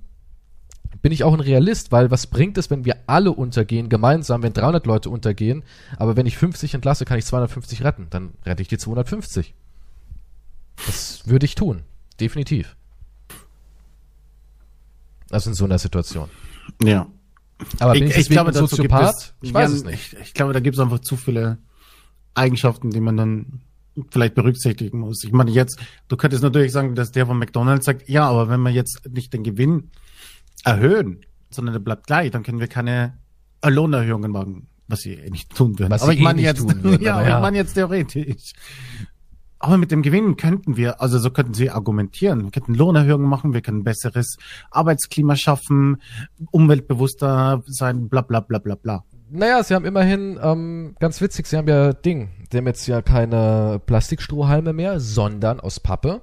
[1.01, 4.53] bin ich auch ein Realist, weil was bringt es, wenn wir alle untergehen, gemeinsam, wenn
[4.53, 5.63] 300 Leute untergehen,
[5.97, 9.53] aber wenn ich 50 entlasse, kann ich 250 retten, dann rette ich die 250.
[10.86, 11.82] Das würde ich tun.
[12.21, 12.78] Definitiv.
[15.32, 16.30] Also in so einer Situation.
[16.84, 17.07] Ja.
[17.80, 19.15] Aber bin ich, ich, ich glaube, ein Soziopath?
[19.15, 20.13] Es, ich weiß ja, es nicht.
[20.13, 21.57] Ich, ich, glaube, da gibt es einfach zu viele
[22.34, 23.61] Eigenschaften, die man dann
[24.11, 25.23] vielleicht berücksichtigen muss.
[25.23, 28.61] Ich meine, jetzt, du könntest natürlich sagen, dass der von McDonalds sagt, ja, aber wenn
[28.61, 29.91] wir jetzt nicht den Gewinn
[30.63, 33.17] erhöhen, sondern der bleibt gleich, dann können wir keine
[33.65, 35.91] Lohnerhöhungen machen, was sie eh nicht tun würden.
[35.91, 38.51] Was aber ich eh meine jetzt, ja, ja, ich meine jetzt theoretisch.
[39.66, 42.43] Aber mit dem Gewinn könnten wir, also so könnten sie argumentieren.
[42.43, 44.38] Wir könnten Lohnerhöhungen machen, wir können besseres
[44.70, 46.03] Arbeitsklima schaffen,
[46.51, 49.03] umweltbewusster sein, bla bla bla bla bla.
[49.32, 53.01] Naja, sie haben immerhin, ähm, ganz witzig, sie haben ja Ding, sie haben jetzt ja
[53.01, 56.22] keine Plastikstrohhalme mehr, sondern aus Pappe.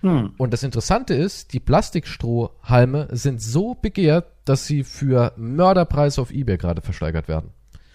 [0.00, 0.32] Hm.
[0.38, 6.56] Und das Interessante ist, die Plastikstrohhalme sind so begehrt, dass sie für Mörderpreise auf Ebay
[6.56, 7.50] gerade versteigert werden.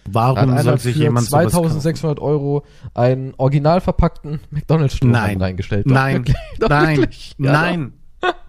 [0.10, 5.86] Warum soll sich jemand 2600 Euro einen original verpackten McDonalds Strohhalm reingestellt?
[5.86, 7.36] Doch, nein, wirklich, doch, nein, wirklich.
[7.38, 7.94] Ja, nein.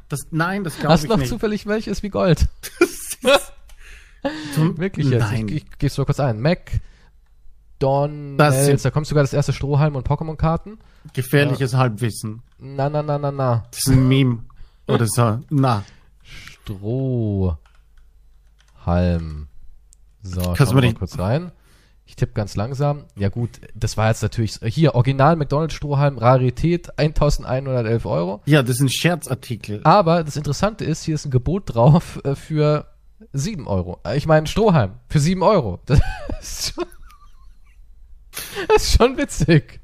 [0.09, 1.11] Das, nein, das glaube ich nicht.
[1.11, 2.47] Hast du noch zufällig welches wie Gold?
[4.77, 5.21] wirklich jetzt.
[5.21, 5.49] Nein.
[5.49, 6.41] Ich, ich geh's mal kurz ein.
[6.41, 6.71] Mac,
[7.79, 10.79] Donalds, da kommt sogar das erste Strohhalm und Pokémon-Karten.
[11.13, 11.79] Gefährliches ja.
[11.79, 12.43] Halbwissen.
[12.59, 13.65] Na, na, na, na, na.
[13.71, 14.45] Das ist ein Meme.
[14.87, 15.41] Oder so.
[15.51, 15.85] Na.
[16.23, 17.59] Strohhalm.
[20.25, 21.53] So, Kannst schauen wir mal kurz rein.
[22.07, 23.05] Ich tippe ganz langsam.
[23.17, 28.43] Ja gut, das war jetzt natürlich hier Original McDonald's Strohhalm Rarität 1111 Euro.
[28.45, 29.81] Ja, das ist ein Scherzartikel.
[29.85, 32.87] Aber das Interessante ist, hier ist ein Gebot drauf äh, für
[33.33, 34.01] 7 Euro.
[34.05, 35.81] Äh, ich meine Strohhalm für 7 Euro.
[36.29, 36.85] Das ist schon,
[38.69, 39.81] das ist schon witzig.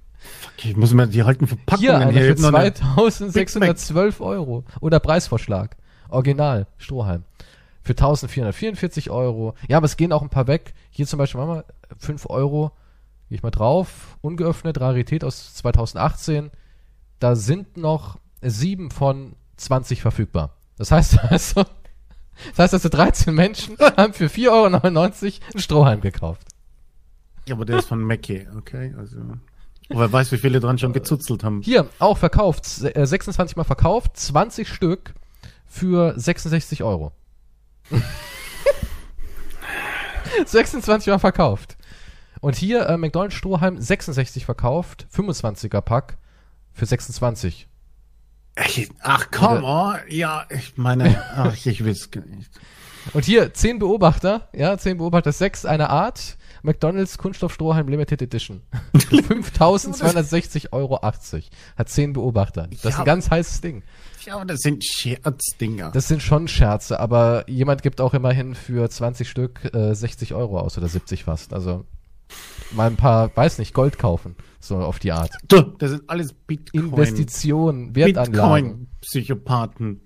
[0.54, 4.64] Okay, ich muss mir die alten Verpackungen hier, hier für 2612 Euro.
[4.80, 5.76] Oder Preisvorschlag.
[6.10, 7.24] Original Strohhalm
[7.82, 9.54] für 1444 Euro.
[9.68, 10.74] Ja, aber es gehen auch ein paar weg.
[10.90, 11.64] Hier zum Beispiel, mal
[11.98, 12.72] 5 Euro.
[13.28, 14.16] Gehe ich mal drauf.
[14.20, 16.50] Ungeöffnet, Rarität aus 2018.
[17.18, 20.56] Da sind noch sieben von 20 verfügbar.
[20.76, 21.64] Das heißt also,
[22.50, 24.64] das heißt also 13 Menschen haben für 4,99 Euro
[25.52, 26.46] einen Strohhalm gekauft.
[27.46, 29.18] Ja, aber der ist von Mackie, okay, also.
[29.90, 31.62] Aber wer weiß, wie viele dran schon gezuzelt haben.
[31.62, 35.14] Hier, auch verkauft, se- äh, 26 Mal verkauft, 20 Stück
[35.66, 37.12] für 66 Euro.
[40.46, 41.76] 26 Mal verkauft.
[42.40, 46.16] Und hier äh, McDonald's Strohhalm 66 verkauft, 25er Pack
[46.72, 47.68] für 26.
[48.54, 52.50] Ey, Ach, komm, oh, ja, ich meine, ach, ich will's nicht.
[53.12, 58.62] Und hier 10 Beobachter, ja, 10 Beobachter, 6 eine Art, McDonald's Kunststoff Strohhalm Limited Edition.
[58.94, 61.00] 5260,80 Euro.
[61.02, 62.66] Hat 10 Beobachter.
[62.68, 62.98] Das ist Ja.
[62.98, 63.82] ein ganz heißes Ding.
[64.26, 65.90] Ja, aber das sind Scherzdinger.
[65.92, 70.58] Das sind schon Scherze, aber jemand gibt auch immerhin für 20 Stück äh, 60 Euro
[70.60, 71.52] aus oder 70 fast.
[71.52, 71.84] Also
[72.72, 74.36] mal ein paar, weiß nicht, Gold kaufen.
[74.60, 75.32] So auf die Art.
[75.48, 76.84] Du, das sind alles Bitcoin.
[76.84, 78.86] Investitionen, Wertanlagen.
[79.00, 80.02] Bitcoin-Psychopathen.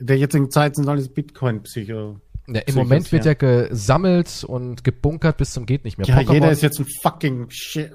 [0.00, 2.20] Der jetzigen Zeit sind alles Bitcoin-Psycho.
[2.46, 3.34] Ja, Im Psychos, Moment wird ja.
[3.34, 6.06] gesammelt und gebunkert bis zum geht nicht mehr.
[6.06, 7.90] Ja, Pokémon- jeder ist jetzt ein fucking Sh-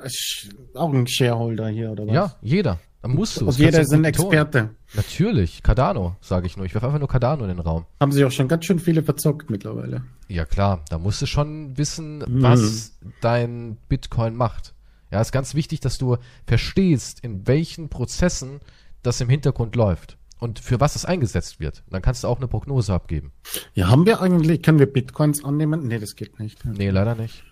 [0.76, 2.14] auch ein Shareholder hier, oder was?
[2.14, 2.80] Ja, jeder.
[3.04, 3.48] Da musst du.
[3.48, 4.70] Und jeder ist ein Experte.
[4.94, 6.66] Natürlich, Cardano, sage ich nur.
[6.66, 7.86] Ich werfe einfach nur Cardano in den Raum.
[8.00, 10.04] Haben sich auch schon ganz schön viele verzockt mittlerweile.
[10.30, 12.42] Ja klar, da musst du schon wissen, Mhm.
[12.42, 14.74] was dein Bitcoin macht.
[15.12, 16.16] Ja, ist ganz wichtig, dass du
[16.48, 18.62] verstehst, in welchen Prozessen
[19.04, 21.84] das im Hintergrund läuft und für was es eingesetzt wird.
[21.90, 23.34] Dann kannst du auch eine Prognose abgeben.
[23.74, 25.88] Ja, haben wir eigentlich, können wir Bitcoins annehmen?
[25.88, 26.64] Nee, das geht nicht.
[26.64, 27.44] Nee, leider nicht.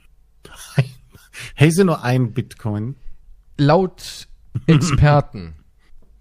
[1.55, 2.95] Hey, ja nur ein Bitcoin.
[3.57, 4.27] Laut
[4.67, 5.55] Experten,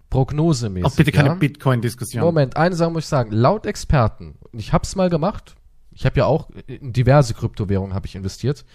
[0.09, 0.85] prognosemäßig.
[0.85, 1.35] Auch bitte keine ja?
[1.35, 2.23] Bitcoin-Diskussion.
[2.23, 3.31] Moment, eine Sache muss ich sagen.
[3.31, 5.55] Laut Experten, ich hab's mal gemacht,
[5.93, 8.65] ich habe ja auch in diverse Kryptowährungen habe ich investiert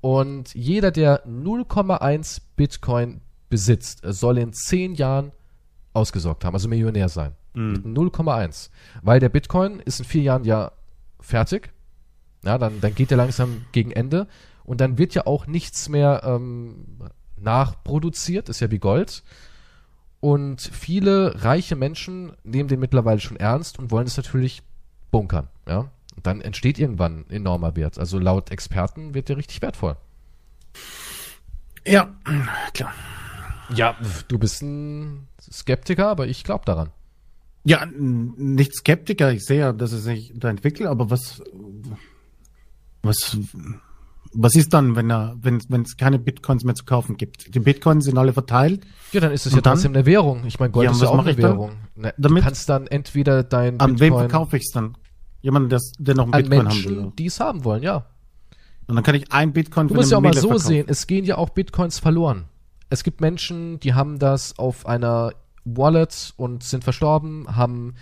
[0.00, 5.32] und jeder, der 0,1 Bitcoin besitzt, soll in 10 Jahren
[5.92, 7.32] ausgesorgt haben, also Millionär sein.
[7.54, 8.70] Mit 0,1.
[9.02, 10.72] Weil der Bitcoin ist in vier Jahren ja
[11.20, 11.70] fertig.
[12.44, 14.26] Ja, dann, dann geht er langsam gegen Ende
[14.64, 16.86] und dann wird ja auch nichts mehr ähm,
[17.42, 19.22] nachproduziert, ist ja wie Gold.
[20.20, 24.62] Und viele reiche Menschen nehmen den mittlerweile schon ernst und wollen es natürlich
[25.10, 25.48] bunkern.
[25.66, 25.90] Ja?
[26.14, 27.98] Und dann entsteht irgendwann enormer Wert.
[27.98, 29.96] Also laut Experten wird der richtig wertvoll.
[31.84, 32.14] Ja,
[32.72, 32.92] klar.
[33.74, 33.96] Ja,
[34.28, 36.90] du bist ein Skeptiker, aber ich glaube daran.
[37.64, 39.32] Ja, nicht Skeptiker.
[39.32, 41.42] Ich sehe ja, dass es sich da entwickelt, aber was,
[43.02, 43.38] was,
[44.34, 47.54] was ist dann, wenn er, wenn wenn es keine Bitcoins mehr zu kaufen gibt?
[47.54, 48.82] Die Bitcoins sind alle verteilt.
[49.12, 50.44] Ja, dann ist es ja trotzdem eine Währung.
[50.46, 51.36] Ich meine, Gold Ja, ist ja auch eine?
[51.36, 51.72] Währung.
[51.96, 54.96] Na, du kannst dann entweder dein An wem Bitcoin verkaufe ich es dann?
[55.42, 56.92] Jemand, das, der noch einen an Bitcoin haben will.
[56.92, 58.06] Menschen, die es haben wollen, ja.
[58.86, 60.66] Und dann kann ich ein Bitcoin Du musst ja auch mal so verkaufen.
[60.66, 62.44] sehen, es gehen ja auch Bitcoins verloren.
[62.90, 65.32] Es gibt Menschen, die haben das auf einer
[65.64, 67.94] Wallet und sind verstorben, haben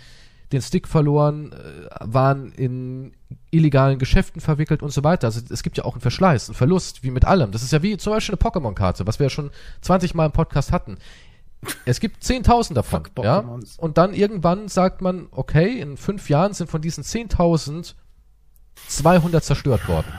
[0.51, 3.13] den Stick verloren, äh, waren in
[3.49, 5.27] illegalen Geschäften verwickelt und so weiter.
[5.27, 7.51] Also es gibt ja auch einen Verschleiß, einen Verlust, wie mit allem.
[7.51, 10.31] Das ist ja wie zum Beispiel eine Pokémon-Karte, was wir ja schon 20 Mal im
[10.31, 10.97] Podcast hatten.
[11.85, 13.39] Es gibt 10.000 davon, Fuck ja.
[13.39, 13.79] Pokémons.
[13.79, 17.93] Und dann irgendwann sagt man, okay, in fünf Jahren sind von diesen 10.000
[18.87, 20.11] 200 zerstört worden.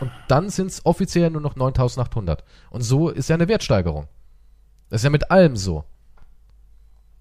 [0.00, 2.44] Und dann sind es offiziell nur noch 9800.
[2.70, 4.08] Und so ist ja eine Wertsteigerung.
[4.88, 5.84] Das ist ja mit allem so.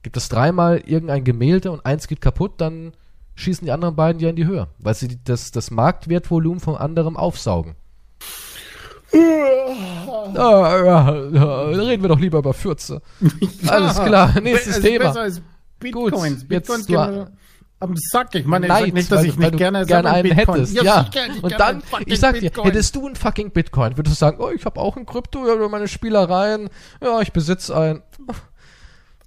[0.04, 2.94] Gibt es dreimal irgendein Gemälde und eins geht kaputt, dann
[3.36, 7.18] schießen die anderen beiden ja in die Höhe, weil sie das, das Marktwertvolumen von anderem
[7.18, 7.76] aufsaugen.
[10.36, 13.02] Ah, ja, ja, reden wir doch lieber über Fürze.
[13.68, 15.06] Alles klar, nächstes Es ist Thema.
[15.06, 15.42] Besser als
[15.80, 16.12] Bitcoins.
[16.42, 17.28] Gut, Bitcoins jetzt du-
[17.82, 18.36] am Sack.
[18.36, 20.82] Ich meine, ich Neid, sag nicht, dass weil, ich nicht gerne, gerne einen Bitcoin- hättest.
[20.84, 22.66] Ja, hätte ich und dann, ich sag dir, Bitcoin.
[22.66, 25.54] hättest du einen fucking Bitcoin, würdest du sagen, oh, ich habe auch ein Krypto, ja,
[25.56, 26.70] über meine Spielereien,
[27.02, 28.02] ja, ich besitze einen.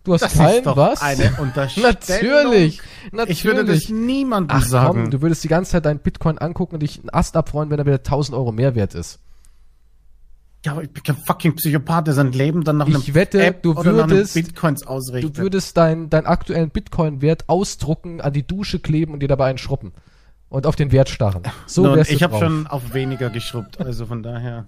[0.04, 1.00] Du hast Das keinen, ist doch was?
[1.00, 1.90] eine Unterstellung.
[1.92, 2.80] Natürlich,
[3.12, 3.38] natürlich.
[3.38, 5.02] Ich würde das niemandem Ach sagen.
[5.02, 7.78] komm, du würdest die ganze Zeit deinen Bitcoin angucken und dich einen Ast abfreuen, wenn
[7.78, 9.20] er wieder 1000 Euro mehr wert ist.
[10.64, 13.44] ja, aber ich bin kein fucking Psychopath, der sein Leben dann nach Ich einem wette,
[13.44, 15.36] App du oder nach einem würdest- Bitcoins ausrichtet.
[15.38, 19.58] Du würdest deinen deinen aktuellen Bitcoin-Wert ausdrucken, an die Dusche kleben und dir dabei einen
[19.58, 19.92] schruppen.
[20.48, 21.44] Und auf den Wert starren.
[21.66, 24.66] So Nun, wärst ich habe schon auf weniger geschrubbt, also von daher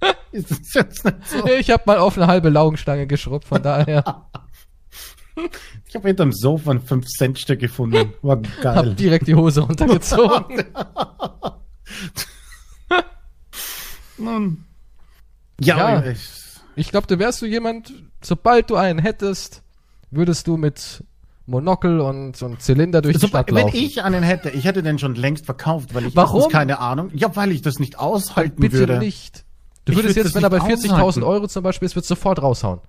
[0.32, 1.44] ist es jetzt nicht so.
[1.46, 4.04] Ich habe mal auf eine halbe Laugenstange geschrubbt, von daher
[5.88, 8.12] Ich habe hinterm Sofa ein 5-Cent-Stück gefunden.
[8.22, 8.94] War hab geil.
[8.94, 10.64] direkt die Hose runtergezogen.
[14.18, 14.64] Nun.
[15.60, 16.10] Ja, Ja.
[16.10, 16.20] ich,
[16.76, 17.92] Ich glaube, du wärst du jemand,
[18.22, 19.62] sobald du einen hättest,
[20.10, 21.04] würdest du mit
[21.46, 23.76] Monokel und, und Zylinder durch die so, Stadt wenn laufen.
[23.76, 26.50] ich einen hätte, ich hätte den schon längst verkauft, weil ich Warum?
[26.50, 27.10] keine Ahnung.
[27.14, 28.98] Ja, weil ich das nicht aushalten Bitte würde.
[28.98, 29.44] nicht.
[29.84, 31.22] Du würdest würd jetzt, wenn er bei nicht 40.000 aushalten.
[31.24, 32.80] Euro zum Beispiel ist, würdest sofort raushauen.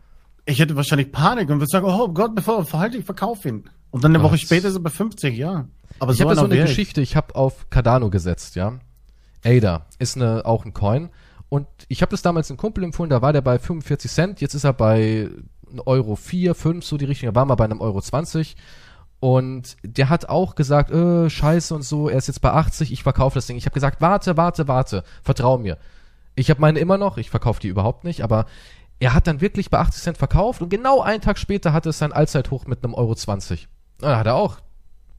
[0.46, 3.70] Ich hätte wahrscheinlich Panik und würde sagen, oh Gott, bevor er verhalte, ich verkaufe ihn.
[3.92, 4.42] Und dann eine Woche Was?
[4.42, 5.68] später ist er bei 50, ja.
[6.00, 6.62] Aber ich habe da so eine.
[6.62, 8.80] Geschichte, ich habe auf Cardano gesetzt, ja.
[9.46, 11.10] ADA ist eine, auch ein Coin.
[11.50, 14.56] Und ich habe das damals einem Kumpel empfohlen, da war der bei 45 Cent, jetzt
[14.56, 15.30] ist er bei
[15.72, 18.56] 1 Euro 4, 5, so die Richtung, er war mal bei einem Euro 20.
[19.20, 23.04] Und der hat auch gesagt, äh, scheiße und so, er ist jetzt bei 80, ich
[23.04, 23.56] verkaufe das Ding.
[23.56, 25.78] Ich habe gesagt, warte, warte, warte, vertrau mir.
[26.36, 28.48] Ich habe meine immer noch, ich verkaufe die überhaupt nicht, aber
[29.04, 31.98] er hat dann wirklich bei 80 Cent verkauft und genau einen Tag später hatte es
[31.98, 33.68] sein Allzeithoch mit einem Euro 20.
[34.00, 34.60] Na, Da hat er auch.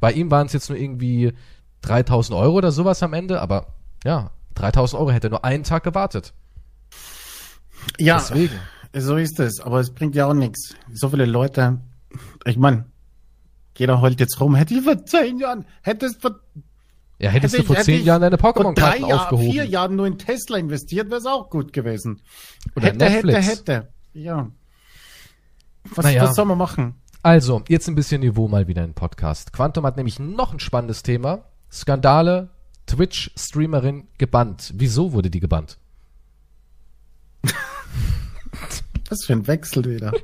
[0.01, 1.35] Bei ihm waren es jetzt nur irgendwie
[1.83, 3.75] 3000 Euro oder sowas am Ende, aber
[4.05, 6.33] ja, 3000 Euro hätte er nur einen Tag gewartet.
[7.99, 8.59] Ja, Deswegen.
[8.97, 9.61] so ist es.
[9.61, 10.75] Aber es bringt ja auch nichts.
[10.93, 11.79] So viele Leute.
[12.47, 12.87] Ich meine,
[13.77, 14.55] jeder heult jetzt rum.
[14.55, 16.37] Hätte ich vor zehn Jahren, hättest vor,
[17.19, 19.51] Ja, hättest hätte du vor ich- zehn Jahren deine Pokémon-Karten Jahren, aufgehoben.
[19.53, 22.21] vier Jahren nur in Tesla investiert, wäre es auch gut gewesen.
[22.77, 23.47] Oder hätte, Netflix.
[23.49, 23.89] hätte, hätte.
[24.15, 24.51] Ja.
[25.95, 26.23] Was, Naja.
[26.25, 26.95] was soll man machen?
[27.23, 29.53] Also, jetzt ein bisschen Niveau mal wieder im Podcast.
[29.53, 31.45] Quantum hat nämlich noch ein spannendes Thema.
[31.71, 32.51] Skandale,
[32.87, 34.73] Twitch-Streamerin gebannt.
[34.77, 35.79] Wieso wurde die gebannt?
[39.11, 40.13] Was für ein Wechsel wieder.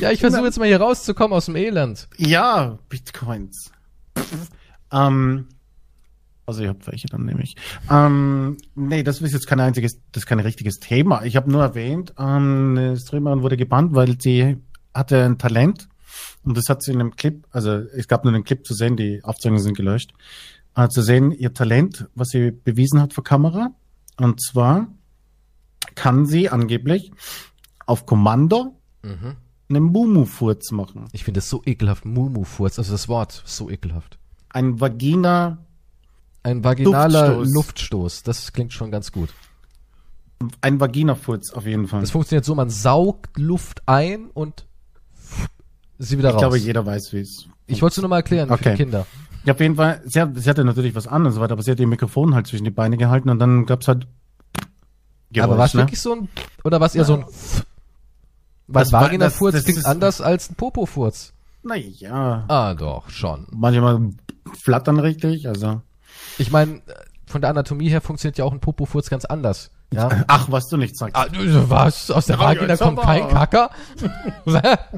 [0.00, 2.08] Ja, ich versuche jetzt mal hier rauszukommen aus dem Elend.
[2.16, 3.70] Ja, Bitcoins.
[4.90, 5.46] ähm,
[6.46, 7.56] also ich habe welche, dann nehme ich.
[7.90, 11.24] Ähm, nee, das ist jetzt kein einziges, das ist kein richtiges Thema.
[11.24, 14.58] Ich habe nur erwähnt, ähm, eine Streamerin wurde gebannt, weil sie
[14.92, 15.88] hatte ein Talent
[16.44, 18.96] und das hat sie in einem Clip, also es gab nur einen Clip zu sehen,
[18.96, 20.12] die Aufzeichnungen sind gelöscht,
[20.76, 23.70] äh, zu sehen, ihr Talent, was sie bewiesen hat vor Kamera.
[24.16, 24.88] Und zwar
[25.94, 27.12] kann sie angeblich
[27.86, 29.36] auf Kommando Mhm.
[29.68, 31.06] einen Mumu-Furz machen.
[31.12, 32.04] Ich finde es so ekelhaft.
[32.06, 34.18] Mumu-Furz, also das Wort, so ekelhaft.
[34.48, 35.58] Ein Vagina
[36.44, 37.54] Ein vaginaler Luftstoß.
[37.54, 38.22] Luftstoß.
[38.22, 39.30] Das klingt schon ganz gut.
[40.60, 42.02] Ein Vagina-Furz auf jeden Fall.
[42.02, 44.66] Das funktioniert so, man saugt Luft ein und
[45.98, 46.40] sie wieder ich raus.
[46.42, 47.46] glaube, jeder weiß, wie es.
[47.66, 48.70] ich wollte es nur mal erklären für Okay.
[48.72, 49.06] die Kinder.
[49.44, 51.62] Ja, auf jeden Fall, sie, hat, sie hatte natürlich was an und so weiter, aber
[51.62, 54.06] sie hat ihr Mikrofon halt zwischen die Beine gehalten und dann gab's halt.
[55.30, 55.80] Geräusch, Aber war es ne?
[55.82, 56.28] wirklich so ein,
[56.62, 57.24] oder war es eher so ein,
[58.68, 61.32] weil Vagina-Furz klingt ist- anders als ein Popo-Furz.
[61.62, 63.46] Naja, Ah, doch, schon.
[63.50, 64.10] manchmal
[64.60, 65.80] flattern richtig, also.
[66.38, 66.82] Ich meine,
[67.26, 69.70] von der Anatomie her funktioniert ja auch ein Popo-Furz ganz anders.
[69.92, 70.24] Ja.
[70.26, 71.16] Ach, was du nicht sagst.
[71.16, 72.10] Ah, du- was?
[72.10, 73.70] Aus der Vagina kommt kein Kacker?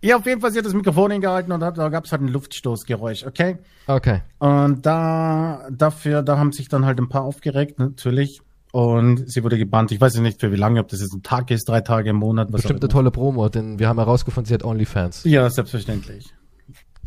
[0.00, 2.28] Ja, auf jeden Fall, sie hat das Mikrofon hingehalten und hat, da gab's halt ein
[2.28, 3.58] Luftstoßgeräusch, okay?
[3.88, 4.22] okay.
[4.38, 8.40] Und da, dafür, da haben sich dann halt ein paar aufgeregt, natürlich.
[8.70, 9.90] Und sie wurde gebannt.
[9.90, 12.10] Ich weiß ja nicht für wie lange, ob das jetzt ein Tag ist, drei Tage
[12.10, 15.24] im Monat, was Bestimmt eine tolle Promo, denn wir haben herausgefunden, sie hat Onlyfans.
[15.24, 16.32] Ja, selbstverständlich.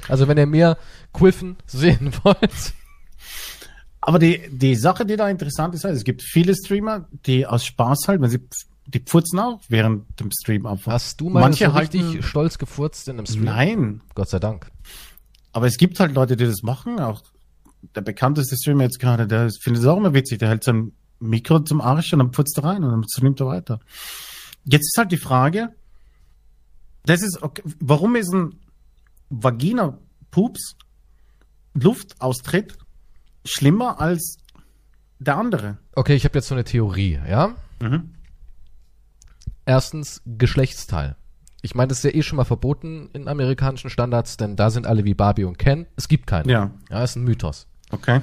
[0.08, 0.78] Also wenn ihr mehr
[1.14, 2.74] Quiffen sehen wollt.
[4.02, 8.08] Aber die, die Sache, die da interessant ist, es gibt viele Streamer, die aus Spaß
[8.08, 8.40] halt, wenn sie,
[8.88, 10.88] die pfurzen auch während dem Stream auf.
[10.88, 13.44] Hast du mal Manche so halten- richtig stolz gefurzt in einem Stream?
[13.44, 14.02] Nein.
[14.16, 14.72] Gott sei Dank.
[15.54, 17.00] Aber es gibt halt Leute, die das machen.
[17.00, 17.22] Auch
[17.96, 20.40] der bekannteste Streamer jetzt gerade, der findet es auch immer witzig.
[20.40, 23.46] Der hält sein Mikro zum Arsch und dann putzt er rein und dann streamt er
[23.48, 23.80] weiter.
[24.66, 25.70] Jetzt ist halt die Frage,
[27.06, 28.56] das ist, okay, warum ist ein
[29.32, 30.76] Vagina-Pups
[31.74, 32.78] Luftaustritt
[33.46, 34.38] schlimmer als
[35.20, 35.78] der andere?
[35.96, 37.56] Okay, ich habe jetzt so eine Theorie, ja?
[37.82, 38.12] Mhm.
[39.66, 41.16] Erstens, Geschlechtsteil.
[41.62, 44.88] Ich meine, das ist ja eh schon mal verboten in amerikanischen Standards, denn da sind
[44.88, 45.86] alle wie Barbie und Ken.
[45.96, 46.50] Es gibt keinen.
[46.50, 47.68] Ja, Ja, ist ein Mythos.
[47.92, 48.22] okay.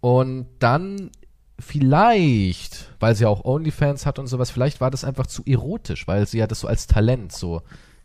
[0.00, 1.10] Und dann
[1.58, 6.26] vielleicht, weil sie auch Onlyfans hat und sowas, vielleicht war das einfach zu erotisch, weil
[6.26, 7.60] sie ja das so als Talent so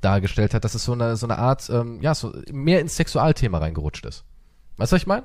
[0.05, 3.57] dargestellt hat, dass es so eine, so eine Art, ähm, ja, so mehr ins Sexualthema
[3.57, 4.23] reingerutscht ist.
[4.77, 5.23] Weißt du, was ich meine?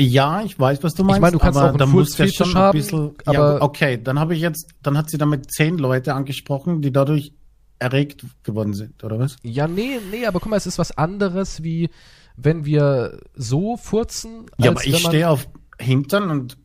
[0.00, 1.18] Ja, ich weiß, was du meinst.
[1.18, 3.62] Ich meine, du kannst aber auch einen muss ja schon ein haben, bisschen, aber- ja,
[3.62, 7.32] okay, dann habe ich jetzt, dann hat sie damit zehn Leute angesprochen, die dadurch
[7.80, 9.36] erregt geworden sind, oder was?
[9.42, 11.90] Ja, nee, nee, aber guck mal, es ist was anderes, wie
[12.36, 14.46] wenn wir so furzen.
[14.58, 15.48] Ja, aber ich stehe auf
[15.80, 16.56] Hintern und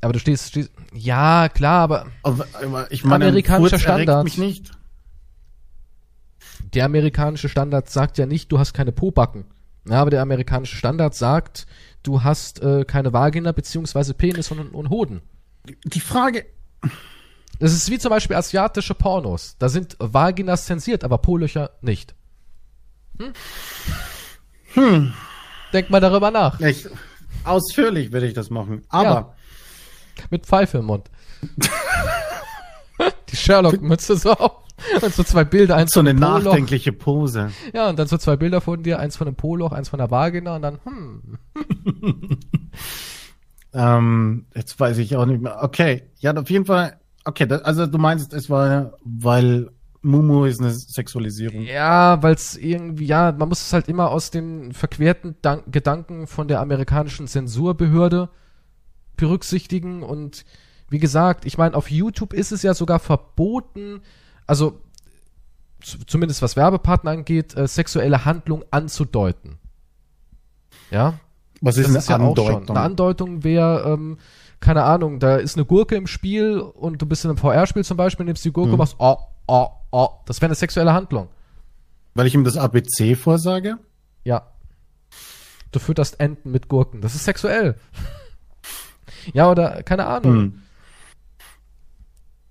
[0.00, 2.46] Aber du stehst, stehst, ja, klar, aber aber,
[2.90, 4.24] ich meine, ein Amerikanischer Furz erregt Standard.
[4.24, 4.70] mich nicht.
[6.74, 9.44] Der amerikanische Standard sagt ja nicht, du hast keine Pobacken.
[9.88, 11.66] Ja, aber der amerikanische Standard sagt,
[12.02, 15.22] du hast äh, keine Vagina beziehungsweise Penis und, und Hoden.
[15.84, 16.44] Die Frage,
[17.58, 19.56] Das ist wie zum Beispiel asiatische Pornos.
[19.58, 22.14] Da sind Vaginas zensiert, aber Po-Löcher nicht.
[23.18, 23.32] Hm?
[24.74, 25.12] hm,
[25.72, 26.60] Denk mal darüber nach.
[26.60, 26.86] ich,
[27.44, 29.34] ausführlich würde ich das machen, aber
[30.30, 31.10] Mit Pfeife im Mund.
[33.30, 34.52] Die Sherlock-Mütze so auf.
[35.02, 36.44] Und so zwei Bilder, eins so eine Poloch.
[36.44, 37.50] nachdenkliche Pose.
[37.72, 40.10] Ja, und dann so zwei Bilder von dir, eins von einem Poloch, eins von der
[40.10, 41.38] Vagina und dann, hm.
[43.74, 45.62] Ähm, jetzt weiß ich auch nicht mehr.
[45.62, 46.98] Okay, ja, auf jeden Fall.
[47.24, 51.62] Okay, das, also du meinst, es war, weil Mumu ist eine Sexualisierung.
[51.62, 56.26] Ja, weil es irgendwie, ja, man muss es halt immer aus den verquerten Dan Gedanken
[56.26, 58.30] von der amerikanischen Zensurbehörde
[59.16, 60.44] berücksichtigen und
[60.88, 64.00] wie gesagt, ich meine, auf YouTube ist es ja sogar verboten,
[64.48, 64.80] also
[65.80, 69.58] zumindest was Werbepartner angeht, äh, sexuelle Handlung anzudeuten.
[70.90, 71.20] Ja?
[71.60, 72.46] Was ist, das eine ist Andeutung?
[72.46, 72.70] Ja auch schon.
[72.70, 74.18] Eine Andeutung wäre, ähm,
[74.60, 77.96] keine Ahnung, da ist eine Gurke im Spiel und du bist in einem VR-Spiel zum
[77.96, 78.74] Beispiel, nimmst die Gurke mhm.
[78.74, 79.16] und machst oh,
[79.46, 80.08] oh, oh.
[80.26, 81.28] Das wäre eine sexuelle Handlung.
[82.14, 83.78] Weil ich ihm das ABC vorsage?
[84.24, 84.48] Ja.
[85.70, 87.00] Du fütterst Enten mit Gurken.
[87.00, 87.76] Das ist sexuell.
[89.32, 90.36] ja, oder keine Ahnung.
[90.36, 90.62] Mhm.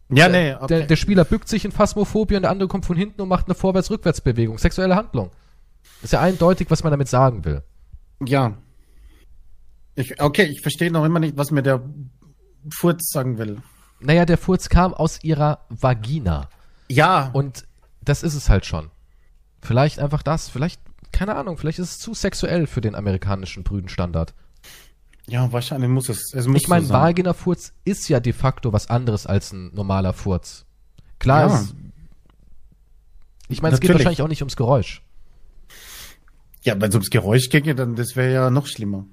[0.10, 0.54] Ja, nee.
[0.54, 0.68] Okay.
[0.68, 3.48] Der, der, Spieler bückt sich in Phasmophobie und der andere kommt von hinten und macht
[3.48, 4.58] eine Vorwärts-Rückwärts-Bewegung.
[4.58, 5.32] Sexuelle Handlung.
[6.02, 7.64] ist ja eindeutig, was man damit sagen will.
[8.26, 8.58] Ja.
[9.96, 11.82] Ich, okay, ich verstehe noch immer nicht, was mir der
[12.74, 13.62] Furz sagen will.
[14.00, 16.50] Naja, der Furz kam aus ihrer Vagina.
[16.88, 17.32] Ja.
[17.34, 17.66] Und
[18.02, 18.90] das ist es halt schon.
[19.62, 20.80] Vielleicht einfach das, vielleicht,
[21.12, 24.34] keine Ahnung, vielleicht ist es zu sexuell für den amerikanischen Brüdenstandard.
[25.30, 26.34] Ja, wahrscheinlich muss es.
[26.34, 30.14] es muss ich meine, so Vagina-Furz ist ja de facto was anderes als ein normaler
[30.14, 30.66] Furz.
[31.20, 31.56] Klar, ja.
[31.56, 31.76] es,
[33.50, 35.02] ich meine, es geht wahrscheinlich auch nicht ums Geräusch.
[36.64, 39.06] Ja, wenn es ums Geräusch ginge, dann das wäre ja noch schlimmer.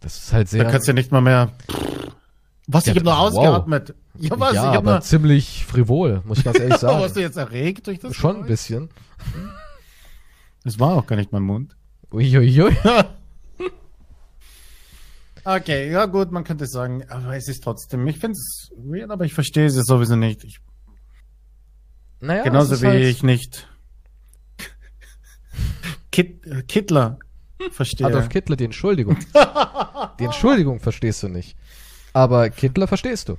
[0.00, 0.64] Das ist halt sehr.
[0.64, 1.52] Da kannst du ja nicht mal mehr.
[2.66, 3.94] Was, ja, ich habe nur ausgeatmet.
[4.18, 4.54] Ja, was?
[4.54, 5.00] Ja, ich aber nur...
[5.00, 7.00] ziemlich frivol, muss ich ganz ehrlich sagen.
[7.00, 8.16] Warst du jetzt erregt durch das?
[8.16, 8.44] Schon Geräusch?
[8.44, 8.88] ein bisschen.
[10.64, 11.76] Das war auch gar nicht mein Mund.
[12.10, 12.62] Uiuiui.
[12.62, 13.04] Ui, ui.
[15.46, 19.24] Okay, ja gut, man könnte sagen, aber es ist trotzdem, ich finde es weird, aber
[19.24, 20.44] ich verstehe es sowieso nicht.
[20.44, 20.60] Ich,
[22.20, 23.02] naja, genauso wie halt...
[23.04, 23.68] ich nicht
[26.16, 27.18] Kit, Kittler
[27.72, 28.06] verstehe.
[28.06, 29.18] Adolf Kittler, die Entschuldigung.
[30.18, 31.58] die Entschuldigung verstehst du nicht.
[32.14, 33.36] Aber Kittler verstehst du.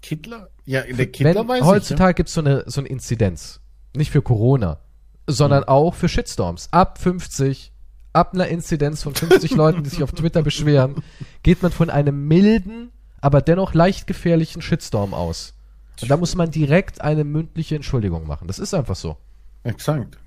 [0.00, 0.48] Kittler?
[0.64, 2.12] Ja, in der Kittler Wenn, weiß Heutzutage ja.
[2.12, 3.60] gibt es so eine, so eine Inzidenz.
[3.96, 4.78] Nicht für Corona,
[5.26, 5.68] sondern hm.
[5.68, 6.68] auch für Shitstorms.
[6.70, 7.72] Ab 50,
[8.18, 11.02] ab einer Inzidenz von 50 Leuten, die sich auf Twitter beschweren,
[11.42, 12.90] geht man von einem milden,
[13.20, 15.54] aber dennoch leicht gefährlichen Shitstorm aus.
[16.02, 18.46] Und da muss man direkt eine mündliche Entschuldigung machen.
[18.46, 19.16] Das ist einfach so.
[19.64, 20.18] Exakt.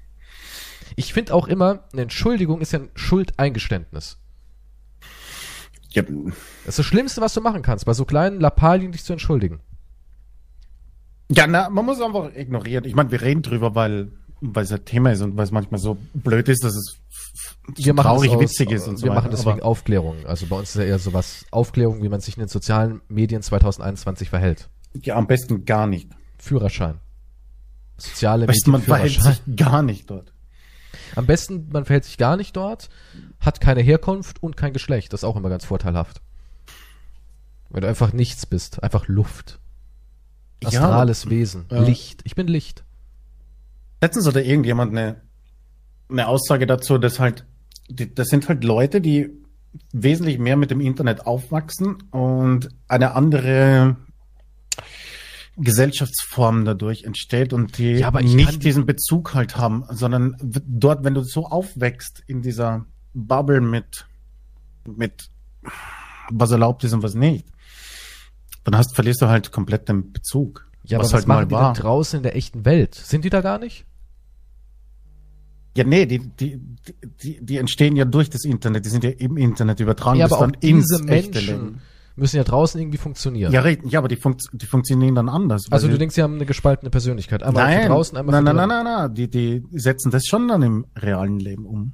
[0.95, 4.17] Ich finde auch immer, eine Entschuldigung ist ja ein Schuldeingeständnis.
[5.91, 6.03] Ja.
[6.03, 6.13] Das
[6.67, 9.59] ist das Schlimmste, was du machen kannst, bei so kleinen Lappalien dich zu entschuldigen.
[11.29, 12.83] Ja, na, man muss einfach ignorieren.
[12.83, 14.11] Ich meine, wir reden drüber, weil,
[14.41, 16.97] weil es ein Thema ist und weil es manchmal so blöd ist, dass es
[17.75, 19.21] wir traurig, aus, witzig ist und so Wir weiter.
[19.21, 20.25] machen deswegen Aufklärung.
[20.25, 23.41] Also bei uns ist ja eher sowas Aufklärung, wie man sich in den sozialen Medien
[23.41, 24.69] 2021 verhält.
[25.01, 26.09] Ja, am besten gar nicht.
[26.37, 26.99] Führerschein.
[27.97, 30.33] Soziale am besten Medien, man verhält sich gar nicht dort.
[31.15, 32.89] Am besten, man verhält sich gar nicht dort,
[33.39, 35.13] hat keine Herkunft und kein Geschlecht.
[35.13, 36.21] Das ist auch immer ganz vorteilhaft.
[37.69, 39.59] Weil du einfach nichts bist, einfach Luft.
[40.63, 41.81] Astrales ja, Wesen, ja.
[41.81, 42.21] Licht.
[42.23, 42.83] Ich bin Licht.
[44.01, 45.21] Letztens hatte irgendjemand eine,
[46.11, 47.45] eine Aussage dazu, dass halt,
[47.89, 49.29] das sind halt Leute, die
[49.93, 53.95] wesentlich mehr mit dem Internet aufwachsen und eine andere
[55.57, 61.23] Gesellschaftsform dadurch entsteht und die ja, nicht diesen Bezug halt haben, sondern dort, wenn du
[61.23, 64.05] so aufwächst in dieser Bubble mit,
[64.85, 65.29] mit
[66.31, 67.45] was erlaubt ist und was nicht,
[68.63, 70.67] dann hast, verlierst du halt komplett den Bezug.
[70.83, 71.73] Ja, was aber was halt machen die war.
[71.73, 72.95] denn draußen in der echten Welt?
[72.95, 73.85] Sind die da gar nicht?
[75.75, 76.59] Ja, nee, die, die,
[77.23, 80.19] die, die entstehen ja durch das Internet, die sind ja im Internet übertragen.
[80.19, 81.79] Ja, aber auch diese Menschen,
[82.15, 83.51] müssen ja draußen irgendwie funktionieren.
[83.51, 85.65] Ja, ja aber die, funkt, die funktionieren dann anders.
[85.71, 87.43] Also du denkst, sie haben eine gespaltene Persönlichkeit.
[87.43, 90.61] Einmal nein, draußen, einmal nein, nein, nein, nein, nein, die, die setzen das schon dann
[90.61, 91.93] im realen Leben um.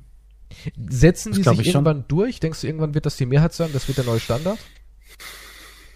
[0.90, 2.08] Setzen das die sich irgendwann schon.
[2.08, 2.40] durch?
[2.40, 3.70] Denkst du, irgendwann wird das die Mehrheit sein?
[3.74, 4.58] Das wird der neue Standard?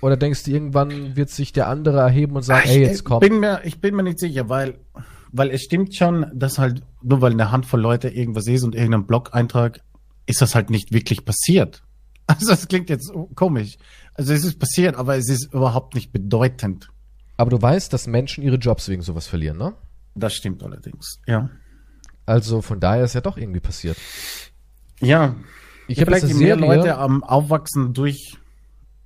[0.02, 3.20] Oder denkst du, irgendwann wird sich der andere erheben und sagen, Ach, ey, jetzt komm?
[3.20, 4.80] Bin mir, ich bin mir nicht sicher, weil,
[5.32, 9.06] weil es stimmt schon, dass halt, nur weil eine Handvoll Leute irgendwas ist und irgendein
[9.06, 9.82] Blog-Eintrag,
[10.26, 11.84] ist das halt nicht wirklich passiert.
[12.28, 13.78] Also das klingt jetzt komisch.
[14.14, 16.88] Also es ist passiert, aber es ist überhaupt nicht bedeutend.
[17.36, 19.74] Aber du weißt, dass Menschen ihre Jobs wegen sowas verlieren, ne?
[20.16, 21.50] Das stimmt allerdings, ja.
[22.26, 23.98] Also von daher ist ja doch irgendwie passiert.
[25.02, 25.36] Ja.
[25.88, 28.38] Ich habe vielleicht mehr Leute am Aufwachsen durch,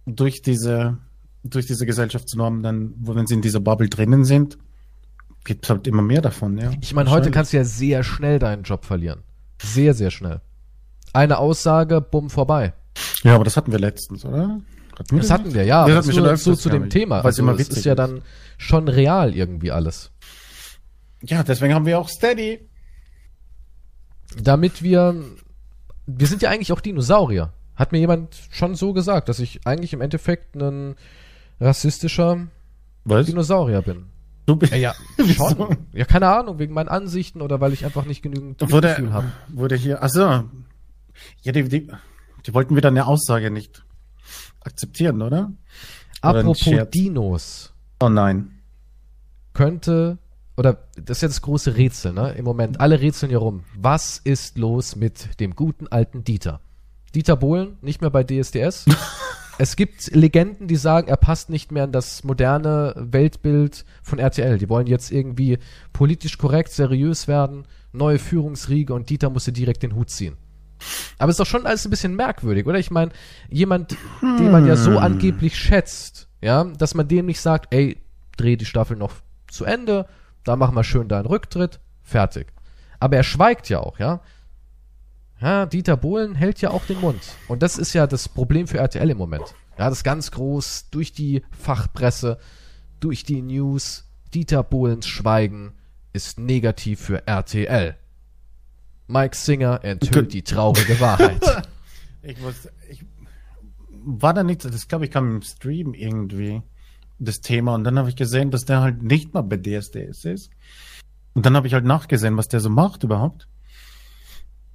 [0.05, 0.99] durch diese,
[1.43, 4.59] durch diese Gesellschaftsnormen, dann, wo wenn sie in dieser Bubble drinnen sind,
[5.45, 6.71] gibt es halt immer mehr davon, ja.
[6.81, 9.21] Ich meine, heute kannst du ja sehr schnell deinen Job verlieren.
[9.61, 10.41] Sehr, sehr schnell.
[11.13, 12.73] Eine Aussage, bumm, vorbei.
[13.23, 14.59] Ja, aber das hatten wir letztens, oder?
[14.97, 15.87] Hatten das hatten wir, ja.
[15.87, 17.23] Das hatten wir so, zu dem Thema.
[17.23, 18.21] Also immer es ist ja dann
[18.57, 20.11] schon real irgendwie alles.
[21.21, 22.67] Ja, deswegen haben wir auch Steady.
[24.41, 25.15] Damit wir,
[26.05, 27.53] wir sind ja eigentlich auch Dinosaurier.
[27.75, 30.95] Hat mir jemand schon so gesagt, dass ich eigentlich im Endeffekt ein
[31.59, 32.47] rassistischer
[33.03, 33.25] Was?
[33.25, 34.05] Dinosaurier bin.
[34.45, 34.95] Du bist Ja, ja,
[35.35, 35.77] schon.
[35.93, 39.31] Ja, keine Ahnung, wegen meinen Ansichten oder weil ich einfach nicht genügend Gefühl wurde, habe.
[39.49, 40.21] wurde hier, also,
[41.41, 41.91] ja, die, die,
[42.45, 43.83] die wollten wieder eine Aussage nicht
[44.61, 45.51] akzeptieren, oder?
[46.21, 46.91] Oder Apropos Scherz.
[46.91, 48.51] Dinos, Oh nein.
[49.53, 50.17] könnte,
[50.57, 52.33] oder das ist jetzt das große Rätsel, ne?
[52.33, 53.63] Im Moment, alle rätseln hier rum.
[53.75, 56.61] Was ist los mit dem guten alten Dieter?
[57.13, 58.85] Dieter Bohlen, nicht mehr bei DSDS.
[59.57, 64.57] es gibt Legenden, die sagen, er passt nicht mehr in das moderne Weltbild von RTL.
[64.57, 65.59] Die wollen jetzt irgendwie
[65.93, 70.37] politisch korrekt, seriös werden, neue Führungsriege und Dieter musste direkt den Hut ziehen.
[71.17, 72.79] Aber ist doch schon alles ein bisschen merkwürdig, oder?
[72.79, 73.11] Ich meine,
[73.49, 78.01] jemand, den man ja so angeblich schätzt, ja, dass man dem nicht sagt, ey,
[78.37, 79.13] dreh die Staffel noch
[79.49, 80.05] zu Ende,
[80.43, 82.47] da machen wir schön deinen Rücktritt, fertig.
[82.99, 84.21] Aber er schweigt ja auch, ja.
[85.41, 87.21] Ja, Dieter Bohlen hält ja auch den Mund.
[87.47, 89.53] Und das ist ja das Problem für RTL im Moment.
[89.77, 92.39] Ja, das ist ganz groß durch die Fachpresse,
[92.99, 94.09] durch die News.
[94.33, 95.73] Dieter Bohlens Schweigen
[96.13, 97.95] ist negativ für RTL.
[99.07, 101.41] Mike Singer enthüllt die traurige Wahrheit.
[102.27, 103.05] Ich muss, ich,
[103.87, 106.63] war da nicht, das glaube ich kam im Stream irgendwie,
[107.19, 107.75] das Thema.
[107.75, 110.49] Und dann habe ich gesehen, dass der halt nicht mal bei DSDS ist.
[111.35, 113.47] Und dann habe ich halt nachgesehen, was der so macht überhaupt.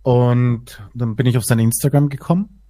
[0.03, 2.61] Und dann bin ich auf sein Instagram gekommen.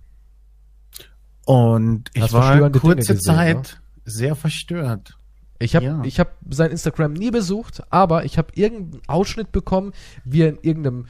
[1.47, 5.17] Und ich Hast war kurze gesehen, Zeit sehr verstört.
[5.59, 6.03] Ich habe Ja.
[6.05, 9.93] ich hab sein Instagram nie besucht, aber ich habe irgendeinen Ausschnitt bekommen,
[10.25, 11.07] wie er in irgendeinem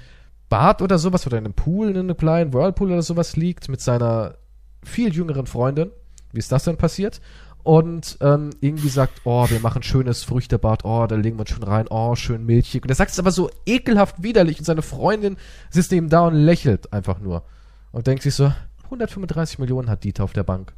[0.48, 3.80] Bad oder sowas oder in einem Pool, in einem kleinen Whirlpool oder sowas liegt mit
[3.80, 4.36] seiner
[4.82, 5.90] viel jüngeren Freundin.
[6.32, 7.20] Wie ist das denn passiert?
[7.62, 11.62] Und ähm, irgendwie sagt, oh, wir machen schönes Früchtebad, oh, da legen wir uns schon
[11.62, 12.82] rein, oh, schön milchig.
[12.84, 15.36] Und er sagt es aber so ekelhaft widerlich und seine Freundin
[15.68, 17.44] sitzt neben da und lächelt einfach nur.
[17.92, 18.52] Und denkt sich so,
[18.84, 20.72] 135 Millionen hat Dieter auf der Bank.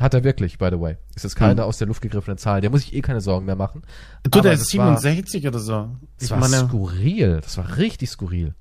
[0.00, 0.96] Hat er wirklich, by the way.
[1.14, 1.68] Ist jetzt keine Hm.
[1.68, 2.60] aus der Luft gegriffene Zahl.
[2.60, 3.82] Der muss sich eh keine Sorgen mehr machen.
[4.24, 5.90] Du, der ist das war- 67 oder so.
[6.18, 7.40] Das war skurril.
[7.42, 8.54] Das war richtig skurril.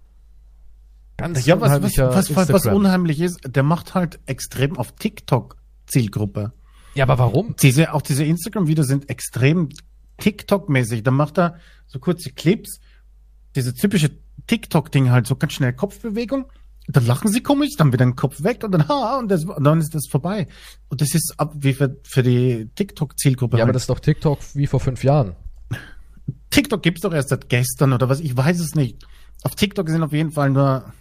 [1.18, 6.54] Ganz Ja, was, was, was, was, unheimlich ist, der macht halt extrem auf TikTok Zielgruppe.
[6.96, 7.56] Ja, aber warum?
[7.62, 9.70] Diese, auch diese Instagram-Videos sind extrem
[10.20, 11.04] TikTok-mäßig.
[11.04, 12.80] Da macht er so kurze Clips,
[13.56, 14.12] diese typische
[14.48, 16.46] TikTok-Ding halt, so ganz schnell Kopfbewegung.
[16.88, 19.64] Dann lachen sie komisch, dann wieder ein Kopf weg und dann ha und, das, und
[19.64, 20.48] dann ist das vorbei.
[20.90, 23.58] Und das ist ab wie für, für die TikTok-Zielgruppe.
[23.58, 23.76] Ja, aber halt.
[23.76, 25.36] das ist doch TikTok wie vor fünf Jahren.
[26.50, 29.06] TikTok gibt's doch erst seit gestern oder was, ich weiß es nicht.
[29.44, 30.94] Auf TikTok sind auf jeden Fall nur,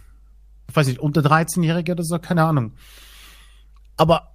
[0.67, 2.73] ich weiß nicht, unter 13-Jährige oder so, keine Ahnung.
[3.95, 4.32] Aber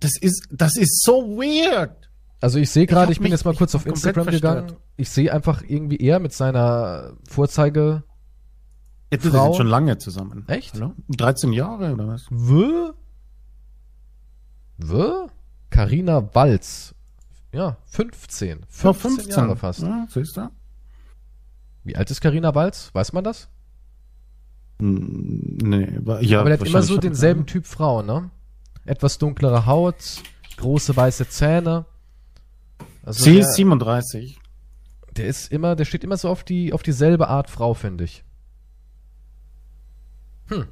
[0.00, 2.08] das ist, das ist so weird.
[2.40, 4.58] Also ich sehe gerade, hab ich, bin mich- jetzt mal ich kurz auf Instagram gegangen.
[4.68, 4.82] verstört.
[4.96, 8.04] Ich sehe einfach irgendwie er mit seiner Vorzeige.
[9.12, 10.44] Die Frau- sind schon lange zusammen.
[10.48, 10.74] Echt?
[10.74, 10.92] Hallo?
[11.08, 12.26] 13 Jahre oder was?
[12.30, 12.92] W?
[14.78, 15.26] W?
[15.70, 16.94] Carina Walz.
[17.52, 18.60] Ja, 15.
[18.68, 19.80] 15, Jahre fast.
[19.82, 20.50] Ja, siehst du?
[21.84, 22.90] Wie alt ist Carina Walz?
[22.92, 23.48] Weiß man das?
[24.78, 25.88] Nee,
[26.20, 28.30] ja, aber der hat immer so denselben Typ Frau, ne?
[28.88, 29.96] Etwas dunklere Haut,
[30.56, 31.84] große weiße Zähne.
[33.04, 34.38] Also Sie der, ist 37.
[35.16, 38.24] der ist immer, der steht immer so auf die, auf dieselbe Art Frau, finde ich.
[40.48, 40.66] Hm.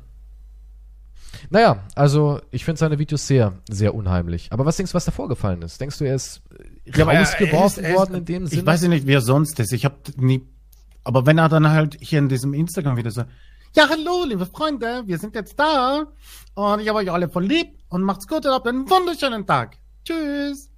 [1.50, 4.48] Naja, also ich finde seine Videos sehr, sehr unheimlich.
[4.52, 5.80] Aber was denkst du, was da vorgefallen ist?
[5.80, 6.42] Denkst du, er ist
[6.86, 8.60] äh, er- rausgeworfen er ist- er ist- worden in dem Sinne?
[8.62, 9.72] Ich weiß ja nicht, wie er sonst ist.
[9.72, 10.46] Ich habe nie.
[11.04, 13.24] Aber wenn er dann halt hier in diesem Instagram wieder so,
[13.76, 16.06] ja, hallo, liebe Freunde, wir sind jetzt da
[16.54, 19.76] und ich habe euch alle voll lieb und macht's gut und habt einen wunderschönen Tag.
[20.02, 20.70] Tschüss.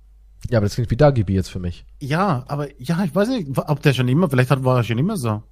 [0.50, 1.84] Ja, aber das klingt wie Dagibi jetzt für mich.
[2.00, 5.16] Ja, aber ja, ich weiß nicht, ob der schon immer, vielleicht war er schon immer
[5.16, 5.42] so.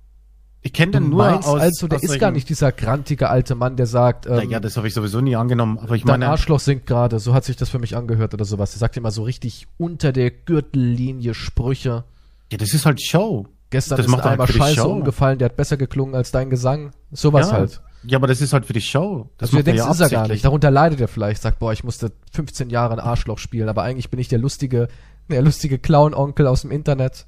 [0.62, 1.60] Ich kenne den nur meinst aus.
[1.60, 4.77] also, der aus ist gar nicht dieser grantige alte Mann, der sagt, ähm, Naja, das
[4.77, 5.78] habe ich sowieso nie angenommen.
[5.78, 8.44] Aber ich dein meine, Arschloch sinkt gerade, so hat sich das für mich angehört oder
[8.44, 8.73] sowas.
[8.73, 12.02] Der sagt immer so richtig unter der Gürtellinie Sprüche.
[12.51, 13.47] ja, das ist halt Show.
[13.70, 14.93] Gestern Das ist macht einmal halt die Scheiße Show.
[14.93, 16.93] umgefallen, der hat besser geklungen als dein Gesang.
[17.10, 17.52] Sowas ja.
[17.55, 17.80] halt.
[18.05, 19.28] Ja, aber das ist halt für die Show.
[19.38, 20.44] Das Also du macht denkst, ja ist er gar nicht.
[20.44, 24.10] Darunter leidet er vielleicht, sagt, boah, ich musste 15 Jahre ein Arschloch spielen, aber eigentlich
[24.10, 24.86] bin ich der lustige,
[25.28, 27.26] der lustige Clown-Onkel aus dem Internet.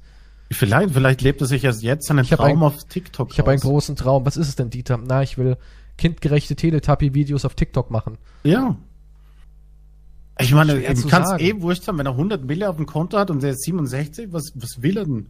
[0.51, 3.31] Vielleicht, vielleicht lebt er sich erst jetzt seinen Ich Traum ein- auf TikTok.
[3.33, 4.25] Ich habe einen großen Traum.
[4.25, 4.97] Was ist es denn, Dieter?
[4.97, 5.57] Na, ich will
[5.97, 8.17] kindgerechte Teletubby-Videos auf TikTok machen.
[8.43, 8.77] Ja.
[10.39, 11.43] Ich meine, Schwer ihm zu kann es sagen.
[11.43, 14.31] eh wurscht sein, wenn er 100 Mille auf dem Konto hat und der ist 67,
[14.31, 15.27] was, was will er denn?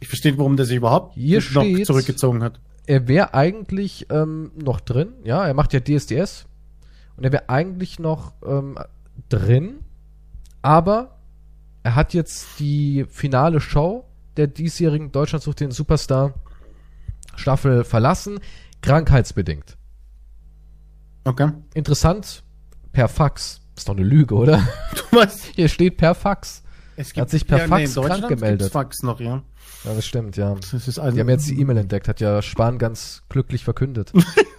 [0.00, 2.60] Ich verstehe, nicht, warum der sich überhaupt Hier noch steht- zurückgezogen hat.
[2.86, 5.12] Er wäre eigentlich ähm, noch drin.
[5.24, 6.46] Ja, er macht ja DSDS.
[7.16, 8.78] Und er wäre eigentlich noch ähm,
[9.28, 9.80] drin.
[10.62, 11.16] Aber
[11.82, 14.04] er hat jetzt die finale Show
[14.36, 16.34] der diesjährigen Deutschland sucht den Superstar
[17.36, 18.38] Staffel verlassen.
[18.82, 19.76] Krankheitsbedingt.
[21.24, 21.50] Okay.
[21.74, 22.42] Interessant.
[22.92, 23.60] Per Fax.
[23.76, 24.66] Ist doch eine Lüge, oder?
[25.10, 25.44] Was?
[25.44, 26.62] Hier steht per Fax.
[26.96, 28.72] Es Er hat sich per ja, Fax in krank gemeldet.
[28.72, 29.42] Fax noch, ja.
[29.84, 30.54] Ja, das stimmt, ja.
[30.54, 34.12] Das ist also, Die haben jetzt die E-Mail entdeckt, hat ja Spahn ganz glücklich verkündet.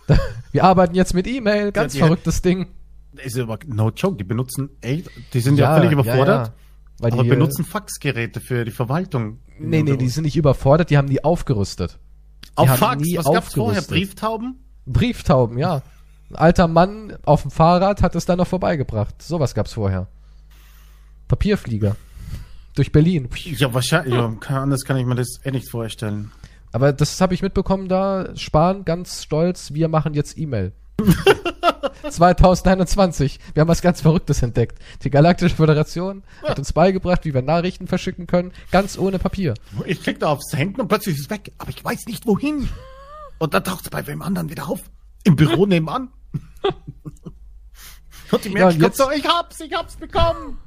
[0.51, 2.67] Wir arbeiten jetzt mit E-Mail, ganz Ja, die- verrücktes Ding.
[3.17, 6.53] ist aber no joke, die benutzen echt, die sind ja, völlig überfordert,
[6.99, 9.39] Weil aber die, benutzen Faxgeräte für die Verwaltung.
[9.59, 11.99] Nee, nee, die sind nicht überfordert, die haben die aufgerüstet.
[12.55, 13.81] auf haben Fax, was gab's vorher?
[13.81, 14.59] Brieftauben?
[14.85, 15.81] Brieftauben, ja.
[16.29, 19.21] Ein alter Mann auf dem Fahrrad hat es dann noch vorbeigebracht.
[19.21, 20.07] Sowas gab's vorher.
[21.27, 21.95] Papierflieger.
[22.78, 23.28] Durch Berlin.
[23.44, 26.32] Ja, wahrscheinlich, ja, anders kann ich mir das eh nicht vorstellen.
[26.72, 28.36] Aber das habe ich mitbekommen da.
[28.36, 30.74] Spahn ganz stolz, wir machen jetzt E-Mail.
[32.10, 33.40] 2021.
[33.54, 34.78] Wir haben was ganz Verrücktes entdeckt.
[35.04, 39.56] Die Galaktische Föderation hat uns beigebracht, wie wir Nachrichten verschicken können, ganz ohne Papier.
[39.86, 42.70] Ich klick da aufs Handy und plötzlich ist es weg, aber ich weiß nicht wohin.
[43.40, 44.82] Und dann taucht es bei wem anderen wieder auf.
[45.24, 46.10] Im Büro nebenan.
[48.32, 50.58] Und die Ja, Menschen und kommt jetzt- so, ich hab's, ich hab's bekommen.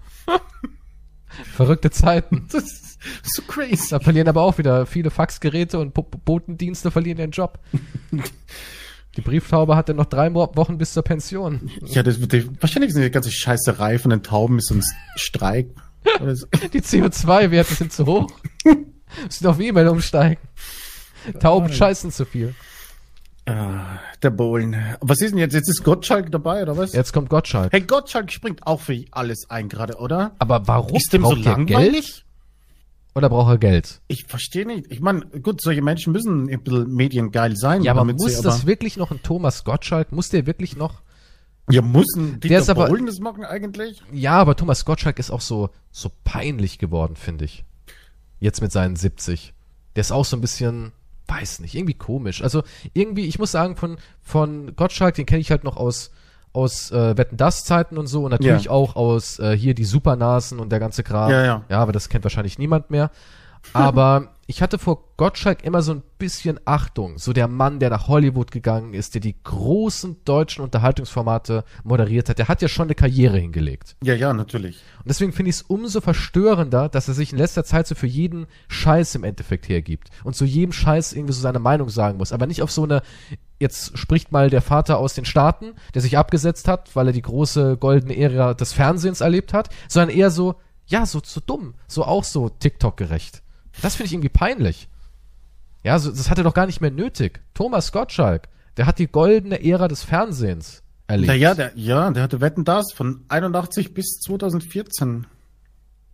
[1.45, 2.49] Verrückte Zeiten.
[3.03, 3.89] Das ist so crazy.
[3.91, 7.59] Da verlieren aber auch wieder viele Faxgeräte und Bo Botendienste verlieren ihren Job.
[9.17, 11.71] Die Brieftaube hatte noch drei Wochen bis zur Pension.
[11.87, 14.85] Ja, das wird die, wahrscheinlich sind die ganze Scheißerei von den Tauben ist so ein
[15.17, 15.69] Streik.
[16.33, 16.47] So.
[16.73, 18.31] Die CO2-Werte sind zu hoch.
[19.25, 20.39] Müssen auf E-Mail umsteigen.
[21.41, 22.55] Tauben scheißen zu viel.
[23.51, 24.77] Ah, der Bohlen.
[25.01, 25.55] Was ist denn jetzt?
[25.55, 26.93] Jetzt ist Gottschalk dabei, oder was?
[26.93, 27.73] Jetzt kommt Gottschalk.
[27.73, 30.33] Hey, Gottschalk springt auch für alles ein gerade, oder?
[30.39, 32.07] Aber warum Ist dem so braucht er langweilig?
[32.07, 32.25] Geld?
[33.15, 34.01] Oder braucht er Geld?
[34.07, 34.87] Ich verstehe nicht.
[34.91, 37.83] Ich meine, gut, solche Menschen müssen ein bisschen mediengeil sein.
[37.83, 40.13] Ja, aber muss sie das aber, wirklich noch ein Thomas Gottschalk?
[40.13, 41.03] Muss der wirklich noch?
[41.71, 44.01] Ja, müssen die Der ist aber- Bohlen das machen eigentlich?
[44.13, 47.65] Ja, aber Thomas Gottschalk ist auch so, so peinlich geworden, finde ich.
[48.39, 49.55] Jetzt mit seinen 70.
[49.97, 50.93] Der ist auch so ein bisschen,
[51.31, 52.43] weiß nicht, irgendwie komisch.
[52.43, 52.63] Also
[52.93, 56.11] irgendwie, ich muss sagen, von, von Gottschalk, den kenne ich halt noch aus,
[56.53, 58.71] aus äh, Wetten das Zeiten und so und natürlich Ja.
[58.73, 61.31] auch aus äh, hier die Supernasen und der ganze Kram.
[61.31, 61.63] Ja, ja.
[61.69, 63.11] Ja, aber das kennt wahrscheinlich niemand mehr.
[63.73, 67.19] Aber ich hatte vor Gottschalk immer so ein bisschen Achtung.
[67.19, 72.41] So der Mann, der nach Hollywood gegangen ist, der die großen deutschen Unterhaltungsformate moderiert hat,
[72.41, 73.95] der hat ja schon eine Karriere hingelegt.
[74.03, 74.81] Ja, ja, natürlich.
[74.99, 78.09] Und deswegen finde ich es umso verstörender, dass er sich in letzter Zeit so für
[78.09, 82.33] jeden Scheiß im Endeffekt hergibt und zu jedem Scheiß irgendwie so seine Meinung sagen muss.
[82.33, 83.03] Aber nicht auf so eine,
[83.61, 87.23] jetzt spricht mal der Vater aus den Staaten, der sich abgesetzt hat, weil er die
[87.23, 90.57] große goldene Ära des Fernsehens erlebt hat, sondern eher so,
[90.87, 93.45] ja, so, so dumm, so auch so TikTok-gerecht.
[93.83, 94.89] Das finde ich irgendwie peinlich.
[95.83, 97.41] Ja, so, das hat er doch gar nicht mehr nötig.
[97.55, 101.29] Thomas Gottschalk, der hat die goldene Ära des Fernsehens erlebt.
[101.29, 105.27] Ja, ja, der, ja, der hatte Wetten das von 81 bis 2014.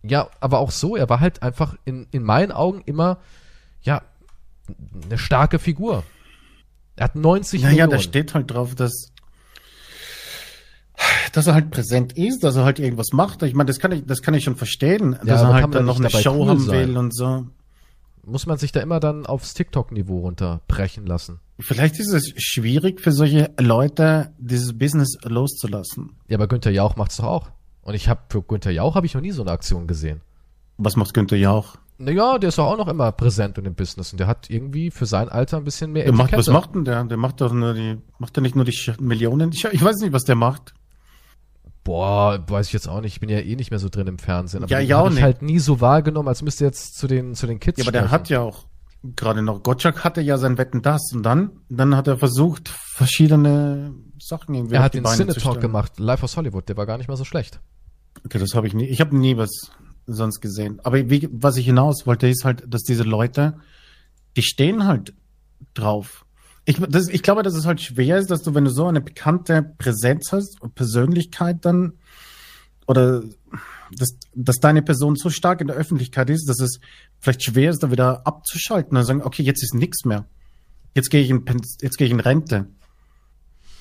[0.03, 3.19] Ja, aber auch so, er war halt einfach in, in meinen Augen immer,
[3.81, 4.01] ja,
[5.05, 6.03] eine starke Figur.
[6.95, 7.91] Er hat 90 Naja, Millionen.
[7.91, 9.11] da steht halt drauf, dass,
[11.31, 13.43] dass er halt präsent ist, dass er halt irgendwas macht.
[13.43, 15.85] Ich meine, das kann ich, das kann ich schon verstehen, dass aber er halt dann
[15.85, 16.89] noch eine Show cool haben sein?
[16.89, 17.45] will und so.
[18.25, 21.39] Muss man sich da immer dann aufs TikTok-Niveau runterbrechen lassen.
[21.59, 26.11] Vielleicht ist es schwierig für solche Leute, dieses Business loszulassen.
[26.27, 27.49] Ja, aber Günther Jauch macht's doch auch.
[27.81, 30.21] Und ich habe für Günther Jauch habe ich noch nie so eine Aktion gesehen.
[30.77, 31.77] Was macht Günther Jauch?
[31.99, 34.91] Naja, der ist doch auch noch immer präsent in dem Business und der hat irgendwie
[34.91, 37.03] für sein Alter ein bisschen mehr Der macht, was macht denn der?
[37.05, 39.51] Der macht doch nur die, macht er nicht nur die Millionen?
[39.51, 40.75] Ich, ich weiß nicht, was der macht.
[41.87, 43.13] Boah, weiß ich jetzt auch nicht.
[43.13, 44.61] Ich bin ja eh nicht mehr so drin im Fernsehen.
[44.61, 45.23] Aber Ja, ja auch ich nicht.
[45.23, 47.99] halt nie so wahrgenommen, als müsste jetzt zu den, zu den Kids Ja, aber der
[48.01, 48.11] sprechen.
[48.11, 48.65] hat ja auch
[49.15, 53.93] gerade noch, Gottschalk hatte ja sein Wetten das und dann, dann hat er versucht, verschiedene
[54.19, 57.15] Sachen irgendwie Er hat den Cinetalk gemacht, live aus Hollywood, der war gar nicht mal
[57.15, 57.61] so schlecht.
[58.25, 59.71] Okay, das habe ich nie, ich habe nie was
[60.07, 60.81] sonst gesehen.
[60.83, 63.59] Aber wie, was ich hinaus wollte, ist halt, dass diese Leute,
[64.35, 65.13] die stehen halt
[65.73, 66.25] drauf.
[66.69, 68.99] Ich, das, ich glaube, dass es halt schwer ist, dass du, wenn du so eine
[68.99, 71.93] bekannte Präsenz hast und Persönlichkeit dann,
[72.87, 73.23] oder
[73.97, 76.81] dass, dass deine Person so stark in der Öffentlichkeit ist, dass es
[77.19, 80.25] vielleicht schwer ist, da wieder abzuschalten und sagen, okay, jetzt ist nichts mehr.
[80.93, 81.45] Jetzt gehe ich in,
[81.81, 82.67] jetzt gehe ich in Rente.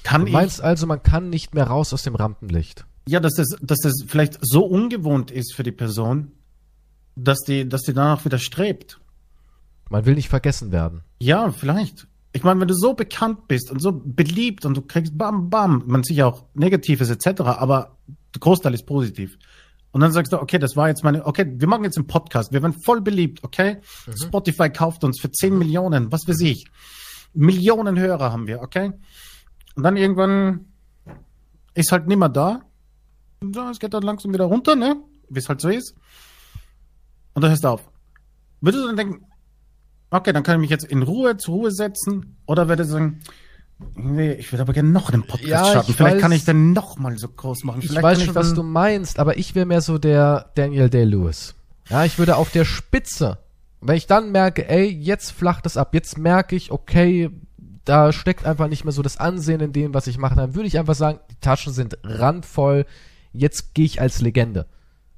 [0.04, 2.86] Kann Du ich, meinst also, man kann nicht mehr raus aus dem Rampenlicht?
[3.08, 6.32] ja, dass das, dass das vielleicht so ungewohnt ist für die Person,
[7.16, 9.00] dass die, dass die danach wieder strebt.
[9.90, 11.02] Man will nicht vergessen werden.
[11.20, 12.06] Ja, vielleicht.
[12.32, 15.84] Ich meine, wenn du so bekannt bist und so beliebt und du kriegst bam, bam,
[15.86, 17.96] man sicher auch Negatives etc., aber
[18.34, 19.38] der Großteil ist positiv.
[19.92, 22.52] Und dann sagst du, okay, das war jetzt meine, okay, wir machen jetzt einen Podcast,
[22.52, 23.78] wir werden voll beliebt, okay?
[24.14, 26.66] Spotify kauft uns für 10 Millionen, was weiß ich.
[27.32, 28.92] Millionen Hörer haben wir, okay?
[29.74, 30.66] Und dann irgendwann
[31.72, 32.62] ist halt nimmer da.
[33.54, 34.96] Ja, es geht dann langsam wieder runter, ne?
[35.28, 35.94] Wie es halt so ist.
[37.34, 37.88] Und dann hörst du auf.
[38.60, 39.26] Würdest du dann denken,
[40.10, 42.36] okay, dann kann ich mich jetzt in Ruhe zur Ruhe setzen?
[42.46, 43.20] Oder würde ich sagen,
[43.94, 45.90] nee, ich würde aber gerne noch einen Podcast Ja, starten.
[45.90, 47.80] ich Vielleicht weiß- kann ich den noch mal so groß machen.
[47.82, 50.50] Ich Vielleicht weiß kann schon, was dann- du meinst, aber ich wäre mehr so der
[50.54, 51.54] Daniel Day-Lewis.
[51.88, 53.38] Ja, ich würde auf der Spitze,
[53.80, 57.30] wenn ich dann merke, ey, jetzt flacht es ab, jetzt merke ich, okay,
[57.84, 60.66] da steckt einfach nicht mehr so das Ansehen in dem, was ich mache, dann würde
[60.66, 62.84] ich einfach sagen, die Taschen sind randvoll,
[63.32, 64.66] jetzt gehe ich als Legende.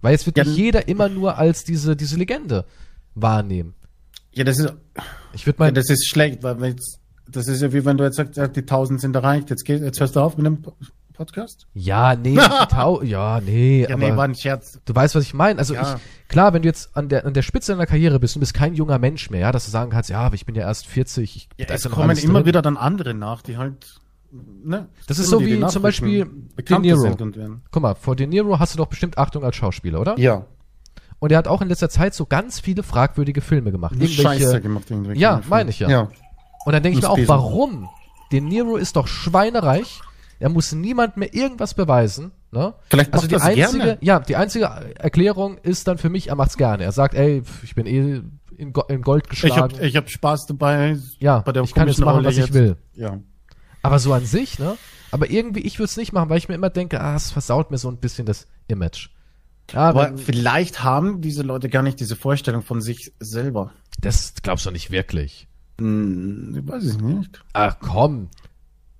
[0.02, 2.66] Weil jetzt wird Ja, mich jeder immer nur als diese, diese Legende
[3.15, 3.74] wahrnehmen.
[4.39, 4.73] Ja, das ist,
[5.32, 7.97] Ich würde ja, mal, das ist schlecht, weil wenn jetzt, das ist ja wie wenn
[7.97, 10.47] du jetzt sagst, ja, die 1000 sind erreicht, jetzt, geht, jetzt hörst du auf mit
[10.47, 10.74] dem Po-
[11.12, 11.66] Podcast?
[11.74, 12.35] ja, nee,
[13.02, 14.78] ja, nee, Ja, aber nee, war ein Scherz.
[14.85, 15.59] du weißt, was ich meine.
[15.59, 15.97] Also Ja.
[15.97, 18.55] ich, klar, wenn du jetzt an der, an der Spitze deiner Karriere bist, du bist
[18.55, 20.86] kein junger Mensch mehr, ja, dass du sagen kannst, ja, aber ich bin ja erst
[20.86, 22.47] 40, ich, Ja, da es ist ja kommen immer drin.
[22.47, 23.98] wieder dann andere nach, die halt,
[24.62, 24.86] ne?
[25.09, 26.24] Das ist immer so wie zum Beispiel
[26.56, 27.16] De Niro.
[27.73, 30.16] Guck mal, vor De Niro hast du doch bestimmt Achtung als Schauspieler, oder?
[30.20, 30.47] Ja.
[31.20, 33.95] Und er hat auch in letzter Zeit so ganz viele fragwürdige Filme gemacht.
[34.01, 35.19] Scheiße gemacht irgendwie.
[35.19, 35.89] Ja, meine ich ja.
[35.89, 36.09] Ja.
[36.65, 37.89] Und dann denke ich mir auch, warum?
[38.31, 40.01] De Niro ist doch schweinereich.
[40.39, 42.31] Er muss niemand mehr irgendwas beweisen.
[42.53, 42.74] Ne?
[42.89, 43.99] Vielleicht also macht die einzige, gerne.
[44.01, 44.66] ja, die einzige
[44.99, 46.85] Erklärung ist dann für mich, er macht's gerne.
[46.85, 48.23] Er sagt, ey, ich bin eh
[48.57, 49.74] in, Go in Gold Ich geschlagen.
[49.74, 50.97] hab, ich hab Spaß dabei.
[51.19, 52.55] ja, bei der ich kann jetzt machen, was ich jetzt.
[52.55, 52.77] will.
[52.95, 53.19] Ja.
[53.82, 54.77] Aber so an sich, ne?
[55.11, 57.70] Aber irgendwie, ich würde es nicht machen, weil ich mir immer denke, ah, es versaut
[57.70, 59.09] mir so ein bisschen das Image.
[59.73, 63.73] Ja, Aber wenn, vielleicht haben diese Leute gar nicht diese Vorstellung von sich selber.
[64.01, 65.47] das glaubst du nicht wirklich.
[65.81, 67.40] Hm, weiß ich nicht.
[67.53, 68.28] Ach komm.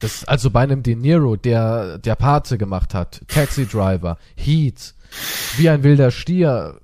[0.01, 4.95] Das also bei einem De Niro, der der Pate gemacht hat, Taxi Driver, Heat,
[5.57, 6.81] wie ein wilder Stier.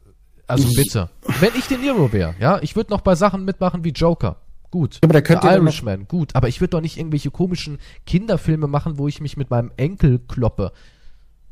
[0.48, 1.10] Also Ich- bitte.
[1.40, 4.36] Wenn ich De Niro wäre, ja, ich würde noch bei Sachen mitmachen wie Joker.
[4.70, 4.98] Gut.
[5.04, 6.34] aber der könnte The ja noch- Irishman, gut.
[6.34, 10.18] Aber ich würde doch nicht irgendwelche komischen Kinderfilme machen, wo ich mich mit meinem Enkel
[10.26, 10.72] kloppe.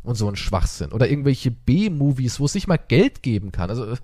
[0.03, 0.93] Und so ein Schwachsinn.
[0.93, 3.71] Oder irgendwelche B-Movies, wo es nicht mal Geld geben kann.
[3.71, 3.95] Also,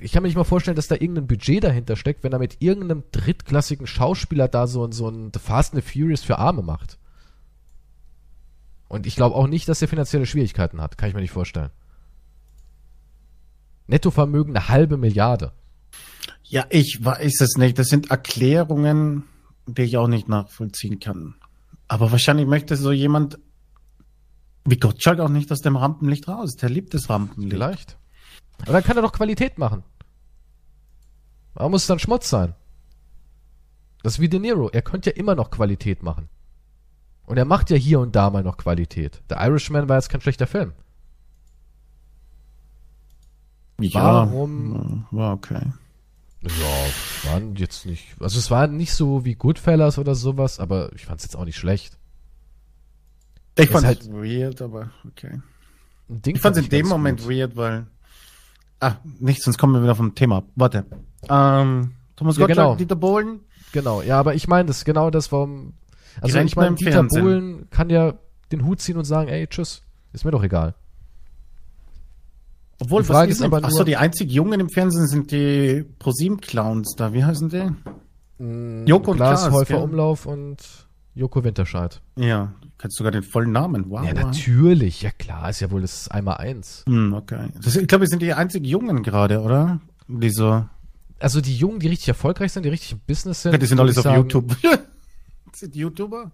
[0.00, 2.56] ich kann mir nicht mal vorstellen, dass da irgendein Budget dahinter steckt, wenn er mit
[2.62, 6.62] irgendeinem drittklassigen Schauspieler da so, ein- so ein The Fast and the Furious für Arme
[6.62, 6.96] macht.
[8.88, 10.96] Und ich glaube auch nicht, dass er finanzielle Schwierigkeiten hat.
[10.96, 11.70] Kann ich mir nicht vorstellen.
[13.86, 15.52] Nettovermögen eine halbe Milliarde.
[16.44, 17.78] Ja, ich weiß es nicht.
[17.78, 19.24] Das sind Erklärungen,
[19.66, 21.34] die ich auch nicht nachvollziehen kann.
[21.88, 23.38] Aber wahrscheinlich möchte so jemand
[24.64, 26.56] wie Gottschalk auch nicht aus dem Rampenlicht raus.
[26.56, 27.52] Der liebt das Rampenlicht.
[27.52, 27.98] Vielleicht.
[28.62, 29.82] Aber dann kann er doch Qualität machen.
[31.54, 32.54] Warum muss es dann Schmutz sein?
[34.02, 34.68] Das ist wie De Niro.
[34.70, 36.28] Er könnte ja immer noch Qualität machen.
[37.26, 39.22] Und er macht ja hier und da mal noch Qualität.
[39.28, 40.72] The Irishman war jetzt kein schlechter Film.
[43.80, 45.06] Ja, Warum?
[45.10, 45.72] War okay.
[46.42, 48.16] Ja, waren jetzt nicht.
[48.20, 51.44] Also es war nicht so wie Goodfellas oder sowas, aber ich fand es jetzt auch
[51.44, 51.98] nicht schlecht.
[53.56, 55.40] Ich fand halt- es weird, aber okay.
[56.26, 57.30] Ich fand es in dem Moment gut.
[57.30, 57.86] weird, weil.
[58.80, 60.44] Ah, nicht, sonst kommen wir wieder vom Thema ab.
[60.56, 60.86] Warte.
[61.28, 62.74] Ähm, Thomas Ja, Gottschalk, genau.
[62.76, 63.40] Dieter Bohlen.
[63.72, 65.74] Genau, ja, aber ich meine, das ist genau das, warum.
[66.20, 67.22] Also ich meine, im Dieter Fernsehen.
[67.22, 68.14] Bohlen kann ja
[68.50, 69.82] den Hut ziehen und sagen, ey, tschüss.
[70.12, 70.74] Ist mir doch egal.
[72.80, 75.30] Obwohl, Die Frage was ist ist aber nur- Achso, die einzig Jungen im Fernsehen sind
[75.30, 77.12] die ProSieben-Clowns da.
[77.12, 78.86] Wie heißen die?
[78.90, 79.82] Joko und Klaas, Klaas, Häufer?
[79.82, 80.56] Umlauf und
[81.20, 82.00] Joko Winterscheid.
[82.16, 83.90] Ja, du kennst sogar den vollen Namen.
[83.90, 84.02] Wow.
[84.06, 85.02] Ja, natürlich.
[85.02, 86.82] Ja klar, ist ja wohl das einmal eins.
[86.86, 87.48] Hm, okay.
[87.62, 89.80] Das, ich glaube, wir sind die einzig Jungen gerade, oder?
[90.08, 90.64] Die so.
[91.18, 93.52] Also die Jungen, die richtig erfolgreich sind, die richtig im Business sind.
[93.52, 94.56] Ja, die sind alles auf sagen, YouTube.
[95.52, 96.32] sind YouTuber?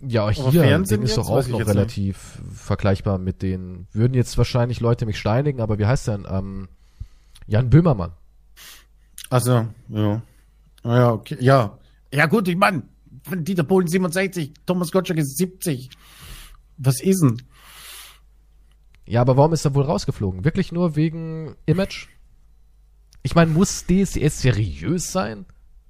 [0.00, 3.86] Ja, hier, Fernsehen ist doch auch noch relativ vergleichbar mit den.
[3.92, 6.26] Würden jetzt wahrscheinlich Leute mich steinigen, aber wie heißt der denn?
[6.28, 6.68] Ähm,
[7.46, 8.10] Jan Böhmermann.
[9.30, 10.22] Also, ja.
[10.82, 11.36] Ja, okay.
[11.38, 11.78] Ja.
[12.12, 12.82] Ja, gut, ich meine,
[13.30, 15.90] Dieter Bohlen 67, Thomas Gottschalk ist 70.
[16.76, 17.42] Was ist denn?
[19.06, 20.44] Ja, aber warum ist er wohl rausgeflogen?
[20.44, 22.08] Wirklich nur wegen Image?
[23.22, 25.46] Ich meine, muss DSDS seriös sein?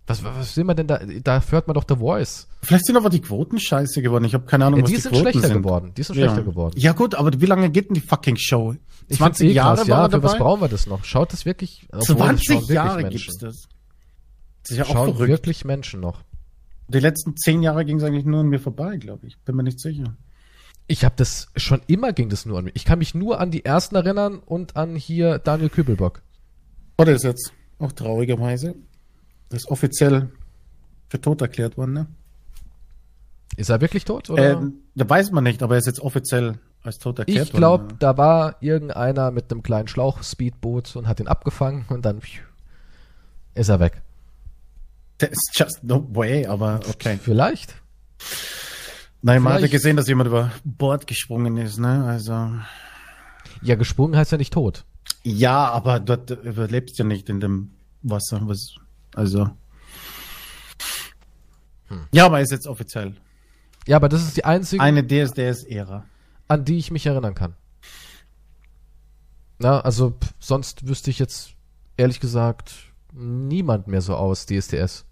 [0.06, 1.00] Was, was, was will man denn da?
[1.22, 2.48] Da hört man doch The Voice.
[2.62, 4.24] Vielleicht sind aber die Quoten scheiße geworden.
[4.24, 5.62] Ich habe keine Ahnung, Ja, was die die, sind Quoten schlechter sind.
[5.62, 5.92] geworden.
[5.96, 6.24] Die sind ja.
[6.26, 6.74] schlechter geworden.
[6.78, 8.72] Ja gut, aber wie lange geht denn die fucking Show?
[9.08, 11.04] Ich find's 20 eh Jahre krass, ja, für was brauchen wir das noch?
[11.04, 11.86] Schaut das wirklich?
[11.92, 13.18] obwohl, das schauen 20 wirklich Jahre Menschen.
[13.18, 13.68] gibt's das.
[14.62, 15.28] Das ist ja auch Schauen verrückt.
[15.30, 16.22] wirklich Menschen noch.
[16.88, 19.38] Die letzten 10 Jahre ging es eigentlich nur an mir vorbei, glaube ich.
[19.40, 20.16] Bin mir nicht sicher.
[20.86, 22.76] Ich habe das schon immer ging das nur an mich.
[22.76, 26.22] Ich kann mich nur an die ersten erinnern und an hier Daniel Kübelbock.
[26.96, 28.74] Oder ist jetzt auch traurigerweise.
[29.50, 30.30] Das offiziell
[31.08, 32.06] für tot erklärt worden, ne?
[33.56, 34.30] Ist er wirklich tot?
[34.30, 34.62] Oder?
[34.62, 37.58] Äh, da weiß man nicht, aber er ist jetzt offiziell als tot erklärt ich worden.
[37.58, 42.42] glaube, da war irgendeiner mit einem kleinen Schlauch-Speedboot und hat ihn abgefangen und dann pfiuh,
[43.54, 44.02] ist er weg.
[45.20, 47.18] Ist just no way, aber okay.
[47.22, 47.74] Vielleicht.
[49.20, 52.04] Nein, man hatte Vielleicht- gesehen, dass jemand über Bord gesprungen ist, ne?
[52.04, 52.52] Also.
[53.62, 54.84] Ja, gesprungen heißt ja nicht tot.
[55.24, 57.72] Ja, aber dort überlebst du ja nicht in dem
[58.02, 58.40] Wasser.
[58.44, 58.76] Was,
[59.14, 59.50] also.
[61.88, 62.06] Hm.
[62.12, 63.16] Ja, aber ist jetzt offiziell.
[63.86, 66.04] Ja, aber das ist die einzige, Eine DSDS-Ära.
[66.46, 67.54] an die ich mich erinnern kann.
[69.58, 71.54] Na, also sonst wüsste ich jetzt
[71.96, 72.74] ehrlich gesagt
[73.12, 75.04] niemand mehr so aus DSDS.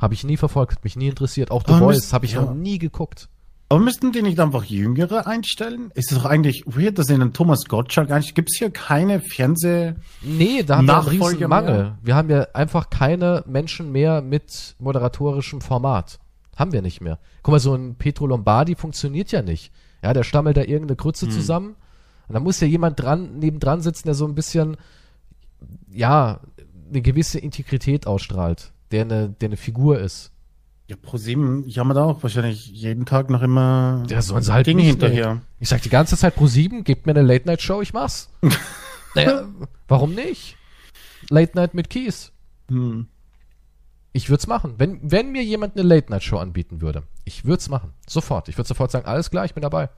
[0.00, 1.50] Habe ich nie verfolgt, hat mich nie interessiert.
[1.50, 2.42] Auch The Aber Voice habe ich ja.
[2.42, 3.28] noch nie geguckt.
[3.68, 5.92] Aber müssten die nicht einfach Jüngere einstellen?
[5.94, 9.20] Ist es doch eigentlich weird, dass in den Thomas Gottschalk eigentlich gibt es hier keine
[9.20, 9.94] Fernseh...
[10.22, 11.76] Nee, da haben wir einen Nachfolger riesen Mangel.
[11.76, 11.98] mehr?
[12.02, 16.18] Wir haben ja einfach keine Menschen mehr mit moderatorischem Format.
[16.56, 17.20] Haben wir nicht mehr.
[17.44, 19.70] Guck mal, so ein Petro Lombardi funktioniert ja nicht.
[20.02, 21.32] Ja, der stammelt da irgendeine Grütze Hm.
[21.32, 21.76] zusammen.
[22.26, 24.78] Und da muss ja jemand dran, nebendran sitzen, der so ein bisschen,
[25.92, 26.40] ja,
[26.88, 28.72] eine gewisse Integrität ausstrahlt.
[28.90, 30.32] Der eine, der eine Figur ist.
[30.88, 34.90] Ja, ProSieben jammert auch wahrscheinlich jeden Tag noch immer Ja, sollen sie halt Dinge nicht,
[34.90, 35.40] hinterher.
[35.60, 38.28] Ich sag die ganze Zeit pro sieben, gebt mir eine Late-Night-Show, ich mach's.
[39.14, 39.44] naja,
[39.86, 40.56] warum nicht?
[41.28, 42.32] Late Night mit Kies.
[42.68, 43.06] Hm.
[44.12, 44.74] Ich würde es machen.
[44.78, 47.92] Wenn, wenn mir jemand eine Late-Night-Show anbieten würde, ich würde es machen.
[48.08, 48.48] Sofort.
[48.48, 49.90] Ich würde sofort sagen, alles klar, ich bin dabei.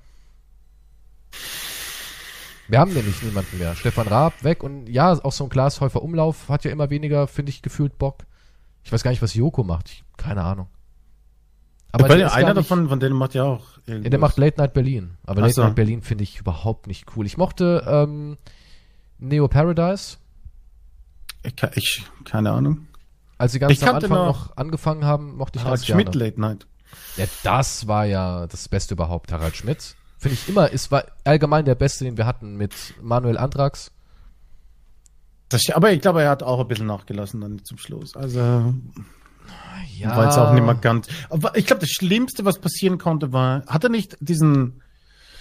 [2.69, 3.75] Wir haben nämlich niemanden mehr.
[3.75, 7.51] Stefan Raab weg und ja, auch so ein Glashäufer Umlauf hat ja immer weniger, finde
[7.51, 8.25] ich, gefühlt Bock.
[8.85, 9.89] Ich weiß gar nicht, was Joko macht.
[9.91, 10.69] Ich, keine Ahnung.
[11.93, 14.11] Aber der ist einer davon, von denen macht ja auch ja, irgendwas.
[14.11, 15.19] der macht Late Night Berlin.
[15.25, 15.63] Aber Ach Late so.
[15.65, 17.27] Night Berlin finde ich überhaupt nicht cool.
[17.27, 18.39] Ich mochte ähm,
[19.19, 20.17] Neo Paradise,
[21.43, 22.87] Ich, ich, keine Ahnung.
[23.37, 26.03] als sie ganz Ich am Anfang noch noch angefangen haben, mochte ich Harald gerne.
[26.03, 26.67] Schmidt Late Night.
[27.17, 29.95] Ja, das war ja das Beste überhaupt, Harald Schmidt.
[30.19, 32.73] Finde ich immer, es war allgemein der Beste, den wir hatten mit
[33.03, 33.91] Manuel Andrax.
[35.53, 38.17] Das, aber ich glaube, er hat auch ein bisschen nachgelassen dann zum Schluss.
[38.17, 38.39] Also
[39.99, 40.17] Ja.
[40.17, 41.07] war jetzt auch nicht mehr ganz.
[41.31, 44.83] Aber ich glaube, das Schlimmste, was passieren konnte, war, hat er nicht diesen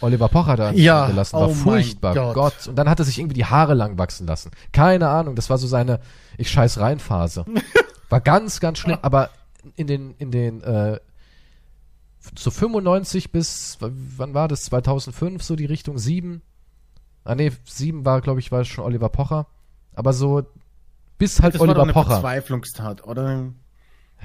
[0.01, 2.13] Oliver Pocher da Ja, gelassen, war oh furchtbar.
[2.15, 2.33] Gott.
[2.33, 2.67] Gott.
[2.67, 4.51] Und dann hat er sich irgendwie die Haare lang wachsen lassen.
[4.73, 5.99] Keine Ahnung, das war so seine
[6.37, 7.45] Ich scheiß rein Phase.
[8.09, 9.29] War ganz, ganz schlimm, aber
[9.77, 10.99] in den, in den, äh,
[12.37, 14.63] so 95 bis, wann war das?
[14.63, 16.41] 2005, so die Richtung 7.
[17.23, 19.47] Ah, nee, 7 war, glaube ich, war schon Oliver Pocher.
[19.93, 20.43] Aber so,
[21.17, 22.11] bis halt das war doch Oliver eine Pocher.
[22.11, 23.51] Verzweiflungstat, oder?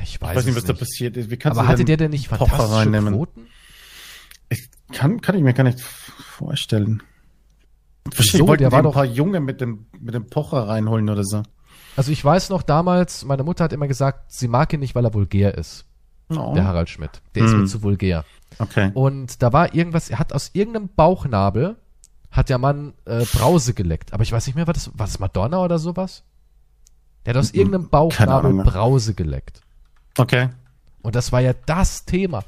[0.03, 0.81] Ich Ich weiß, weiß nicht, was da nicht.
[0.81, 1.31] passiert ist.
[1.31, 3.15] Wie kannst Aber du hatte denn der denn nicht Pocher fantastische reinnehmen?
[3.15, 3.47] Quoten?
[4.49, 7.03] Ich kann, kann ich mir gar nicht vorstellen.
[8.13, 11.25] Verstehe, So, der war ein doch- paar Junge mit dem, mit dem Pocher reinholen oder
[11.25, 11.43] so.
[11.97, 15.05] Also ich weiß noch damals, meine Mutter hat immer gesagt, sie mag ihn nicht, weil
[15.05, 15.87] er vulgär ist.
[16.29, 16.53] Oh.
[16.55, 17.23] Der Harald Schmidt.
[17.35, 17.61] Der ist Hm.
[17.63, 18.25] mir zu vulgär.
[18.59, 18.91] Okay.
[18.95, 21.77] Und da war irgendwas, er hat aus irgendeinem Bauchnabel,
[22.37, 24.13] hat der Mann äh, Brause geleckt.
[24.13, 26.23] Aber ich weiß nicht mehr, war das, war das Madonna oder sowas?
[27.25, 27.59] Der hat aus Mhm.
[27.59, 28.53] irgendeinem Bauchnabel.
[28.65, 29.61] Brause geleckt.
[30.19, 30.51] Okay.
[31.03, 32.45] Und das war ja das Thema.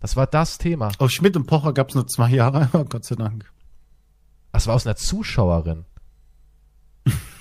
[0.00, 0.88] Das war das Thema.
[0.88, 2.68] Auf Oh, Schmidt und Pocher gab es nur zwei Jahre.
[2.88, 3.50] Gott sei Dank.
[4.52, 5.84] Das war aus einer Zuschauerin.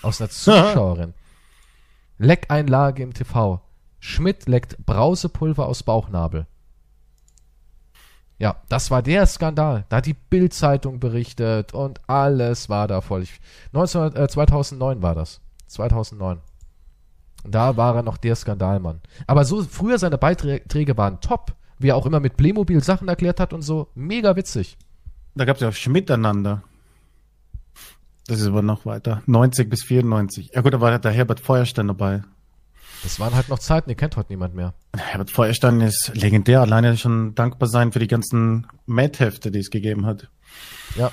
[0.02, 1.14] Aus einer Zuschauerin.
[2.18, 3.62] Leckeinlage im TV.
[4.00, 6.48] Schmidt leckt Brausepulver aus Bauchnabel.
[8.40, 9.86] Ja, das war der Skandal.
[9.90, 13.24] Da hat die Bild-Zeitung berichtet und alles war da voll.
[13.24, 13.40] Ich,
[13.74, 15.42] 19, äh, 2009 war das.
[15.68, 16.40] 2009.
[17.44, 19.02] Da war er noch der Skandalmann.
[19.28, 21.54] Aber so früher seine Beiträge waren top.
[21.78, 23.88] Wie er auch immer mit Playmobil Sachen erklärt hat und so.
[23.96, 24.78] Mega witzig.
[25.36, 26.64] Da gab es ja auch Schmiteinander.
[28.28, 29.22] Das ist aber noch weiter.
[29.26, 30.52] 90 bis 94.
[30.54, 32.22] Ja gut, da war der Herbert Feuerstein dabei.
[33.04, 34.74] Das waren halt noch Zeiten, die kennt heute niemand mehr.
[34.98, 36.62] Herbert Feuerstein ist legendär.
[36.62, 40.30] Alleine schon dankbar sein für die ganzen Mad-Hefte, die es gegeben hat.
[40.96, 41.12] Ja.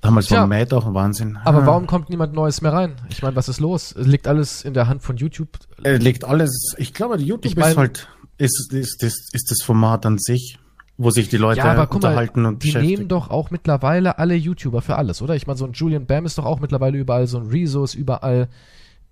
[0.00, 0.40] Damals Tja.
[0.40, 1.36] war Mad auch ein Wahnsinn.
[1.44, 1.66] Aber Ah.
[1.66, 2.96] warum kommt niemand Neues mehr rein?
[3.08, 3.94] Ich meine, was ist los?
[3.94, 5.50] Es liegt alles in der Hand von YouTube.
[5.84, 8.08] Er legt alles, ich glaube, YouTube Ich mein- ist halt,
[8.38, 10.58] ist, ist, ist, ist das Format an sich,
[10.96, 14.18] wo sich die Leute ja, aber guck mal, unterhalten und die nehmen doch auch mittlerweile
[14.18, 15.36] alle YouTuber für alles, oder?
[15.36, 17.94] Ich meine, so ein Julian Bam ist doch auch mittlerweile überall, so ein Rezo ist
[17.94, 18.48] überall.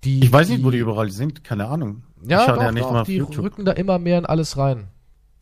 [0.05, 2.03] Die, ich weiß nicht, wo die überall sind, keine Ahnung.
[2.27, 3.45] Ja, ich doch, ja nicht doch, mal die YouTube.
[3.45, 4.89] rücken da immer mehr in alles rein.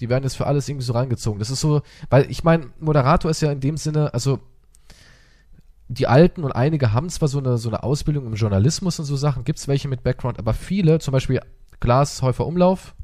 [0.01, 1.39] Die werden jetzt für alles irgendwie so reingezogen.
[1.39, 4.41] Das ist so, weil ich meine, Moderator ist ja in dem Sinne, also
[5.89, 9.17] die Alten und einige haben zwar so eine, so eine Ausbildung im Journalismus und so
[9.17, 11.41] Sachen, gibt's welche mit Background, aber viele, zum Beispiel
[11.81, 12.95] Glas Häufer Umlauf,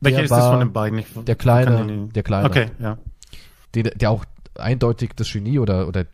[0.00, 0.98] Welcher ist das von den beiden?
[0.98, 2.46] Ich, der Kleine, der Kleine.
[2.46, 2.98] Okay, ja.
[3.74, 4.24] der, der auch
[4.56, 6.06] eindeutig das Genie oder, oder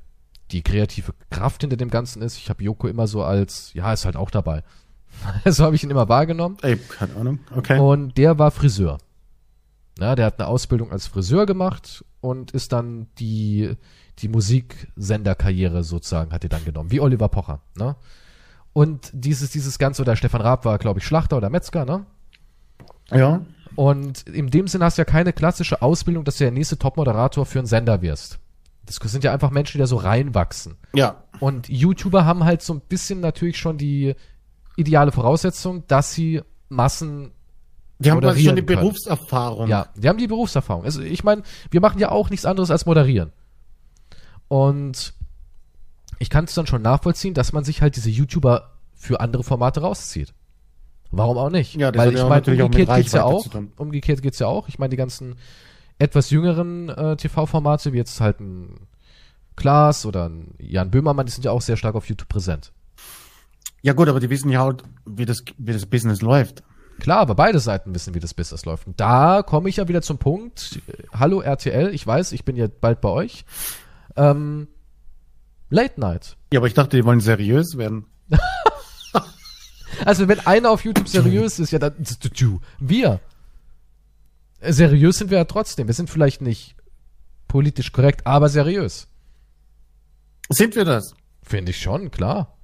[0.53, 2.37] die kreative Kraft hinter dem Ganzen ist.
[2.37, 4.62] Ich habe Joko immer so als, ja, ist halt auch dabei.
[5.45, 6.57] so habe ich ihn immer wahrgenommen.
[6.62, 7.41] Ey, keine Ahnung.
[7.55, 7.79] Okay.
[7.79, 8.99] Und der war Friseur.
[9.99, 13.77] Na, der hat eine Ausbildung als Friseur gemacht und ist dann die,
[14.20, 17.61] die Musiksenderkarriere sozusagen, hat er dann genommen, wie Oliver Pocher.
[17.77, 17.97] Ne?
[18.73, 22.07] Und dieses, dieses Ganze, oder Stefan Raab war, glaube ich, Schlachter oder Metzger, ne?
[23.11, 23.43] ja.
[23.74, 27.47] Und in dem Sinne hast du ja keine klassische Ausbildung, dass du der nächste Top-Moderator
[27.47, 28.39] für einen Sender wirst.
[28.98, 30.77] Das sind ja einfach Menschen, die da so reinwachsen.
[30.94, 31.24] Ja.
[31.40, 34.14] Und YouTuber haben halt so ein bisschen natürlich schon die
[34.77, 37.32] ideale Voraussetzung, dass sie Massen
[37.98, 38.81] Die haben quasi schon die können.
[38.81, 39.69] Berufserfahrung.
[39.69, 40.85] Ja, die haben die Berufserfahrung.
[40.85, 43.32] Also ich meine, wir machen ja auch nichts anderes als moderieren.
[44.48, 45.14] Und
[46.19, 49.81] ich kann es dann schon nachvollziehen, dass man sich halt diese YouTuber für andere Formate
[49.81, 50.35] rauszieht.
[51.10, 51.74] Warum auch nicht?
[51.74, 53.47] Ja, das Weil ja ich auch meine, natürlich auch mit umgekehrt geht's ja auch.
[53.77, 54.69] Umgekehrt geht's ja auch.
[54.69, 55.36] Ich meine, die ganzen
[56.03, 58.89] etwas jüngeren äh, TV-Formate, wie jetzt halt ein
[59.55, 62.73] Klaas oder ein Jan Böhmermann, die sind ja auch sehr stark auf YouTube präsent.
[63.83, 66.65] Ja gut, aber die wissen ja halt, wie das, wie das Business läuft.
[66.99, 68.87] Klar, aber beide Seiten wissen, wie das Business läuft.
[68.87, 70.81] Und da komme ich ja wieder zum Punkt.
[71.12, 73.45] Hallo RTL, ich weiß, ich bin ja bald bei euch.
[74.16, 74.69] Ähm,
[75.70, 76.37] Late Night.
[76.53, 78.07] Ja, aber ich dachte, die wollen seriös werden.
[80.05, 81.95] Also wenn einer auf YouTube seriös ist, ja dann
[82.81, 83.20] wir.
[84.67, 85.87] Seriös sind wir ja trotzdem.
[85.87, 86.77] Wir sind vielleicht nicht
[87.49, 89.09] politisch korrekt, aber seriös.
[90.49, 91.15] Sind wir das?
[91.43, 92.57] Finde ich schon, klar.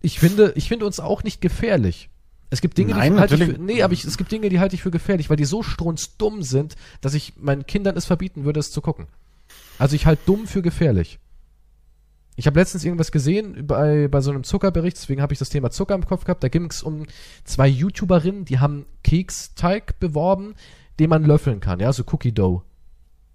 [0.00, 2.10] Ich finde, ich finde uns auch nicht gefährlich.
[2.50, 4.60] Es gibt Dinge, Nein, die halte ich für, nee, aber ich, es gibt Dinge, die
[4.60, 8.44] halte ich für gefährlich, weil die so strunzdumm sind, dass ich meinen Kindern es verbieten
[8.44, 9.06] würde, es zu gucken.
[9.78, 11.18] Also ich halte dumm für gefährlich.
[12.36, 15.70] Ich habe letztens irgendwas gesehen bei, bei so einem Zuckerbericht, deswegen habe ich das Thema
[15.70, 16.42] Zucker im Kopf gehabt.
[16.42, 17.04] Da ging es um
[17.44, 20.54] zwei YouTuberinnen, die haben Keksteig beworben,
[20.98, 22.62] den man löffeln kann, ja, so Cookie Dough.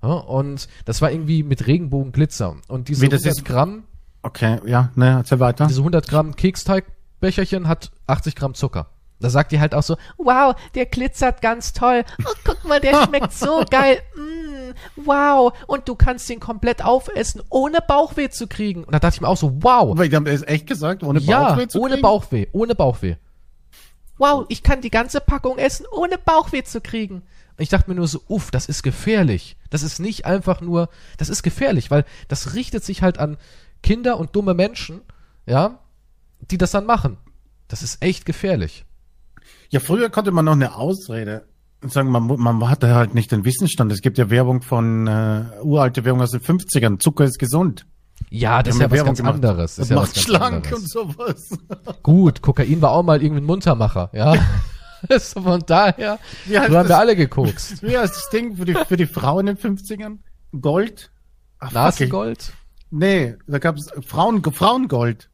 [0.01, 2.55] Ja, und das war irgendwie mit Regenbogenglitzer.
[2.67, 3.83] Und diese Wie, das 100 ist- Gramm,
[4.23, 5.67] Okay, ja, ne, erzähl weiter.
[5.67, 8.89] diese 100 Gramm Keksteigbecherchen hat 80 Gramm Zucker.
[9.19, 12.03] Da sagt die halt auch so, wow, der glitzert ganz toll.
[12.23, 13.99] Oh, guck mal, der schmeckt so geil.
[14.15, 15.53] Mm, wow.
[15.65, 18.83] Und du kannst den komplett aufessen, ohne Bauchweh zu kriegen.
[18.83, 19.91] Und da dachte ich mir auch so, wow.
[19.91, 22.01] Aber die haben das echt gesagt, ohne ja, Bauchweh zu ohne kriegen?
[22.03, 23.15] Bauchweh, ohne Bauchweh.
[24.19, 27.15] Wow, ich kann die ganze Packung essen, ohne Bauchweh zu kriegen.
[27.15, 29.57] Und ich dachte mir nur so, uff, das ist gefährlich.
[29.71, 33.37] Das ist nicht einfach nur, das ist gefährlich, weil das richtet sich halt an
[33.81, 35.01] Kinder und dumme Menschen,
[35.45, 35.79] ja,
[36.39, 37.17] die das dann machen.
[37.67, 38.85] Das ist echt gefährlich.
[39.69, 41.45] Ja, früher konnte man noch eine Ausrede
[41.85, 43.91] sagen, man, man hatte halt nicht den Wissensstand.
[43.91, 46.99] Es gibt ja Werbung von, äh, uralte Werbung aus den 50ern.
[46.99, 47.85] Zucker ist gesund.
[48.29, 49.75] Ja, das ist ja haben was Werbung ganz anderes.
[49.75, 50.79] Das ist ja macht ganz schlank anderes.
[50.79, 51.49] und sowas.
[52.03, 54.35] Gut, Kokain war auch mal irgendwie ein Muntermacher, ja.
[55.19, 56.17] so von daher,
[56.47, 56.91] so haben wir das?
[56.91, 57.83] alle gekokst.
[57.83, 60.17] Wie heißt das Ding für die, für die Frau in den 50ern?
[60.59, 61.11] Gold?
[61.59, 62.53] Ach, Nasengold?
[62.89, 65.29] Nee, da gab's Frauen, Frauengold.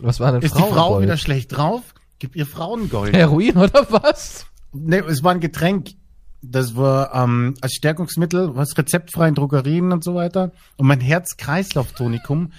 [0.00, 1.04] Was war denn Ist die Frau Frauengold?
[1.04, 1.94] wieder schlecht drauf?
[2.24, 3.14] Gib ihr Frauengold.
[3.14, 4.46] Heroin oder was?
[4.72, 5.90] Nee, es war ein Getränk.
[6.40, 10.52] Das war ähm, als Stärkungsmittel, was rezeptfrei in Drogerien und so weiter.
[10.78, 12.52] Und mein Herz-Kreislauf-Tonikum,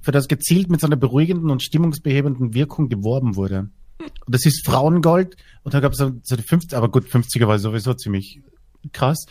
[0.00, 3.70] für das gezielt mit so einer beruhigenden und stimmungsbehebenden Wirkung geworben wurde.
[3.98, 5.34] Und das ist Frauengold.
[5.64, 8.40] Und da gab es so, die 50, aber gut, 50er war sowieso ziemlich
[8.92, 9.26] krass.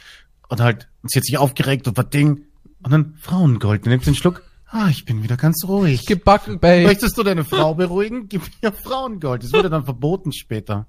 [0.50, 2.48] Und halt, sie hat sich aufgeregt und was Ding.
[2.84, 3.86] Und dann Frauengold.
[3.86, 4.44] Du nimmst den Schluck.
[4.72, 6.06] Ah, ich bin wieder ganz ruhig.
[6.06, 6.84] Gebacken, Babe.
[6.84, 8.28] Möchtest du deine Frau beruhigen?
[8.30, 9.44] Gib ihr Frauengold.
[9.44, 10.86] Das wurde dann verboten später.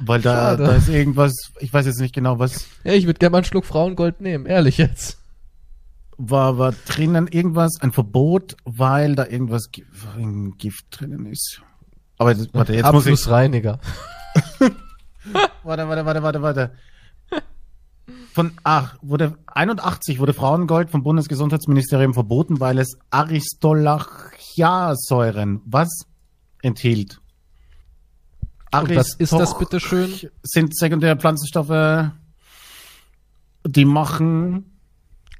[0.00, 0.64] Weil da, Schade.
[0.64, 3.44] da ist irgendwas, ich weiß jetzt nicht genau, was Ja, ich würde gerne mal einen
[3.44, 5.18] Schluck Frauengold nehmen, ehrlich jetzt.
[6.16, 9.68] war, war drinnen, irgendwas, ein Verbot, weil da irgendwas,
[10.16, 11.62] ein Gift drinnen ist.
[12.18, 13.78] Aber das, warte, jetzt muss ich, Abflussreiniger.
[15.62, 16.70] warte, warte, warte, warte, warte.
[18.34, 25.88] Von, ach, wurde, 81 wurde Frauengold vom Bundesgesundheitsministerium verboten, weil es Aristolachiasäuren, was?
[26.60, 27.20] Enthielt.
[28.72, 30.12] Und was ist das bitteschön?
[30.42, 32.10] Sind sekundäre Pflanzenstoffe,
[33.66, 34.74] die machen,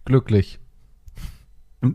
[0.04, 0.58] Glücklich.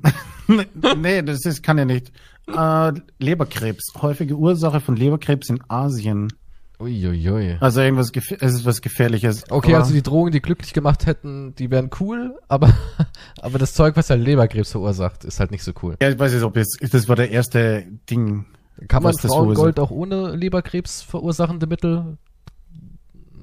[0.97, 2.11] nee, das ist, kann ja nicht.
[2.47, 3.93] Äh, Leberkrebs.
[4.01, 6.33] Häufige Ursache von Leberkrebs in Asien.
[6.79, 7.57] Uiuiui.
[7.59, 9.43] Also irgendwas, gef- es ist was Gefährliches.
[9.49, 12.73] Okay, also die Drogen, die glücklich gemacht hätten, die wären cool, aber,
[13.41, 15.97] aber das Zeug, was halt Leberkrebs verursacht, ist halt nicht so cool.
[16.01, 18.45] Ja, ich weiß nicht, ob jetzt, das war der erste Ding.
[18.87, 22.17] Kann man Frauengold auch ohne Leberkrebs verursachende Mittel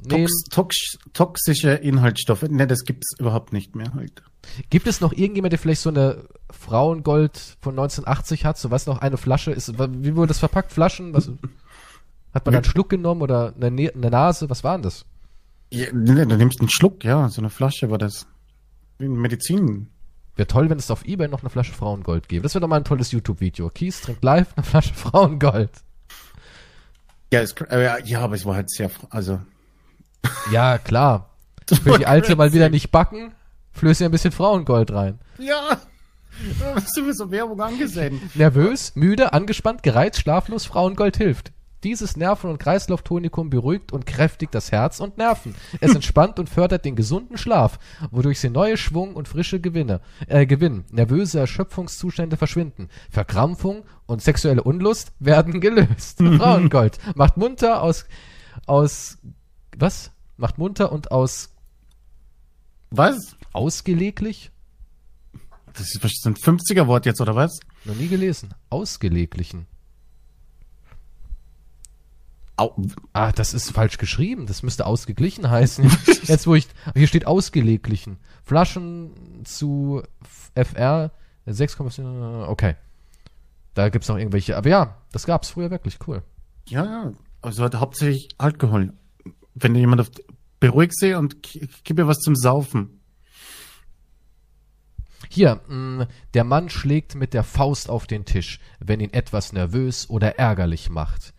[0.08, 0.26] nehmen?
[0.26, 2.42] Tox, tox, toxische Inhaltsstoffe.
[2.48, 4.22] Ne, das gibt's überhaupt nicht mehr halt.
[4.70, 8.56] Gibt es noch irgendjemand, der vielleicht so eine Frauengold von 1980 hat?
[8.56, 9.78] So was noch eine Flasche ist?
[9.78, 10.72] Wie wurde das verpackt?
[10.72, 11.12] Flaschen?
[11.12, 11.30] Was,
[12.36, 14.48] hat man einen Schluck genommen oder eine, Ne- eine Nase?
[14.50, 15.04] Was war denn das?
[15.70, 18.26] Ja, ne, du nimmst einen Schluck, ja, so eine Flasche war das.
[18.98, 19.88] Medizin.
[20.36, 22.42] Wäre toll, wenn es auf Ebay noch eine Flasche Frauengold gäbe.
[22.42, 23.70] Das wäre doch mal ein tolles YouTube-Video.
[23.70, 25.70] Kies trinkt live eine Flasche Frauengold.
[27.32, 29.40] Ja, ist, äh, ja, ja, aber es war halt sehr, also.
[30.52, 31.30] Ja, klar.
[31.82, 33.32] Für die Alte mal wieder nicht backen,
[33.72, 35.18] flößt ihr ein bisschen Frauengold rein.
[35.38, 35.80] Ja!
[36.74, 38.20] Hast du mir so Werbung angesehen?
[38.34, 41.52] Nervös, müde, angespannt, gereizt, schlaflos, Frauengold hilft.
[41.86, 45.54] Dieses Nerven- und Kreislauftonikum beruhigt und kräftigt das Herz und Nerven.
[45.80, 47.78] Es entspannt und fördert den gesunden Schlaf,
[48.10, 50.84] wodurch sie neue Schwung und frische Gewinne, äh, gewinnen.
[50.90, 52.88] Nervöse Erschöpfungszustände verschwinden.
[53.08, 56.18] Verkrampfung und sexuelle Unlust werden gelöst.
[56.38, 58.04] Frauengold macht munter aus,
[58.66, 59.18] aus,
[59.76, 60.10] was?
[60.38, 61.54] Macht munter und aus,
[62.90, 63.36] Was?
[63.52, 64.50] ausgeleglich?
[65.72, 67.60] Das ist ein 50er-Wort jetzt, oder was?
[67.84, 68.54] Noch nie gelesen.
[68.70, 69.68] Ausgeleglichen.
[72.56, 72.74] Au,
[73.12, 74.46] Ah, das ist falsch geschrieben.
[74.46, 75.90] Das müsste ausgeglichen heißen.
[76.24, 78.16] Jetzt, wo ich, hier steht ausgeleglichen.
[78.44, 80.02] Flaschen zu
[80.54, 81.12] FR
[81.46, 82.76] 6,4, okay.
[83.74, 86.22] Da gibt's noch irgendwelche, aber ja, das gab's früher wirklich, cool.
[86.68, 87.12] ja, ja.
[87.42, 88.92] Also hat hauptsächlich Alkohol.
[89.54, 90.10] Wenn jemand auf,
[90.58, 93.00] beruhig sie und gib ihr was zum Saufen.
[95.28, 100.08] Hier, mh, der Mann schlägt mit der Faust auf den Tisch, wenn ihn etwas nervös
[100.10, 101.34] oder ärgerlich macht.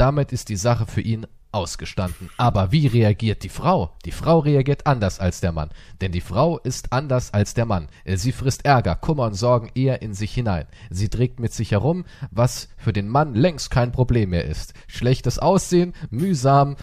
[0.00, 2.30] Damit ist die Sache für ihn ausgestanden.
[2.38, 3.90] Aber wie reagiert die Frau?
[4.06, 5.68] Die Frau reagiert anders als der Mann.
[6.00, 7.88] Denn die Frau ist anders als der Mann.
[8.06, 10.64] Sie frisst Ärger, Kummer und Sorgen eher in sich hinein.
[10.88, 14.72] Sie trägt mit sich herum, was für den Mann längst kein Problem mehr ist.
[14.86, 16.76] Schlechtes Aussehen, mühsam,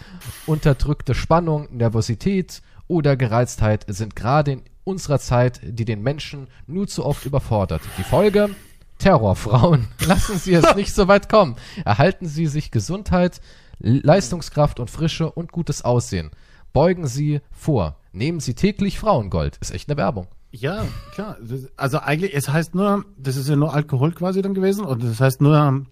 [0.46, 7.04] unterdrückte Spannung, Nervosität oder Gereiztheit sind gerade in unserer Zeit, die den Menschen nur zu
[7.04, 7.82] oft überfordert.
[7.98, 8.50] Die Folge?
[8.98, 9.88] Terrorfrauen.
[10.06, 11.56] Lassen Sie es nicht so weit kommen.
[11.84, 13.40] Erhalten Sie sich Gesundheit,
[13.78, 16.30] Leistungskraft und Frische und gutes Aussehen.
[16.72, 17.96] Beugen Sie vor.
[18.12, 19.56] Nehmen Sie täglich Frauengold.
[19.58, 20.26] Ist echt eine Werbung.
[20.50, 21.36] Ja, klar.
[21.76, 25.20] Also eigentlich, es heißt nur, das ist ja nur Alkohol quasi dann gewesen und das
[25.20, 25.86] heißt nur,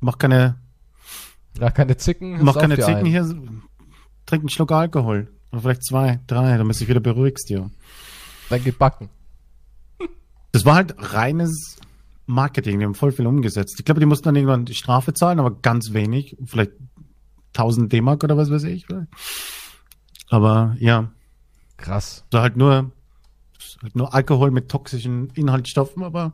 [0.00, 0.56] mach keine,
[1.58, 2.42] Ja, keine Zicken.
[2.44, 3.06] mach keine Zicken ein.
[3.06, 3.22] hier,
[4.26, 5.28] trink einen Schluck Alkohol.
[5.52, 7.70] Oder vielleicht zwei, drei, damit du dich wieder beruhigst, ja.
[8.50, 9.08] Dann gebacken.
[10.52, 11.76] Das war halt reines
[12.26, 13.78] Marketing, die haben voll viel umgesetzt.
[13.78, 16.72] Ich glaube, die mussten dann irgendwann die Strafe zahlen, aber ganz wenig, vielleicht
[17.54, 18.86] 1000 D-Mark oder was weiß ich.
[20.28, 21.12] Aber ja,
[21.76, 22.24] Krass.
[22.32, 22.90] so halt nur,
[23.82, 26.32] halt nur Alkohol mit toxischen Inhaltsstoffen, aber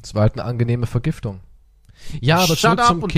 [0.00, 1.40] Das war halt eine angenehme Vergiftung.
[2.20, 3.12] Ja, aber Shut zurück zum und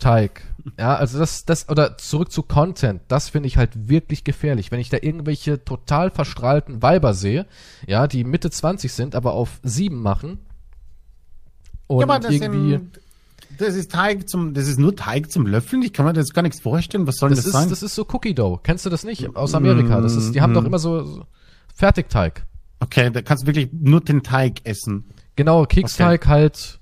[0.00, 0.42] Keksteig.
[0.78, 4.70] Ja, also das, das, oder zurück zu Content, das finde ich halt wirklich gefährlich.
[4.70, 7.46] Wenn ich da irgendwelche total verstrahlten Weiber sehe,
[7.86, 10.38] ja, die Mitte 20 sind, aber auf sieben machen.
[11.86, 12.70] Und ja, das, irgendwie.
[12.70, 13.00] sind,
[13.58, 15.82] das ist Teig zum, das ist nur Teig zum Löffeln.
[15.82, 17.06] Ich kann mir das gar nichts vorstellen.
[17.06, 17.68] Was soll Das das, ist, sein?
[17.68, 18.60] das ist so Cookie Dough.
[18.62, 19.34] Kennst du das nicht?
[19.36, 20.00] Aus Amerika.
[20.00, 20.66] Das ist, die haben doch mm.
[20.66, 21.26] immer so, so
[21.74, 22.46] Fertigteig.
[22.80, 25.04] okay, da kannst du wirklich nur den Teig essen.
[25.36, 26.79] Genau, Keksteig halt.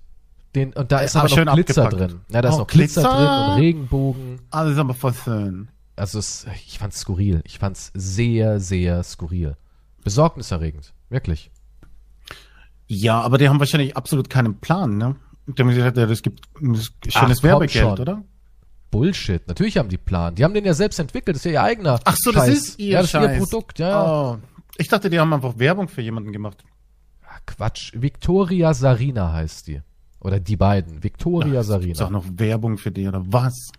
[0.54, 2.10] Den, und da ist aber aber noch schön Glitzer abgepackt.
[2.12, 2.20] drin.
[2.30, 3.16] Ja, da ist Oh, noch Glitzer, Glitzer.
[3.16, 4.40] drin und Regenbogen.
[4.50, 5.68] Alles aber voll schön.
[5.96, 7.42] Also es, ich fand's skurril.
[7.44, 9.56] Ich fand's sehr, sehr skurril.
[10.04, 10.94] Besorgniserregend.
[11.10, 11.50] Wirklich.
[12.86, 15.16] Ja, aber die haben wahrscheinlich absolut keinen Plan, ne?
[15.46, 17.98] Die haben gesagt, das gibt das ist Ach, schönes komm Werbegeld, schon.
[18.00, 18.22] oder?
[18.90, 19.46] Bullshit.
[19.48, 20.34] Natürlich haben die Plan.
[20.34, 21.36] Die haben den ja selbst entwickelt.
[21.36, 22.58] Das ist ja ihr eigener Ach so, das Scheiß.
[22.58, 23.78] ist ihr Ja, das ist ihr Produkt.
[23.78, 24.30] Ja.
[24.32, 24.38] Oh.
[24.78, 26.64] Ich dachte, die haben einfach Werbung für jemanden gemacht.
[27.26, 27.92] Ah, Quatsch.
[27.94, 29.82] Victoria Sarina heißt die.
[30.20, 31.02] Oder die beiden.
[31.02, 32.10] Victoria Ist auch Sarina.
[32.10, 33.70] noch Werbung für die, oder was?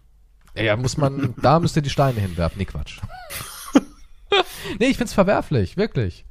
[0.55, 2.57] Ja, ja, muss man, da müsst ihr die Steine hinwerfen.
[2.57, 2.99] Nee, Quatsch.
[4.79, 5.77] nee, ich find's verwerflich.
[5.77, 6.25] Wirklich.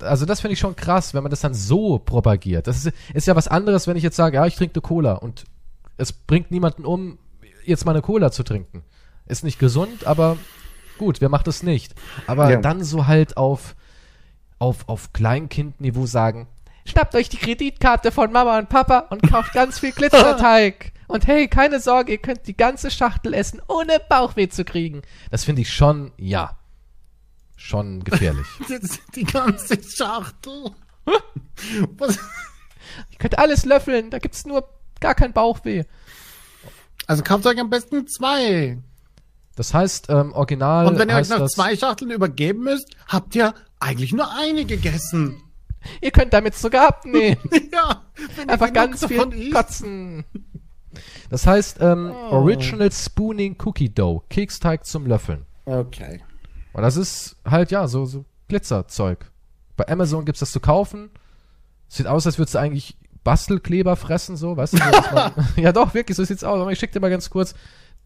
[0.00, 2.66] Also das finde ich schon krass, wenn man das dann so propagiert.
[2.66, 5.14] Das ist, ist ja was anderes, wenn ich jetzt sage, ja, ich trinke eine Cola
[5.14, 5.44] und
[5.96, 7.18] es bringt niemanden um,
[7.64, 8.82] jetzt mal eine Cola zu trinken.
[9.26, 10.36] Ist nicht gesund, aber
[10.98, 11.94] gut, wer macht es nicht?
[12.26, 12.60] Aber Ja.
[12.60, 13.76] dann so halt auf,
[14.58, 16.48] auf, auf Kleinkindniveau sagen,
[16.84, 20.92] schnappt euch die Kreditkarte von Mama und Papa und kauft ganz viel Glitzerteig.
[21.06, 25.02] Und hey, keine Sorge, ihr könnt die ganze Schachtel essen, ohne Bauchweh zu kriegen.
[25.30, 26.56] Das finde ich schon, ja,
[27.56, 28.46] schon gefährlich.
[29.14, 30.70] Die ganze Schachtel.
[31.98, 32.16] Was?
[33.10, 34.66] ihr könnt alles löffeln, da gibt's nur
[34.98, 35.84] gar kein Bauchweh.
[37.06, 38.78] Also kauft euch am besten zwei.
[39.56, 43.54] Das heißt, ähm, original Und wenn ihr euch noch zwei Schachteln übergeben müsst, habt ihr
[43.78, 45.42] eigentlich nur eine gegessen.
[46.00, 47.38] Ihr könnt damit sogar abnehmen.
[47.72, 48.02] ja,
[48.46, 49.52] Einfach ganz viel isst.
[49.54, 50.24] kotzen.
[51.30, 52.36] Das heißt, ähm, Oh.
[52.36, 55.44] Original Spooning Cookie Dough, Keksteig zum Löffeln.
[55.64, 56.22] Okay.
[56.72, 59.30] Und das ist halt, ja, so, so Glitzerzeug.
[59.76, 61.10] Bei Amazon gibt's das zu kaufen.
[61.88, 64.78] Sieht aus, als würdest du eigentlich Bastelkleber fressen, so, weißt du?
[64.78, 66.60] So, man, ja doch, wirklich, so sieht's aus.
[66.60, 67.54] Aber ich schick dir mal ganz kurz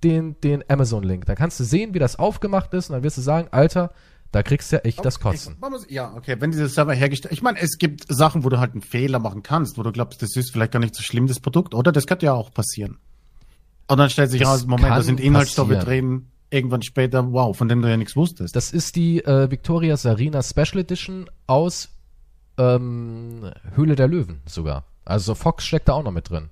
[0.04, 1.26] den, den Amazon-Link.
[1.26, 3.92] Da kannst du sehen, wie das aufgemacht ist und dann wirst du sagen, Alter,
[4.32, 5.56] da kriegst du ja echt das Kotzen.
[5.88, 8.82] Ja, okay, wenn diese Server hergestellt, ich meine, es gibt Sachen, wo du halt einen
[8.82, 11.74] Fehler machen kannst, wo du glaubst, das ist vielleicht gar nicht so schlimm, das Produkt,
[11.74, 11.92] oder?
[11.92, 12.98] Das könnte ja auch passieren.
[13.86, 17.68] Und dann stellt sich Das raus, Moment, da sind Inhaltsstoffe drin, irgendwann später, wow, von
[17.68, 18.54] denen du ja nichts wusstest.
[18.54, 21.88] Das ist die äh, Victoria Sarina Special Edition aus
[22.58, 24.84] ähm, Höhle der Löwen sogar.
[25.06, 26.50] Also Fox steckt da auch noch mit drin.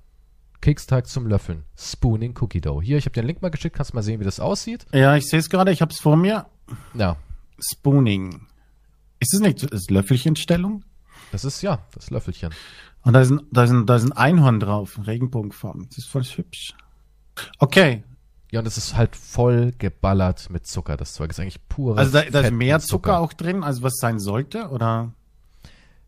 [0.63, 1.65] Keksteig zum Löffeln.
[1.77, 2.81] Spooning Cookie Dough.
[2.81, 4.87] Hier, ich habe den Link mal geschickt, kannst mal sehen, wie das aussieht.
[4.93, 6.47] ja, ich sehe es gerade, ich hab's vor mir.
[6.95, 7.17] Ja,
[7.59, 8.47] Spooning.
[9.21, 10.83] Ist das nicht das Löffelchenstellung?
[11.33, 12.51] das ist ja das Löffelchen.
[13.03, 15.87] Und da ist ein, da ist ein, da ist ein Einhorn drauf, Regenbogenfarben.
[15.89, 16.75] Das ist voll hübsch.
[17.59, 18.03] Okay,
[18.51, 20.97] Ja, und es ist halt voll geballert mit Zucker.
[20.97, 23.83] Das Zeug ist eigentlich pure also da, da ist mehr und Zucker auch drin, als
[23.83, 25.13] was sein sollte, oder?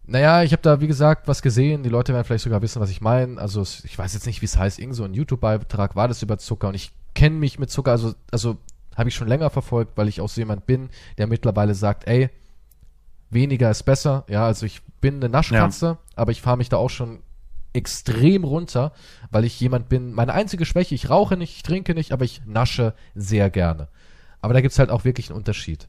[0.06, 1.82] Naja, ich habe da, wie gesagt, was gesehen.
[1.82, 3.38] Die Leute werden vielleicht sogar wissen, was ich meine.
[3.38, 4.78] Also, es- ich weiß jetzt nicht, wie es heißt.
[4.78, 8.14] Irgend so ein YouTube-Beitrag war das über Zucker und ich kenne mich mit Zucker, also,
[8.30, 8.56] also
[8.98, 12.30] habe ich schon länger verfolgt, weil ich auch so jemand bin, der mittlerweile sagt, ey,
[13.30, 14.24] weniger ist besser.
[14.28, 17.20] Ja, also ich bin eine Naschkatze, aber ich fahre mich da auch schon
[17.72, 18.92] extrem runter,
[19.30, 22.42] weil ich jemand bin, meine einzige Schwäche, ich rauche nicht, ich trinke nicht, aber ich
[22.44, 23.88] nasche sehr gerne.
[24.40, 25.88] Aber da gibt's halt auch wirklich einen Unterschied.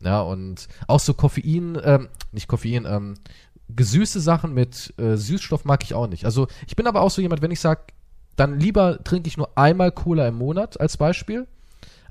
[0.00, 3.14] Ja, und auch so Koffein, ähm, nicht Koffein, ähm,
[3.68, 6.24] gesüßte Sachen mit äh, Süßstoff mag ich auch nicht.
[6.26, 7.92] Also ich bin aber auch so jemand, wenn ich sag,
[8.36, 11.46] dann lieber trinke ich nur einmal Cola im Monat als Beispiel,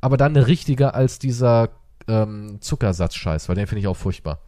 [0.03, 1.69] aber dann eine richtige als dieser
[2.09, 4.39] ähm, Zuckersatzscheiß, weil den finde ich auch furchtbar.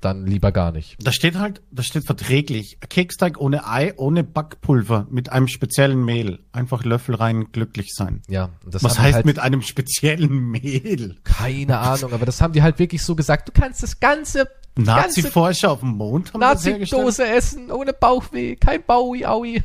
[0.00, 0.96] Dann lieber gar nicht.
[1.00, 2.78] Da steht halt, da steht verträglich.
[2.88, 6.40] Keksteig ohne Ei, ohne Backpulver, mit einem speziellen Mehl.
[6.50, 8.22] Einfach Löffel rein, glücklich sein.
[8.28, 11.16] Ja, das Was heißt halt, mit einem speziellen Mehl?
[11.22, 15.70] keine Ahnung, aber das haben die halt wirklich so gesagt, du kannst das ganze Nazi-Forscher
[15.70, 16.40] auf dem Mond haben?
[16.40, 19.62] Nazi-Dose essen, ohne Bauchweh, kein Baui, Aui.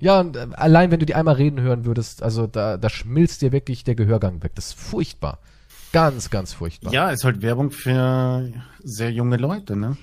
[0.00, 3.42] Ja, und äh, allein wenn du die einmal reden hören würdest, also da, da schmilzt
[3.42, 4.52] dir wirklich der Gehörgang weg.
[4.54, 5.38] Das ist furchtbar.
[5.92, 6.92] Ganz, ganz furchtbar.
[6.92, 8.50] Ja, ist halt Werbung für
[8.82, 9.96] sehr junge Leute, ne?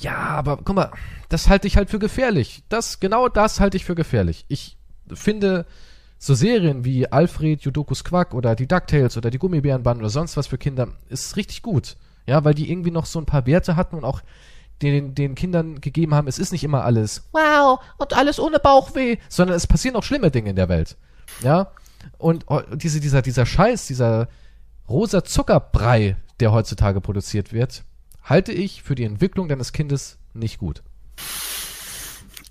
[0.00, 0.90] Ja, aber guck mal,
[1.28, 2.62] das halte ich halt für gefährlich.
[2.68, 4.44] Das, genau das halte ich für gefährlich.
[4.48, 4.76] Ich
[5.12, 5.66] finde
[6.18, 10.46] so Serien wie Alfred, Judokus Quack oder die DuckTales oder die Gummibärenband oder sonst was
[10.46, 11.96] für Kinder ist richtig gut.
[12.26, 14.22] Ja, weil die irgendwie noch so ein paar Werte hatten und auch
[14.82, 19.16] den, den Kindern gegeben haben, es ist nicht immer alles wow und alles ohne Bauchweh,
[19.28, 20.96] sondern es passieren auch schlimme Dinge in der Welt.
[21.42, 21.72] Ja,
[22.18, 24.28] und oh, diese, dieser, dieser Scheiß, dieser
[24.88, 27.84] rosa Zuckerbrei, der heutzutage produziert wird,
[28.22, 30.82] halte ich für die Entwicklung deines Kindes nicht gut.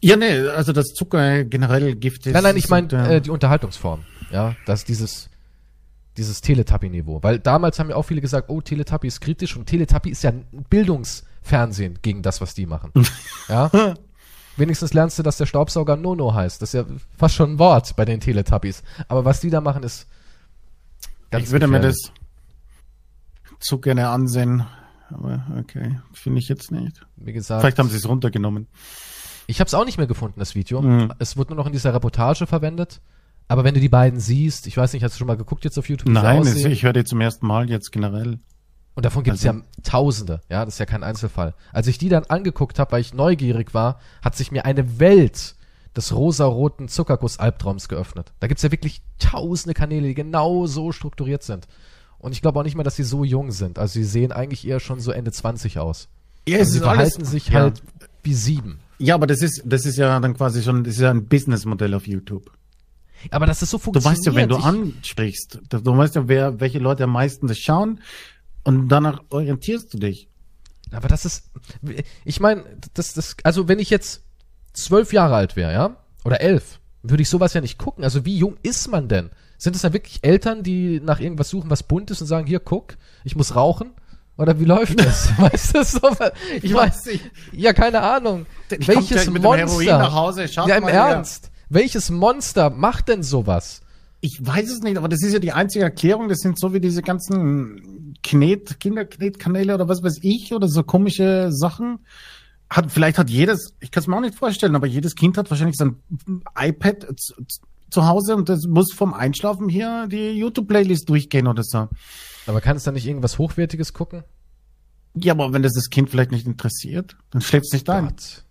[0.02, 2.34] Ja, nee, also das Zucker generell Gift ist.
[2.34, 4.03] Nein, nein, ich meine und, äh, die Unterhaltungsform.
[4.31, 5.30] Ja, das dieses
[6.18, 7.22] dieses Teletubby-Niveau.
[7.24, 10.32] Weil damals haben ja auch viele gesagt, oh, Teletubby ist kritisch und Teletubby ist ja
[10.32, 12.92] ein Bildungsfernsehen gegen das, was die machen.
[13.50, 13.70] ja.
[14.58, 16.62] Wenigstens lernst du, dass der Staubsauger Nono heißt.
[16.62, 16.86] Das ist ja
[17.18, 18.84] fast schon ein Wort bei den Teletubbies.
[19.08, 20.08] Aber was die da machen, ist
[21.38, 22.12] ich würde mir das
[23.60, 24.66] zu gerne ansehen.
[25.10, 27.06] Aber okay, finde ich jetzt nicht.
[27.16, 28.68] Wie gesagt, Vielleicht haben sie es runtergenommen.
[29.48, 30.82] Ich habe es auch nicht mehr gefunden, das Video.
[30.82, 31.14] Mhm.
[31.20, 33.02] Es wurde nur noch in dieser Reportage verwendet.
[33.48, 35.78] Aber wenn du die beiden siehst, ich weiß nicht, hast du schon mal geguckt jetzt
[35.78, 36.12] auf YouTube?
[36.12, 36.72] Nein, es, aussehen?
[36.72, 38.40] ich höre die zum ersten Mal jetzt generell.
[38.96, 40.42] Und davon gibt es Also- ja Tausende.
[40.50, 41.54] Ja, das ist ja kein Einzelfall.
[41.72, 45.56] Als ich die dann angeguckt habe, weil ich neugierig war, hat sich mir eine Welt
[45.96, 48.34] des rosaroten Zuckerguss-Albtraums geöffnet.
[48.40, 51.68] Da gibt's ja wirklich tausende Kanäle, die genau so strukturiert sind.
[52.18, 53.78] Und ich glaube auch nicht mal, dass sie so jung sind.
[53.78, 56.08] Also sie sehen eigentlich eher schon so Ende 20 aus.
[56.48, 57.60] Ja, Also sie verhalten sich ja.
[57.62, 57.84] halt
[58.24, 58.80] wie sieben.
[58.98, 61.94] Ja, aber das ist, das ist ja dann quasi schon, das ist ja ein Businessmodell
[61.94, 62.50] auf YouTube.
[63.31, 64.18] Aber dass es so Du funktioniert.
[64.18, 67.47] weißt ja, wenn du ich, ansprichst, du du weißt ja, wer, welche Leute am meisten
[67.47, 67.99] das schauen
[68.64, 70.30] und danach orientierst du dich.
[70.91, 71.49] Aber das ist,
[72.23, 74.23] ich meine, das, das, also wenn ich jetzt
[74.73, 78.03] zwölf Jahre alt wäre, ja, oder elf, würde ich sowas ja nicht gucken.
[78.03, 79.30] Also wie jung ist man denn?
[79.57, 82.60] Sind es dann wirklich Eltern, die nach irgendwas suchen, was bunt ist und sagen, hier,
[82.60, 83.91] guck, ich muss rauchen?
[84.38, 85.30] Oder wie läuft das?
[85.38, 85.99] weißt du, so,
[86.61, 87.22] ich weiß, ich.
[87.53, 88.45] ja, keine Ahnung.
[88.69, 89.97] Ich Welches dem Heroin Monster?
[89.97, 91.23] nach Hause, schaut ja, im mal her.
[91.70, 93.82] Welches Monster macht denn sowas?
[94.22, 96.30] Ich weiß es nicht, aber das ist ja die einzige Erklärung.
[96.30, 101.52] Das sind so wie diese ganzen Knet, Kinderknetkanäle oder was weiß ich oder so komische
[101.52, 102.00] Sachen.
[102.70, 105.52] Hat, vielleicht hat jedes, ich kann es mir auch nicht vorstellen, aber jedes Kind hat
[105.52, 105.98] wahrscheinlich sein
[106.58, 107.36] iPad zu,
[107.92, 111.88] zu Hause und das muss vom Einschlafen hier die YouTube-Playlist durchgehen oder so.
[112.48, 114.24] Aber kann es dann nicht irgendwas Hochwertiges gucken?
[115.16, 118.08] Ja, aber wenn das das Kind vielleicht nicht interessiert, dann schläft es nicht ein.
[118.08, 118.45] Gott.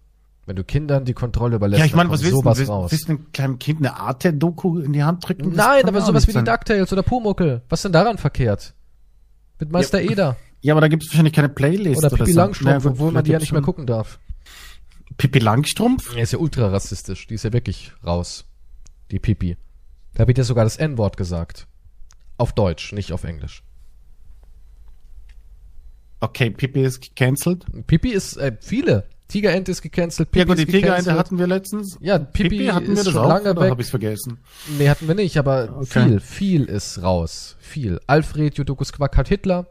[0.46, 2.38] Wenn du Kindern die Kontrolle überlässt, Ja, ich meine, was willst du?
[2.38, 2.92] sowas Willst, raus.
[2.92, 5.50] willst du einem kleinen Kind eine Arte-Doku in die Hand drücken?
[5.50, 6.44] Das Nein, aber ja sowas wie die sein.
[6.44, 7.62] DuckTales oder Pumuckel.
[7.70, 8.74] Was denn daran verkehrt?
[9.58, 11.98] Mit Meister Eder Ja, aber da gibt es wahrscheinlich keine Playlist.
[12.04, 12.38] oder Pippi so.
[12.40, 14.18] Langstrumpf, gut, obwohl man die ja nicht mehr gucken darf.
[15.16, 16.14] Pippi Langstrumpf?
[16.14, 17.26] Er ist ja ultra rassistisch.
[17.26, 18.44] Die ist ja wirklich raus.
[19.10, 19.56] Die Pippi.
[20.14, 21.66] Da wird ja sogar das N-Wort gesagt.
[22.36, 23.62] Auf Deutsch, nicht auf Englisch.
[26.20, 27.64] Okay, Pippi ist gecancelt.
[27.86, 29.06] Pippi ist, äh, viele.
[29.28, 30.30] Tigerente ist gecancelt.
[30.30, 31.96] Pippi Ja gut, die Tigerente hatten wir letztens.
[32.00, 33.70] Ja, Pippi, hatten wir ist das schon auch, lange oder weg.
[33.70, 34.38] habe ich vergessen?
[34.78, 35.86] Nee, hatten wir nicht, aber Okay.
[36.08, 37.56] viel, viel ist raus.
[37.58, 38.00] Viel.
[38.06, 39.66] Alfred Jodokus Quack hat Hitler.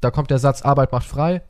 [0.00, 1.42] Da kommt der Satz, Arbeit macht frei.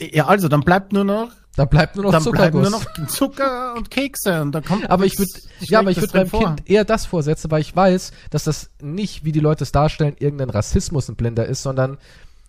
[0.00, 2.70] Ja, also dann bleibt nur noch, Da bleibt nur noch dann bleiben Zuckerguss.
[2.98, 4.90] nur noch Zucker und Kekse und da kommt.
[4.90, 5.30] Aber ich würde,
[5.60, 6.40] ja, aber ich würde meinem vor.
[6.56, 10.16] Kind eher das vorsetzen, weil ich weiß, dass das nicht, wie die Leute es darstellen,
[10.18, 11.98] irgendein Rassismus ein Blinder ist, sondern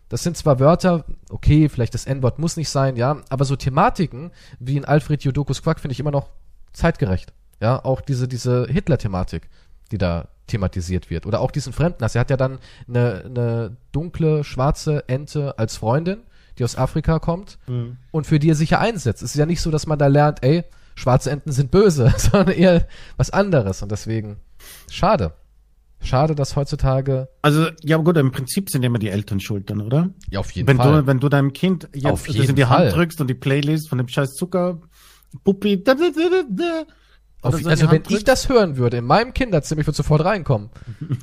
[0.09, 4.31] das sind zwar Wörter, okay, vielleicht das N-Wort muss nicht sein, ja, aber so Thematiken
[4.59, 6.29] wie in Alfred Jodokus Quack finde ich immer noch
[6.73, 7.33] zeitgerecht.
[7.59, 9.49] Ja, auch diese, diese Hitler-Thematik.
[9.91, 11.25] die da thematisiert wird.
[11.25, 12.13] Oder auch diesen Fremdenhass.
[12.15, 12.59] Er hat ja dann
[12.89, 16.23] eine, eine dunkle, schwarze Ente als Freundin,
[16.57, 17.97] die aus Afrika kommt Mhm.
[18.11, 19.21] und für die er sich ja einsetzt.
[19.23, 20.63] Es ist ja nicht so, dass man da lernt, ey,
[20.95, 22.85] schwarze Enten sind böse, sondern eher
[23.17, 23.81] was anderes.
[23.81, 24.37] Und deswegen,
[24.89, 25.31] schade.
[25.99, 30.09] Schade, dass heutzutage, Also, ja, gut, im Prinzip sind immer die Eltern schuld dann, oder?
[30.29, 31.01] ja, auf jeden wenn Fall.
[31.01, 32.85] du, wenn du deinem Kind jetzt Auf das jeden in die Fall.
[32.85, 34.79] Hand drückst und die Playlist von dem scheiß Zucker,
[35.43, 36.83] Puppi, da, da, da, da,
[37.41, 39.97] Auf, oder so also wenn Hand ich das hören würde, in meinem Kinderzimmer, ich würde
[39.97, 40.69] sofort reinkommen.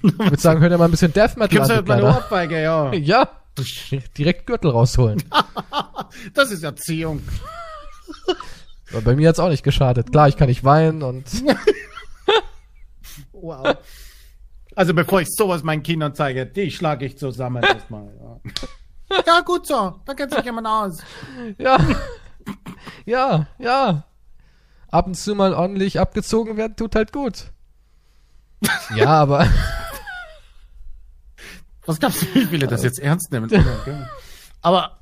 [0.03, 2.17] Ich würde sagen, hör dir mal ein bisschen Death Metal Gibt's an, halt meine Kleiner.
[2.19, 2.93] Ohrfeige, ja.
[2.95, 3.29] Ja,
[4.19, 5.23] direkt Gürtel rausholen.
[6.35, 7.23] Das ist Erziehung.
[8.93, 10.13] Aber bei mir hat's auch nicht geschadet.
[10.13, 11.25] Klar, ich kann nicht weinen und
[13.33, 13.77] Wow.
[14.77, 18.09] Also bevor ich sowas meinen Kindern zeige, die schlage ich zusammen erstmal.
[19.11, 19.23] Ja.
[19.27, 20.01] ja, gut so.
[20.05, 20.99] Da kennt sich jemand aus.
[21.59, 21.79] ja,
[23.05, 24.05] ja, ja.
[24.91, 27.51] Ab und zu mal ordentlich abgezogen werden, tut halt gut.
[28.95, 29.47] Ja, aber
[31.87, 33.51] Was glaubst du, wie viele das jetzt ernst nehmen?
[34.63, 34.99] Aber,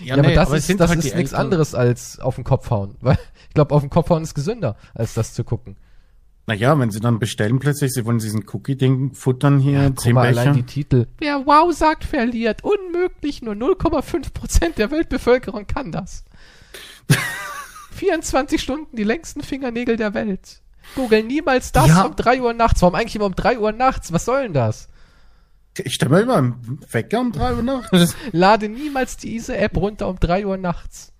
[0.00, 2.96] Ja, aber das es ist, das halt ist nichts anderes als auf den Kopf hauen.
[3.00, 5.76] Weil ich glaube, auf den Kopf hauen ist gesünder, als das zu gucken.
[6.48, 10.28] Naja, wenn sie dann bestellen plötzlich, sie wollen diesen Cookie-Ding futtern hier, Guck zehn mal,
[10.30, 10.40] Becher.
[10.40, 11.06] allein die Titel.
[11.18, 12.64] Wer Wow sagt, verliert.
[12.64, 16.24] Unmöglich, nur 0,5 Prozent der Weltbevölkerung kann das.
[17.92, 20.62] 24 Stunden die längsten Fingernägel der Welt.
[20.94, 22.04] Google niemals das Ja.
[22.04, 22.80] um 3 Uhr nachts.
[22.80, 24.10] Warum eigentlich immer um 3 Uhr nachts?
[24.12, 24.88] Was soll denn das?
[25.76, 28.16] Ich stelle mir immer einen Wecker um drei Uhr nachts.
[28.32, 31.12] Lade niemals diese App runter um 3 Uhr nachts.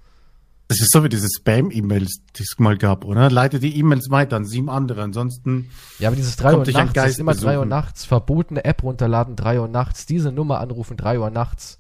[0.69, 3.31] Das ist so wie diese Spam-E-Mails, die es mal gab, oder?
[3.31, 5.71] Leite die E-Mails weiter an sieben andere, ansonsten.
[5.99, 7.69] Ja, aber dieses 3 Kommt Uhr nachts, das ist immer 3 Uhr besuchen.
[7.71, 8.05] nachts.
[8.05, 10.05] Verbotene App runterladen, 3 Uhr nachts.
[10.05, 11.79] Diese Nummer anrufen, 3 Uhr nachts.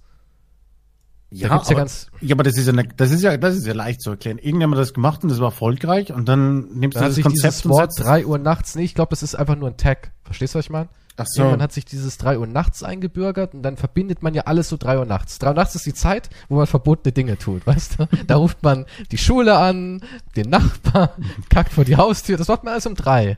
[1.31, 3.55] Ja, gibt's ja aber, ganz- ja, aber das ist ja, ne, das ist ja, das
[3.57, 4.39] ist ja leicht zu erklären.
[4.39, 7.55] Irgendjemand hat das gemacht und das war erfolgreich und dann nimmst Da du das Konzept
[7.57, 8.09] dieses Wort setzt.
[8.09, 10.13] 3 Uhr nachts, nee, ich glaube, das ist einfach nur ein Tag.
[10.25, 10.89] Verstehst du, was ich meine?
[11.21, 11.43] Ach so.
[11.43, 14.77] Irgendwann hat sich dieses 3 Uhr nachts eingebürgert und dann verbindet man ja alles so
[14.77, 15.39] 3 Uhr nachts.
[15.41, 18.09] 3 Uhr nachts ist die Zeit, wo man verbotene Dinge tut, weißt du?
[18.27, 20.01] Da ruft man die Schule an,
[20.37, 21.17] den Nachbar,
[21.51, 23.37] kackt vor die Haustür, das macht man alles um 3.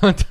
[0.00, 0.26] Und,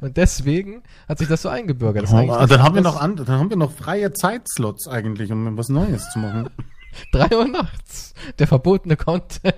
[0.00, 2.02] und deswegen hat sich das so eingebürgert.
[2.02, 5.30] Das Oh, dann nichts haben wir noch andere, dann haben wir noch freie Zeitslots eigentlich,
[5.30, 6.50] um was Neues zu machen.
[7.12, 8.14] 3 Uhr nachts.
[8.40, 9.54] Der verbotene Content.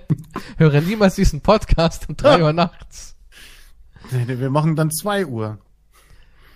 [0.57, 3.15] Höre niemals diesen Podcast um 3 Uhr nachts.
[4.11, 5.57] Wir machen dann zwei Uhr.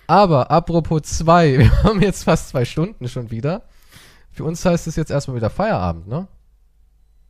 [0.07, 3.64] Aber apropos zwei, wir haben jetzt fast zwei Stunden schon wieder.
[4.32, 6.27] Für uns heißt es jetzt erstmal wieder Feierabend, ne?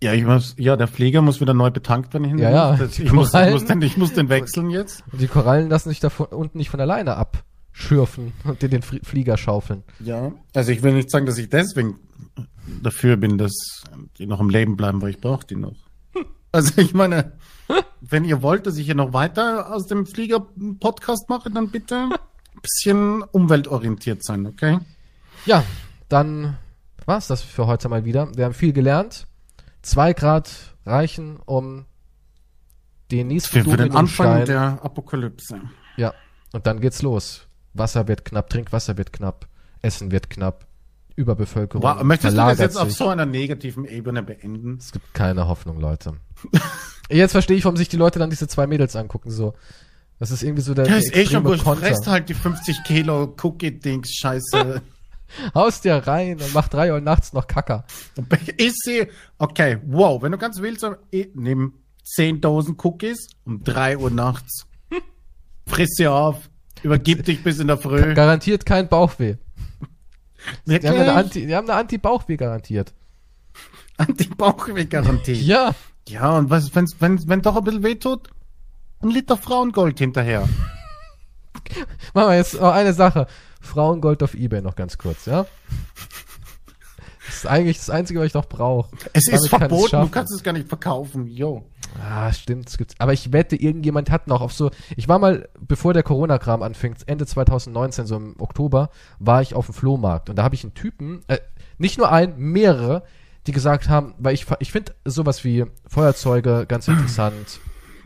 [0.03, 2.37] Ja, ich muss, ja, der Flieger muss wieder neu betankt werden.
[2.37, 5.03] Ja, ja, ich, muss, ich, muss den, ich muss den wechseln jetzt.
[5.11, 8.81] Und die Korallen lassen sich da von, unten nicht von alleine abschürfen und dir den
[8.81, 9.83] Flieger schaufeln.
[9.99, 11.99] Ja, also ich will nicht sagen, dass ich deswegen
[12.83, 13.83] dafür bin, dass
[14.17, 15.75] die noch im Leben bleiben, weil ich brauche die noch.
[16.51, 17.33] Also ich meine,
[18.01, 22.09] wenn ihr wollt, dass ich hier noch weiter aus dem Flieger-Podcast mache, dann bitte
[22.61, 24.79] bisschen umweltorientiert sein, okay?
[25.45, 25.63] Ja,
[26.09, 26.57] dann
[27.05, 28.29] war's das für heute mal wieder.
[28.35, 29.27] Wir haben viel gelernt.
[29.81, 30.51] Zwei Grad
[30.85, 31.85] reichen, um
[33.11, 35.61] den nächsten Für, für den Anfang Dominostein- der Apokalypse.
[35.97, 36.13] Ja,
[36.53, 37.47] und dann geht's los.
[37.73, 39.47] Wasser wird knapp, Trinkwasser wird knapp,
[39.81, 40.65] Essen wird knapp,
[41.15, 41.83] Überbevölkerung.
[41.83, 42.97] Wow, möchtest du das jetzt auf sich.
[42.97, 44.77] so einer negativen Ebene beenden?
[44.79, 46.13] Es gibt keine Hoffnung, Leute.
[47.09, 49.53] Jetzt verstehe ich, warum sich die Leute dann diese zwei Mädels angucken, so.
[50.19, 51.43] Das ist irgendwie so der, Das ist eh schon.
[51.43, 51.75] Konter.
[51.75, 54.81] Fresst halt die 50 Kilo Cookie-Dings, scheiße.
[55.53, 57.85] Haust dir rein und mach drei Uhr nachts noch Kacker.
[58.57, 60.85] Ich sehe, okay, wow, wenn du ganz willst,
[61.33, 61.73] nimm
[62.17, 64.67] 10.000 Cookies um 3 Uhr nachts.
[65.67, 66.49] Friss sie auf,
[66.83, 68.13] übergib dich bis in der Früh.
[68.13, 69.35] Garantiert kein Bauchweh.
[70.67, 71.13] Die haben eine?
[71.13, 72.93] Anti, die haben eine Anti-Bauchweh garantiert.
[73.97, 75.33] Anti-Bauchweh-Garantie.
[75.33, 75.73] Ja.
[76.07, 78.29] Ja, und was, wenn's, wenn, wenn doch ein bisschen weh tut?
[79.01, 80.41] Ein Liter Frauengold hinterher.
[82.13, 83.27] Machen wir jetzt noch eine Sache.
[83.61, 85.45] Frauengold auf Ebay noch ganz kurz, ja?
[87.25, 88.95] Das ist eigentlich das Einzige, was ich noch brauche.
[89.13, 91.27] Es ist kann verboten, du kannst es gar nicht verkaufen.
[91.27, 91.63] Jo.
[91.99, 92.69] Ah, stimmt.
[92.69, 92.95] es gibt's.
[92.99, 94.69] Aber ich wette, irgendjemand hat noch auf so.
[94.95, 98.89] Ich war mal, bevor der Corona-Kram anfing, Ende 2019, so im Oktober,
[99.19, 101.39] war ich auf dem Flohmarkt und da habe ich einen Typen, äh,
[101.77, 103.03] nicht nur einen, mehrere,
[103.47, 107.59] die gesagt haben, weil ich, ich finde sowas wie Feuerzeuge ganz interessant.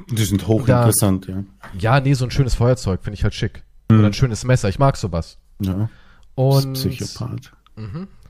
[0.10, 1.44] Die sind hochinteressant, ja.
[1.78, 3.64] Ja, nee, so ein schönes Feuerzeug finde ich halt schick.
[3.92, 4.70] Oder ein schönes Messer.
[4.70, 5.38] Ich mag sowas.
[5.62, 5.90] Ja.
[6.36, 7.52] Und Psychopath.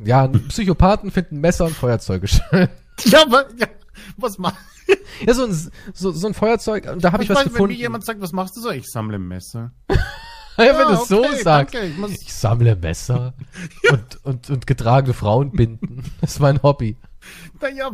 [0.03, 2.67] ja, Psychopathen finden Messer und Feuerzeuge schön.
[3.05, 3.67] Ja, aber, ja,
[4.17, 4.57] was machst
[5.25, 5.53] ja, so ein,
[5.93, 7.73] so, so ein Feuerzeug, und da habe ich, was meine, Wenn gefunden.
[7.75, 8.71] mir jemand sagt, was machst du so?
[8.71, 9.71] Ich sammle Messer.
[9.89, 9.97] ja,
[10.57, 11.75] wenn Ja, du es so okay, sagst.
[11.75, 13.33] danke, ich ich sammle Messer
[13.89, 16.03] und, und, und getragene Frauenbinden.
[16.19, 16.97] Das ist mein Hobby.
[17.61, 17.91] Naja,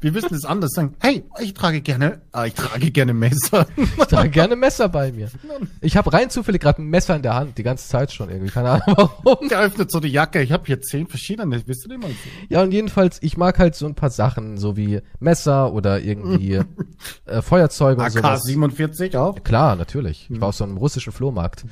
[0.00, 0.94] wir, müssen es anders sagen.
[1.00, 3.66] Hey, ich trage gerne, ah, ich trage gerne Messer.
[3.76, 5.28] Ich trage gerne Messer bei mir.
[5.80, 8.50] Ich habe rein zufällig gerade ein Messer in der Hand, die ganze Zeit schon irgendwie.
[8.50, 9.48] Keine Ahnung warum.
[9.48, 10.42] Der öffnet so die Jacke.
[10.42, 11.62] Ich habe hier zehn verschiedene.
[11.66, 12.46] Willst du den mal sehen?
[12.48, 16.60] Ja, und jedenfalls, ich mag halt so ein paar Sachen, so wie Messer oder irgendwie
[17.26, 18.44] äh, Feuerzeuge und sowas.
[18.46, 19.42] AK-47 auch?
[19.42, 20.28] Klar, natürlich.
[20.30, 21.64] Ich war auf so einem russischen Flohmarkt.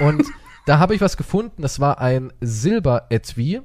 [0.00, 0.24] Und
[0.66, 3.62] da habe ich was gefunden, das war ein Silber-Etui,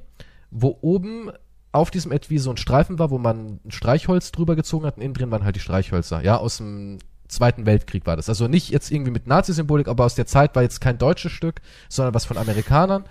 [0.50, 1.30] wo oben
[1.74, 5.02] auf diesem Etui so ein Streifen war, wo man ein Streichholz drüber gezogen hat und
[5.02, 6.22] innen drin waren halt die Streichhölzer.
[6.22, 8.28] Ja, aus dem Zweiten Weltkrieg war das.
[8.28, 11.60] Also nicht jetzt irgendwie mit Nazi-Symbolik, aber aus der Zeit war jetzt kein deutsches Stück,
[11.88, 13.04] sondern was von Amerikanern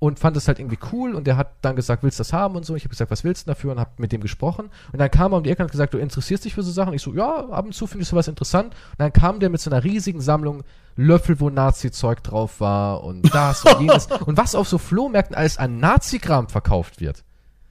[0.00, 2.56] und fand es halt irgendwie cool und der hat dann gesagt, willst du das haben
[2.56, 2.74] und so.
[2.74, 5.32] Ich habe gesagt, was willst du dafür und habe mit dem gesprochen und dann kam
[5.32, 6.94] er um die Ecke und hat gesagt, du interessierst dich für so Sachen.
[6.94, 8.74] Ich so, ja, ab und zu finde ich sowas interessant.
[8.74, 10.64] Und dann kam der mit so einer riesigen Sammlung
[10.96, 15.58] Löffel, wo Nazi-Zeug drauf war und das und jenes und was auf so Flohmärkten alles
[15.58, 17.22] an Nazi-Kram verkauft wird.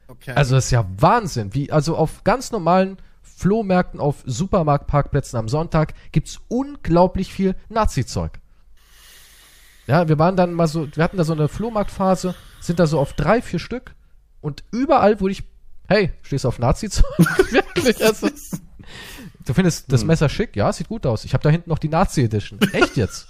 [0.09, 0.31] Okay.
[0.35, 5.93] Also das ist ja Wahnsinn, wie also auf ganz normalen Flohmärkten, auf Supermarktparkplätzen am Sonntag
[6.11, 8.39] gibt's unglaublich viel Nazi-Zeug.
[9.87, 12.99] Ja, wir waren dann mal so, wir hatten da so eine Flohmarktphase, sind da so
[12.99, 13.95] auf drei, vier Stück
[14.41, 15.43] und überall wurde ich,
[15.87, 17.05] hey, stehst du auf Nazi-Zeug?
[17.51, 18.29] Wirklich, also,
[19.45, 20.07] du findest das Hm.
[20.07, 20.55] Messer schick?
[20.55, 21.23] Ja, sieht gut aus.
[21.25, 22.59] Ich habe da hinten noch die Nazi-Edition.
[22.73, 23.27] Echt jetzt?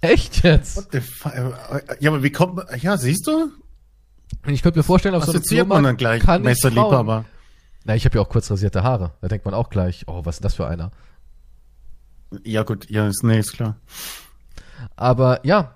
[0.00, 0.76] Echt jetzt?
[0.76, 1.30] What the fu-
[2.00, 3.50] ja, aber wie kommt man, ja, siehst du?
[4.46, 7.24] Und ich könnte mir vorstellen, auf so einem Assoziiert man dann gleich kann Messerliebhaber.
[7.84, 9.12] Na, ich habe ja auch kurz rasierte Haare.
[9.20, 10.90] Da denkt man auch gleich, oh, was ist das für einer?
[12.42, 13.76] Ja, gut, ja, ist, nee, ist klar.
[14.96, 15.74] Aber ja,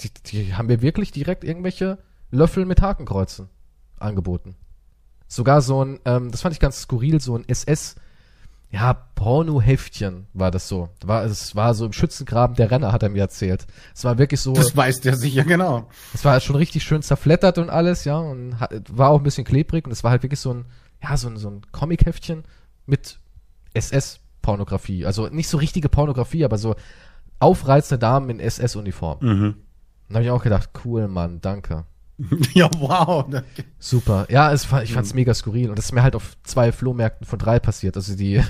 [0.00, 1.98] die, die haben mir wirklich direkt irgendwelche
[2.30, 3.48] Löffel mit Hakenkreuzen
[3.98, 4.56] angeboten.
[5.28, 7.96] Sogar so ein, ähm, das fand ich ganz skurril, so ein SS,
[8.70, 10.90] ja, Porno-Heftchen war das so.
[11.02, 13.66] War, es war so im Schützengraben der Renner, hat er mir erzählt.
[13.94, 15.88] Es war wirklich so, Das weiß der sicher genau.
[16.12, 19.44] es war schon richtig schön zerflettert und alles, ja, und hat, war auch ein bisschen
[19.44, 20.66] klebrig und es war halt wirklich so ein,
[21.02, 22.44] ja, so ein, so ein Comic-Heftchen
[22.84, 23.18] mit
[23.72, 25.06] SS-Pornografie.
[25.06, 26.74] Also nicht so richtige Pornografie, aber so
[27.38, 29.18] aufreizende Damen in SS-Uniform.
[29.20, 29.54] Mhm.
[30.08, 31.84] Da habe ich auch gedacht, cool, Mann, danke.
[32.54, 33.26] Ja, wow.
[33.78, 34.26] Super.
[34.28, 35.70] Ja, es ich fand's mega skurril.
[35.70, 37.96] Und das ist mir halt auf zwei Flohmärkten von drei passiert.
[37.96, 38.42] Also die,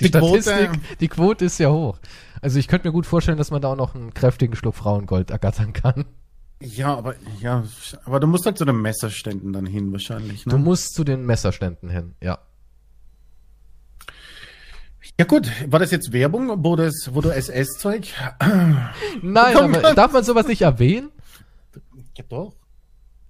[0.00, 0.42] die, Die Quote.
[0.42, 1.98] Statistik, die Quote ist ja hoch.
[2.42, 5.30] Also ich könnte mir gut vorstellen, dass man da auch noch einen kräftigen Schluck Frauengold
[5.30, 6.04] ergattern kann.
[6.60, 7.64] Ja, aber, ja,
[8.04, 10.50] aber du musst halt zu den Messerständen dann hin wahrscheinlich, ne?
[10.50, 12.38] Du musst zu den Messerständen hin, ja.
[15.18, 18.10] ja gut, war das jetzt Werbung, wo, das, wo du SS-Zeug?
[19.22, 21.10] Nein, aber darf man sowas nicht erwähnen?
[22.16, 22.54] Ja doch.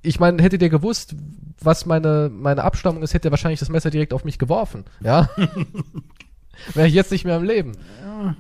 [0.07, 1.15] Ich meine, hättet ihr gewusst,
[1.61, 4.85] was meine, meine Abstammung ist, hättet ihr wahrscheinlich das Messer direkt auf mich geworfen.
[5.01, 5.29] Ja?
[6.75, 7.73] Wäre ich jetzt nicht mehr im Leben.
[8.03, 8.35] Ja,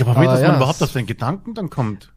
[0.00, 2.12] aber wie Aber das ja, man überhaupt es- auf den Gedanken dann kommt.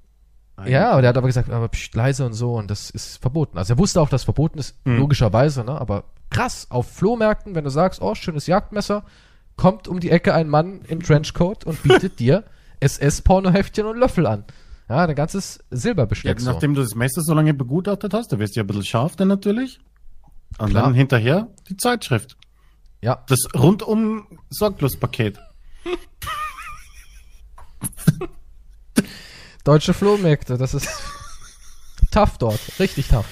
[0.65, 3.57] Ja, aber der hat aber gesagt, aber pst, leise und so und das ist verboten.
[3.57, 4.97] Also er wusste auch, dass verboten ist, Mhm.
[4.97, 5.79] logischerweise, ne?
[5.79, 9.05] Aber krass, auf Flohmärkten, wenn du sagst, oh, schönes Jagdmesser,
[9.55, 12.43] kommt um die Ecke ein Mann im Trenchcoat und bietet dir
[12.81, 14.43] SS-Pornoheftchen und Löffel an.
[14.89, 16.51] Ja, ein ganzes Ja, Silberbesteck so.
[16.51, 19.15] nachdem du das Messer so lange begutachtet hast, da wirst du ja ein bisschen scharf
[19.15, 19.79] dann natürlich.
[20.57, 20.83] Und Klar.
[20.83, 22.35] dann hinterher die Zeitschrift.
[23.01, 25.39] Ja, Das rundum Sorglospaket.
[29.63, 30.89] deutsche Flohmärkte, das ist
[32.11, 33.25] tough dort, richtig tough.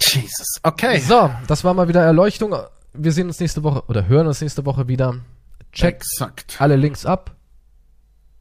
[0.00, 0.46] Jesus.
[0.62, 1.00] Okay.
[1.00, 2.54] So, das war mal wieder Erleuchtung.
[2.94, 5.16] Wir sehen uns nächste Woche oder hören uns nächste Woche wieder.
[5.72, 6.56] Check Exakt.
[6.60, 7.34] alle Links ab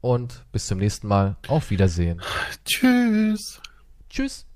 [0.01, 1.37] und bis zum nächsten Mal.
[1.47, 2.21] Auf Wiedersehen.
[2.65, 3.61] Tschüss.
[4.09, 4.46] Tschüss.